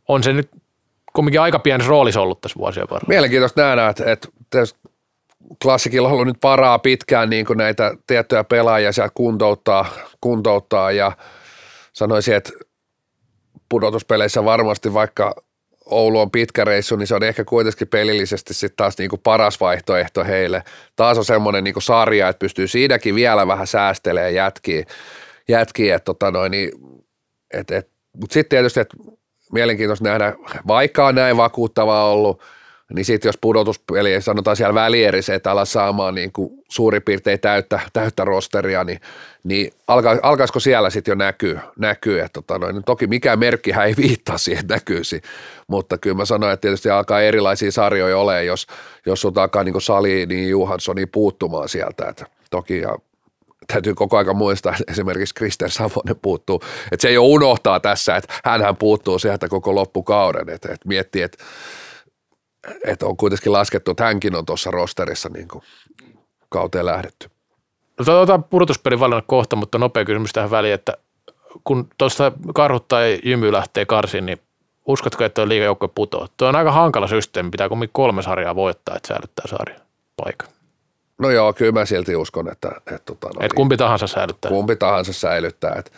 [0.08, 0.50] on se nyt
[1.14, 3.10] kumminkin aika pienessä roolissa ollut tässä vuosien varrella.
[3.10, 4.28] Mielenkiintoista nähdä, että, että
[5.64, 9.86] klassikilla on ollut nyt paraa pitkään niin kuin näitä tiettyjä pelaajia sieltä kuntouttaa,
[10.22, 11.12] kuntouttaa ja
[11.94, 12.52] sanoisin, että
[13.70, 15.36] pudotuspeleissä varmasti vaikka
[15.92, 20.24] Oulu on pitkä reissu, niin se on ehkä kuitenkin pelillisesti sitten taas niinku paras vaihtoehto
[20.24, 20.64] heille.
[20.96, 24.86] Taas on semmoinen niinku sarja, että pystyy siinäkin vielä vähän säästelemään jätkiä,
[25.48, 26.72] jätkiä että tota noin, niin,
[27.54, 28.98] et, et, mutta sitten tietysti, että
[29.54, 30.34] mielenkiintoista nähdä,
[30.68, 32.42] vaikka on näin vakuuttavaa ollut,
[32.94, 37.80] niin sitten jos pudotuspeli, sanotaan siellä välierissä, että ala saamaan niin kuin suurin piirtein täyttä,
[37.94, 39.00] täyttä rosteria, niin,
[39.44, 43.94] niin alka, alkaisiko siellä sitten jo näkyy, näkyy että tota noin, toki mikään merkkihän ei
[43.98, 45.22] viittaa siihen, että näkyisi,
[45.68, 48.68] mutta kyllä mä sanoin, että tietysti alkaa erilaisia sarjoja ole, jos,
[49.06, 52.98] jos sulta alkaa niin Sali, niin Johanssoni puuttumaan sieltä, että toki ja
[53.68, 56.62] täytyy koko ajan muistaa, että esimerkiksi Krister Savonen puuttuu,
[56.92, 61.22] että se ei ole unohtaa tässä, että hän puuttuu sieltä koko loppukauden, että, että miettii,
[61.22, 61.44] että
[62.86, 65.64] että on kuitenkin laskettu, että hänkin on tuossa rosterissa niin kuin
[66.49, 67.30] kauteen lähdetty.
[68.07, 70.97] No otetaan pudotuspelin valinnat kohta, mutta nopea kysymys tähän väliin, että
[71.64, 74.39] kun tuosta karhut tai jymy lähtee karsiin, niin
[74.88, 76.28] uskotko, että tuo liigajoukkue putoaa?
[76.38, 79.80] Tuo on aika hankala systeemi, pitää kumminkin kolme sarjaa voittaa, että säilyttää sarja
[80.18, 80.49] paikan.
[81.20, 82.72] No joo, kyllä mä silti uskon, että...
[82.78, 84.51] Että, tota, no, että kumpi tahansa säilyttää.
[84.51, 85.76] Kumpi tahansa säilyttää.
[85.78, 85.91] Että,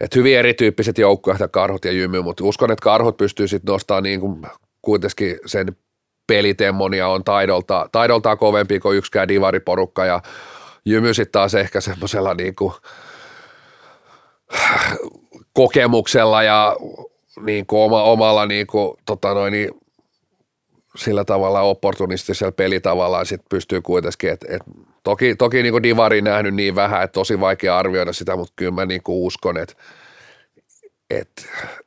[0.00, 4.20] että hyvin erityyppiset joukkueet, karhut ja jymy, mutta uskon, että karhut pystyy sitten nostamaan niin
[4.20, 4.46] kuin
[4.82, 5.76] kuitenkin sen
[6.26, 10.22] pelitemmonia on taidolta, taidoltaan kovempi kuin yksikään divariporukka ja
[10.84, 12.74] Jymy sitten taas ehkä semmoisella niinku
[15.52, 16.76] kokemuksella ja
[17.40, 19.70] niinku oma, omalla niinku, tota noin, niin
[20.96, 24.62] sillä tavalla opportunistisella pelitavalla sit pystyy kuitenkin, että et,
[25.02, 28.86] toki, toki niinku divari nähnyt niin vähän, että tosi vaikea arvioida sitä, mutta kyllä mä
[28.86, 29.74] niinku uskon, että
[31.10, 31.42] että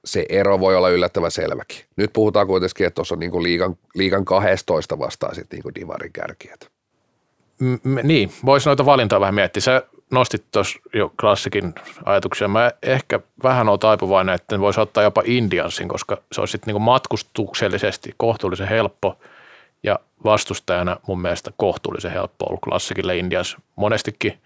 [0.05, 1.86] se ero voi olla yllättävän selväkin.
[1.95, 6.70] Nyt puhutaan kuitenkin, että tuossa on niinku liigan, liigan 12 vastaan sitten niinku Divarin kärkiät.
[7.59, 9.61] M- niin, voisi noita valintoja vähän miettiä.
[9.61, 11.74] Sä nostit tuossa jo klassikin
[12.05, 12.47] ajatuksia.
[12.47, 16.80] Mä ehkä vähän oon taipuvainen, että voisi ottaa jopa Indiansin, koska se olisi sitten niinku
[16.80, 19.18] matkustuksellisesti kohtuullisen helppo
[19.84, 23.57] ja vastustajana mun mielestä kohtuullisen helppo ollut klassikille Indians.
[23.76, 24.38] Monestikin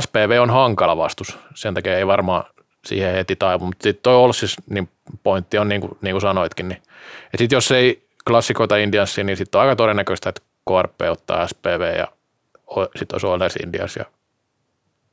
[0.00, 2.44] SPV on hankala vastus, sen takia ei varmaan
[2.86, 3.66] siihen heti taipu.
[3.66, 4.88] Mutta sitten toi Olssis, niin
[5.22, 6.82] pointti on niin kuin, niin kuin sanoitkin, niin,
[7.24, 11.96] että sitten jos ei klassikoita Indiansia, niin sitten on aika todennäköistä, että KRP ottaa SPV
[11.98, 12.08] ja
[12.96, 14.04] sitten olisi Oilers Indians ja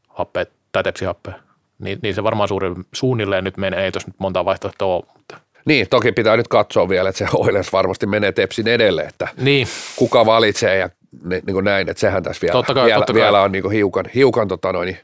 [0.09, 1.33] happe, tai tepsihappe.
[1.79, 5.03] Niin, niin, se varmaan suuri, suunnilleen nyt menee, ei tuossa nyt monta vaihtoehtoa ole.
[5.13, 5.37] Mutta.
[5.65, 9.67] Niin, toki pitää nyt katsoa vielä, että se Oilers varmasti menee Tepsin edelle, että niin.
[9.95, 10.89] kuka valitsee ja
[11.29, 13.21] niin kuin näin, että sehän tässä vielä, totta kai, vielä, totta kai.
[13.21, 14.97] vielä on niin kuin hiukan, hiukan tota noin,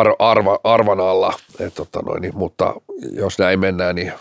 [0.00, 2.74] ar, arva, arvan alla, et, tota noin, niin, mutta
[3.12, 4.12] jos näin mennään, niin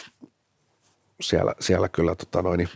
[1.21, 2.69] siellä, siellä kyllä tota noin, niin,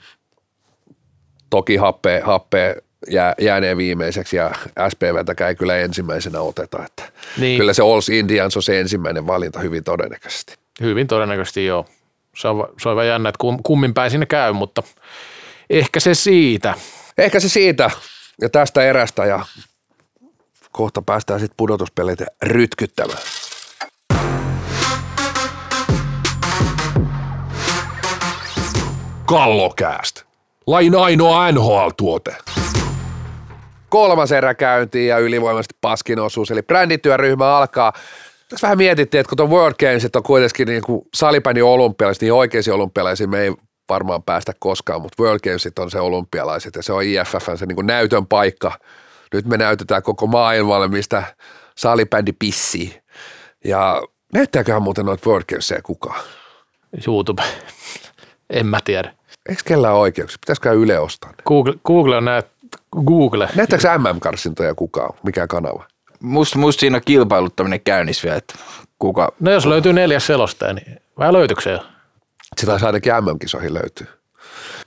[1.49, 2.75] toki happea, happea
[3.09, 4.51] jää, jääneen viimeiseksi ja
[4.89, 6.85] SPVtäkään ei kyllä ensimmäisenä oteta.
[6.85, 7.03] Että
[7.37, 7.57] niin.
[7.57, 10.55] Kyllä se Alls Indians on se ensimmäinen valinta hyvin todennäköisesti.
[10.81, 11.85] Hyvin todennäköisesti joo.
[12.35, 14.83] Se on, se on jännä, että kummin päin sinne käy, mutta
[15.69, 16.73] ehkä se siitä.
[17.17, 17.91] Ehkä se siitä
[18.41, 19.45] ja tästä erästä ja
[20.75, 23.19] kohta päästään sitten pudotuspeleitä rytkyttämään.
[29.25, 30.23] Kallokääst.
[30.67, 32.35] Lain ainoa NHL-tuote.
[33.89, 37.93] Kolmas erä käyntiin ja ylivoimaisesti paskin osuus, eli brändityöryhmä alkaa.
[38.49, 42.33] Tässä vähän mietittiin, että kun tuon World Gamesit on kuitenkin niin kuin salipäni olympialaiset, niin
[42.33, 43.53] oikeisiin olympialaisiin me ei
[43.89, 47.75] varmaan päästä koskaan, mutta World Gamesit on se olympialaiset ja se on IFFn se niin
[47.75, 48.71] kuin näytön paikka–
[49.35, 51.23] nyt me näytetään koko maailmalle, mistä
[51.75, 53.01] salibändi pissii.
[53.65, 54.01] Ja
[54.33, 56.23] näyttääköhän muuten noita WordCampesia kukaan?
[57.07, 57.43] YouTube.
[58.49, 59.13] en mä tiedä.
[59.49, 60.37] Eikö kellään oikeuksia?
[60.41, 62.47] Pitäisikö Yle ostaa Google, Google on näet,
[63.05, 63.49] Google.
[63.55, 65.13] Näyttääkö MM-karsintoja kukaan?
[65.23, 65.85] Mikä kanava?
[66.25, 68.55] musta, musta siinä on kilpailuttaminen käynnissä vielä, että
[68.99, 71.79] kuka, No jos löytyy neljäs selostaja, niin vai löytyykö se jo?
[72.57, 74.07] Sitä taisi ainakin MM-kisoihin löytyy.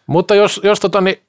[0.06, 1.22] Mutta jos, jos, tota, niin,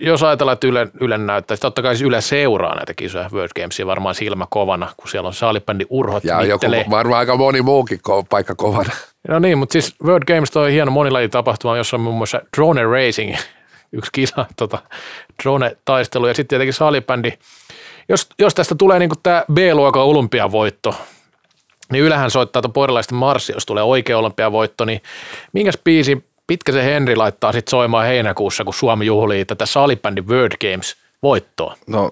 [0.00, 3.50] jos ajatellaan, että Yle, Yle näyttää, siis totta kai siis Yle seuraa näitä kisoja World
[3.60, 7.98] Gamesia varmaan silmä kovana, kun siellä on saalibändi Urhot Ja joku, varmaan aika moni muukin
[8.08, 8.90] ko- paikka kovana.
[9.28, 13.36] No niin, mutta siis World Games toi hieno monilajitapahtuma, jossa on muun muassa drone racing,
[13.92, 14.78] yksi kisa, tota,
[15.42, 17.32] drone-taistelu ja sitten tietenkin salibändi.
[18.08, 20.94] Jos, jos tästä tulee niin tämä B-luokan olympiavoitto,
[21.92, 25.02] niin ylähän soittaa tuon porilaisten marssi, jos tulee oikea olympiavoitto, niin
[25.52, 30.52] minkäs biisi pitkä se Henri laittaa sitten soimaan heinäkuussa, kun Suomi juhlii tätä salibändin World
[30.70, 31.76] Games voittoa.
[31.86, 32.10] no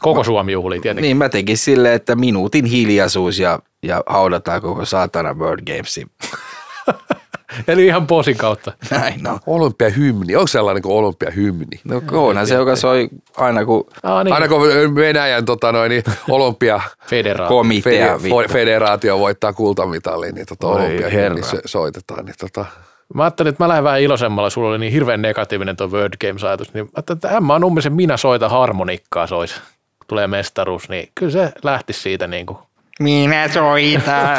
[0.00, 1.02] Koko Suomi juhlii tietenkin.
[1.02, 6.10] niin mä tekin silleen, että minuutin hiljaisuus ja, ja haudataan koko saatana World Gamesin.
[7.68, 8.72] Eli ihan posin kautta.
[8.90, 9.38] Näin no.
[9.46, 11.80] Olympiahymni, onko sellainen kuin olympiahymni?
[11.84, 14.34] No onhan se, joka soi aina kun Ah, niin.
[14.34, 14.60] Aina kun
[14.94, 17.56] Venäjän tota noin, niin olympia Federaatio.
[17.56, 22.24] komitea fe- fe- federaatio voittaa kultamitalin, niin tota olympiahymni soitetaan.
[22.24, 22.64] Niin tota,
[23.14, 26.74] Mä ajattelin, että mä lähden vähän iloisemmalla, sulla oli niin hirveän negatiivinen tuo Word Games-ajatus,
[26.74, 29.60] niin mä ajattelin, että mä oon ummisen minä soita harmonikkaa sois,
[30.06, 32.58] tulee mestaruus, niin kyllä se lähti siitä niin kuin.
[33.00, 34.38] Minä soitan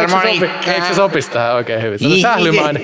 [0.00, 1.98] Eikö se, sopi, eikö se sopisi tähän oikein hyvin?
[1.98, 2.82] Tämä sählymäinen,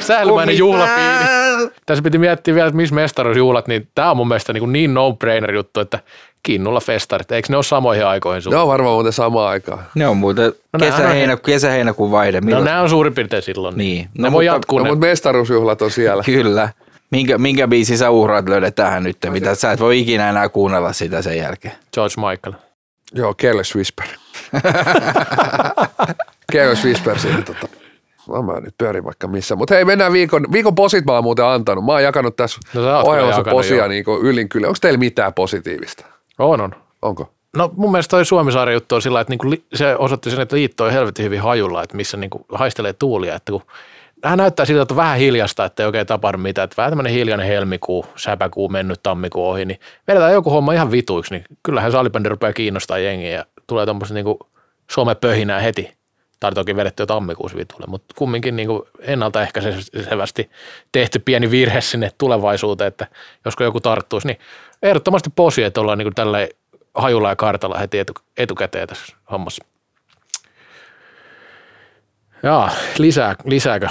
[0.00, 1.70] sählymäinen juhlapiini.
[1.86, 5.54] Tässä piti miettiä vielä, että missä mestaruusjuhlat, niin tämä on mun mielestä niin, niin no-brainer
[5.54, 5.98] juttu, että
[6.42, 8.62] Kinnulla festarit, eikö ne ole samoihin aikoihin ne sulla?
[8.62, 9.78] on varmaan muuten samaan aikaan.
[9.94, 12.40] Ne on muuten No kesä, näähän on- heinä, kesä, heinäkuun vaihde.
[12.40, 13.76] No Milloin- nämä on suurin piirtein silloin.
[13.78, 14.08] Niin.
[14.18, 14.90] Ne No, voi mutta- jatkuu No, ne.
[14.90, 16.22] mutta mestaruusjuhlat on siellä.
[16.34, 16.68] Kyllä.
[17.10, 19.16] Minkä, minkä biisin sä uhraat löydät tähän nyt?
[19.30, 21.74] Mitä sä et voi ikinä enää kuunnella sitä sen jälkeen.
[21.94, 22.54] George Michael.
[23.14, 24.06] Joo, Careless Whisper.
[26.52, 27.68] Careless Whisper siinä tota.
[28.28, 29.56] No, mä nyt pyörin vaikka missä.
[29.56, 31.84] Mutta hei, mennään viikon, viikon posit mä oon muuten antanut.
[31.84, 33.88] Mä oon jakanut tässä No ohjelmassa posia joo.
[33.88, 34.66] niin ylin kyllä.
[34.66, 36.06] Onko teillä mitään positiivista?
[36.38, 36.74] On, on.
[37.02, 37.30] Onko?
[37.56, 40.84] No mun mielestä toi Suomisaari juttu on sillä, että niinku se osoitti sen, että liitto
[40.84, 43.62] on helvetin hyvin hajulla, että missä niinku haistelee tuulia, että kun
[44.24, 46.64] Hän näyttää siltä, että on vähän hiljasta, että ei oikein tapahdu mitään.
[46.64, 51.34] Että vähän tämmöinen hiljainen helmikuu, säpäkuu mennyt tammikuu ohi, niin vedetään joku homma ihan vituiksi,
[51.34, 54.38] niin kyllähän salibändi rupeaa kiinnostaa jengiä tulee tuommoista niinku
[54.90, 55.94] somepöhinää heti.
[56.40, 60.50] Tai toki vedetty jo tammikuussa vitulle, mutta kumminkin niinku ennaltaehkäisevästi
[60.92, 63.06] tehty pieni virhe sinne tulevaisuuteen, että
[63.44, 64.38] josko joku tarttuisi, niin
[64.82, 66.48] ehdottomasti posi, että ollaan niinku tälleen
[66.94, 69.64] hajulla ja kartalla heti etu, etukäteen tässä hommassa.
[72.42, 73.88] Jaa, lisää, lisääkö?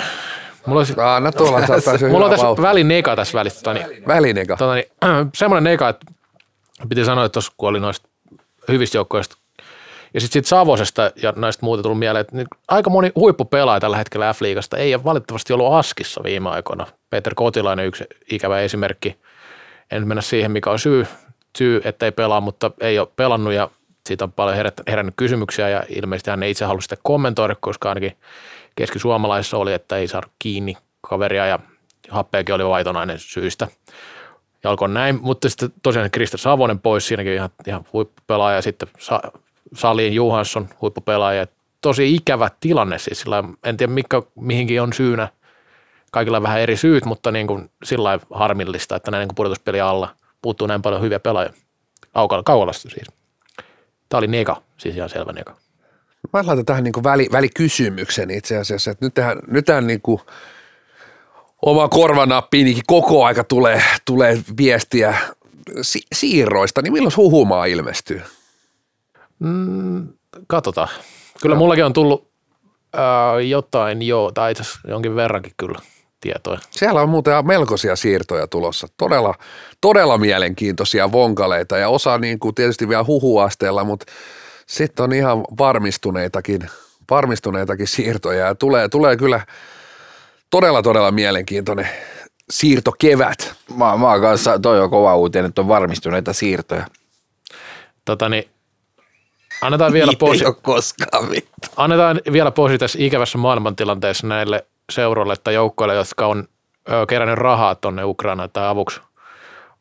[0.65, 3.61] Mulla olisi, Anna tuolla, saattaisi mulla on tässä välineka tässä välissä.
[3.61, 4.57] Tota, niin, Välineka.
[4.57, 4.85] tota, niin,
[5.35, 6.05] semmoinen neka, että
[6.89, 8.09] piti sanoa, että tuossa kun oli noista
[8.67, 9.37] hyvistä joukkoista
[10.13, 14.33] ja sitten sit Savosesta ja näistä muuta tullut mieleen, että aika moni huippupelaaja tällä hetkellä
[14.33, 16.87] F-liigasta ei ole valitettavasti ollut Askissa viime aikoina.
[17.09, 19.17] Peter Kotilainen yksi ikävä esimerkki.
[19.91, 21.07] En mennä siihen, mikä on syy,
[21.57, 23.69] syy että ei pelaa, mutta ei ole pelannut ja
[24.07, 24.57] siitä on paljon
[24.87, 28.17] herännyt kysymyksiä ja ilmeisesti hän ei itse halua sitä kommentoida, koska ainakin
[28.75, 30.77] keskisuomalaisessa oli, että ei saanut kiinni
[31.09, 31.59] kaveria ja
[32.09, 33.67] happeakin oli vaitonainen syystä.
[34.63, 38.87] Ja alkoi näin, mutta sitten tosiaan Krista Savonen pois, siinäkin ihan, ihan huippupelaaja, ja sitten
[39.75, 41.47] Salin Johansson huippupelaaja.
[41.81, 45.27] Tosi ikävä tilanne siis, sillä en tiedä mikä, mihinkin on syynä,
[46.11, 50.15] kaikilla vähän eri syyt, mutta niin kuin sillä harmillista, että näin niin kuin pudotuspeli alla
[50.41, 51.53] puuttuu näin paljon hyviä pelaajia.
[52.13, 53.07] Kaukala, Kaukalasta siis.
[54.09, 55.55] Tämä oli nega, siis ihan selvä nega.
[56.33, 60.21] Mä laitan tähän niin väli, välikysymyksen itse asiassa, että nyt tähän, nyt tähän niin kuin
[61.61, 65.17] oma korvanappiinikin koko aika tulee, tulee viestiä
[65.81, 68.21] si- siirroista, niin milloin huhumaa ilmestyy?
[70.47, 70.87] Katsotaan.
[71.41, 72.31] Kyllä mullakin on tullut
[72.93, 75.79] ää, jotain joo, tai itse jonkin verrankin kyllä
[76.21, 76.59] tietoja.
[76.69, 79.35] Siellä on muuten melkoisia siirtoja tulossa, todella,
[79.81, 84.05] todella mielenkiintoisia vonkaleita ja osa niin kuin tietysti vielä huhuasteella, mutta
[84.67, 86.69] sitten on ihan varmistuneitakin,
[87.09, 89.41] varmistuneitakin siirtoja ja tulee, tulee kyllä
[90.49, 91.89] todella, todella mielenkiintoinen
[92.49, 93.55] siirtokevät.
[93.77, 96.85] Mä, mä kanssa, toi on kova uutinen, että on varmistuneita siirtoja.
[98.05, 98.52] Tota niin,
[99.65, 101.67] annetaan vielä, Niitä posi, ei koskaan vittu.
[101.77, 106.47] annetaan vielä posi tässä ikävässä maailmantilanteessa näille seuroille tai joukkoille, jotka on
[106.91, 109.01] ö, kerännyt rahaa tuonne Ukrainaan tai avuksi,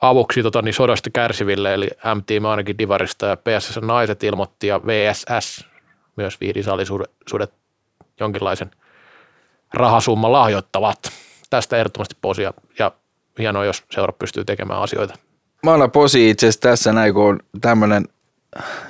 [0.01, 5.67] avuksi tota, niin sodasta kärsiville, eli M-Team ainakin Divarista ja PSS Naiset ilmoitti ja VSS
[6.17, 7.53] myös viihdisallisuudet
[8.21, 8.71] jonkinlaisen
[9.75, 10.99] rahasumman lahjoittavat.
[11.51, 12.93] Tästä ehdottomasti posia ja
[13.39, 15.15] hienoa, jos seura pystyy tekemään asioita.
[15.67, 18.05] Mä annan posi itse asiassa tässä näin, kun on tämmönen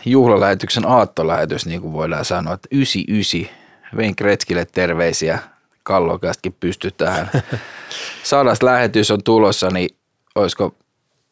[0.04, 3.56] juhlalähetyksen aattolähetys, niin kuin voidaan sanoa, että 99.
[3.96, 5.38] Vein Kretskille terveisiä.
[5.82, 7.30] Kallokästäkin pysty tähän.
[8.22, 9.96] Sadas lähetys on tulossa, niin
[10.34, 10.74] olisiko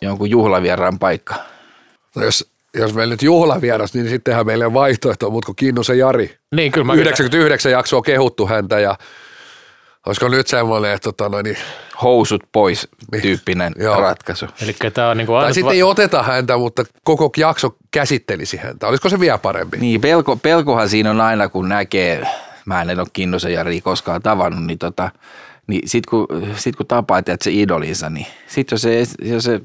[0.02, 1.35] jonkun juhlavieraan paikka?
[2.16, 6.36] No jos jos meillä nyt juhlavieras, niin sittenhän meillä on vaihtoehto, mutta kun Kinnusen Jari.
[6.55, 8.97] Niin, kyllä mä 99 jaksoa kehuttu häntä ja
[10.06, 11.56] olisiko nyt semmoinen, että tota, noin, niin,
[12.02, 12.89] Housut pois
[13.22, 14.01] tyyppinen Joo.
[14.01, 14.47] ratkaisu.
[14.62, 18.86] Eli tämä on niin kuin tai sitten ei oteta häntä, mutta koko jakso käsittelisi häntä.
[18.86, 19.77] Olisiko se vielä parempi?
[19.77, 22.27] Niin, pelko, pelkohan siinä on aina, kun näkee,
[22.66, 25.10] mä en ole Kinnusen Jari koskaan tavannut, niin, tota,
[25.66, 29.60] niin sit kun, sit kun tapaa että se idolinsa, niin sit jos se, jos se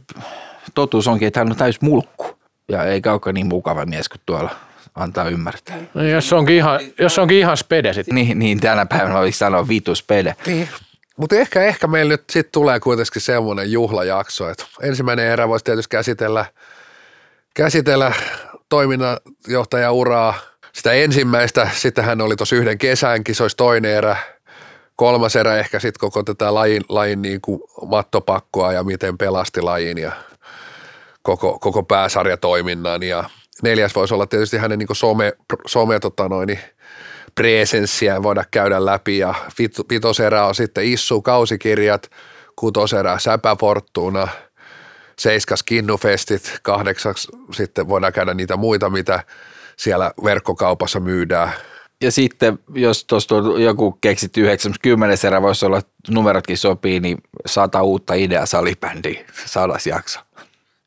[0.73, 2.25] totuus onkin, että hän on täys mulkku
[2.69, 4.55] ja eikä olekaan niin mukava mies kuin tuolla
[4.95, 5.77] antaa ymmärtää.
[5.93, 8.15] No, jos onkin ihan, jos onkin ihan spede sitten.
[8.15, 10.35] Niin, niin tänä päivänä olisi sanoa vituspede.
[10.45, 10.69] Niin.
[11.17, 15.89] Mutta ehkä, ehkä meillä nyt sitten tulee kuitenkin semmoinen juhlajakso, että ensimmäinen erä voisi tietysti
[15.89, 16.45] käsitellä,
[17.53, 18.13] käsitellä
[18.69, 20.33] toiminnanjohtajauraa,
[20.73, 24.17] sitä ensimmäistä, sitten hän oli tuossa yhden kesänkin, se olisi toinen erä,
[24.95, 29.97] kolmas erä ehkä sitten koko tätä lajin, lajin niin kuin mattopakkoa ja miten pelasti lajin
[29.97, 30.11] ja
[31.21, 33.29] koko, koko pääsarjatoiminnan ja
[33.65, 35.33] neljäs voisi olla tietysti hänen niin some,
[35.67, 36.59] some tota noin, niin
[37.35, 42.11] presenssiä voida käydä läpi ja vit- vitoserä on sitten Issu kausikirjat,
[42.55, 44.27] kutoserä Säpä Fortuna,
[45.19, 49.23] seiskas Kinnufestit, kahdeksaksi sitten voidaan käydä niitä muita, mitä
[49.77, 51.51] siellä verkkokaupassa myydään.
[52.01, 58.13] Ja sitten, jos tuosta joku keksitty 90 erä, voisi olla, numerotkin sopii, niin sata uutta
[58.13, 60.19] ideaa salibändiä, sadas jakso.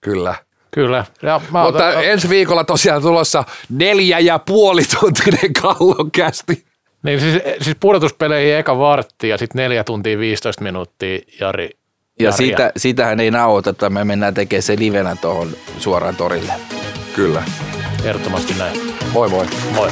[0.00, 0.34] Kyllä.
[0.78, 1.04] Kyllä.
[1.22, 6.64] Ja mä Mutta otan- ensi viikolla tosiaan tulossa neljä ja puoli tuntinen kallokästi.
[7.02, 11.64] Niin siis, siis pudotuspeleihin eka vartti ja sitten neljä tuntia 15 minuuttia Jari.
[11.64, 11.70] Ja
[12.24, 12.32] Jaria.
[12.32, 15.48] siitä, sitähän ei nauhoiteta, me mennään tekemään se livenä tuohon
[15.78, 16.52] suoraan torille.
[17.14, 17.42] Kyllä.
[18.04, 18.80] Ehdottomasti näin.
[19.12, 19.46] Moi moi.
[19.74, 19.88] Moi.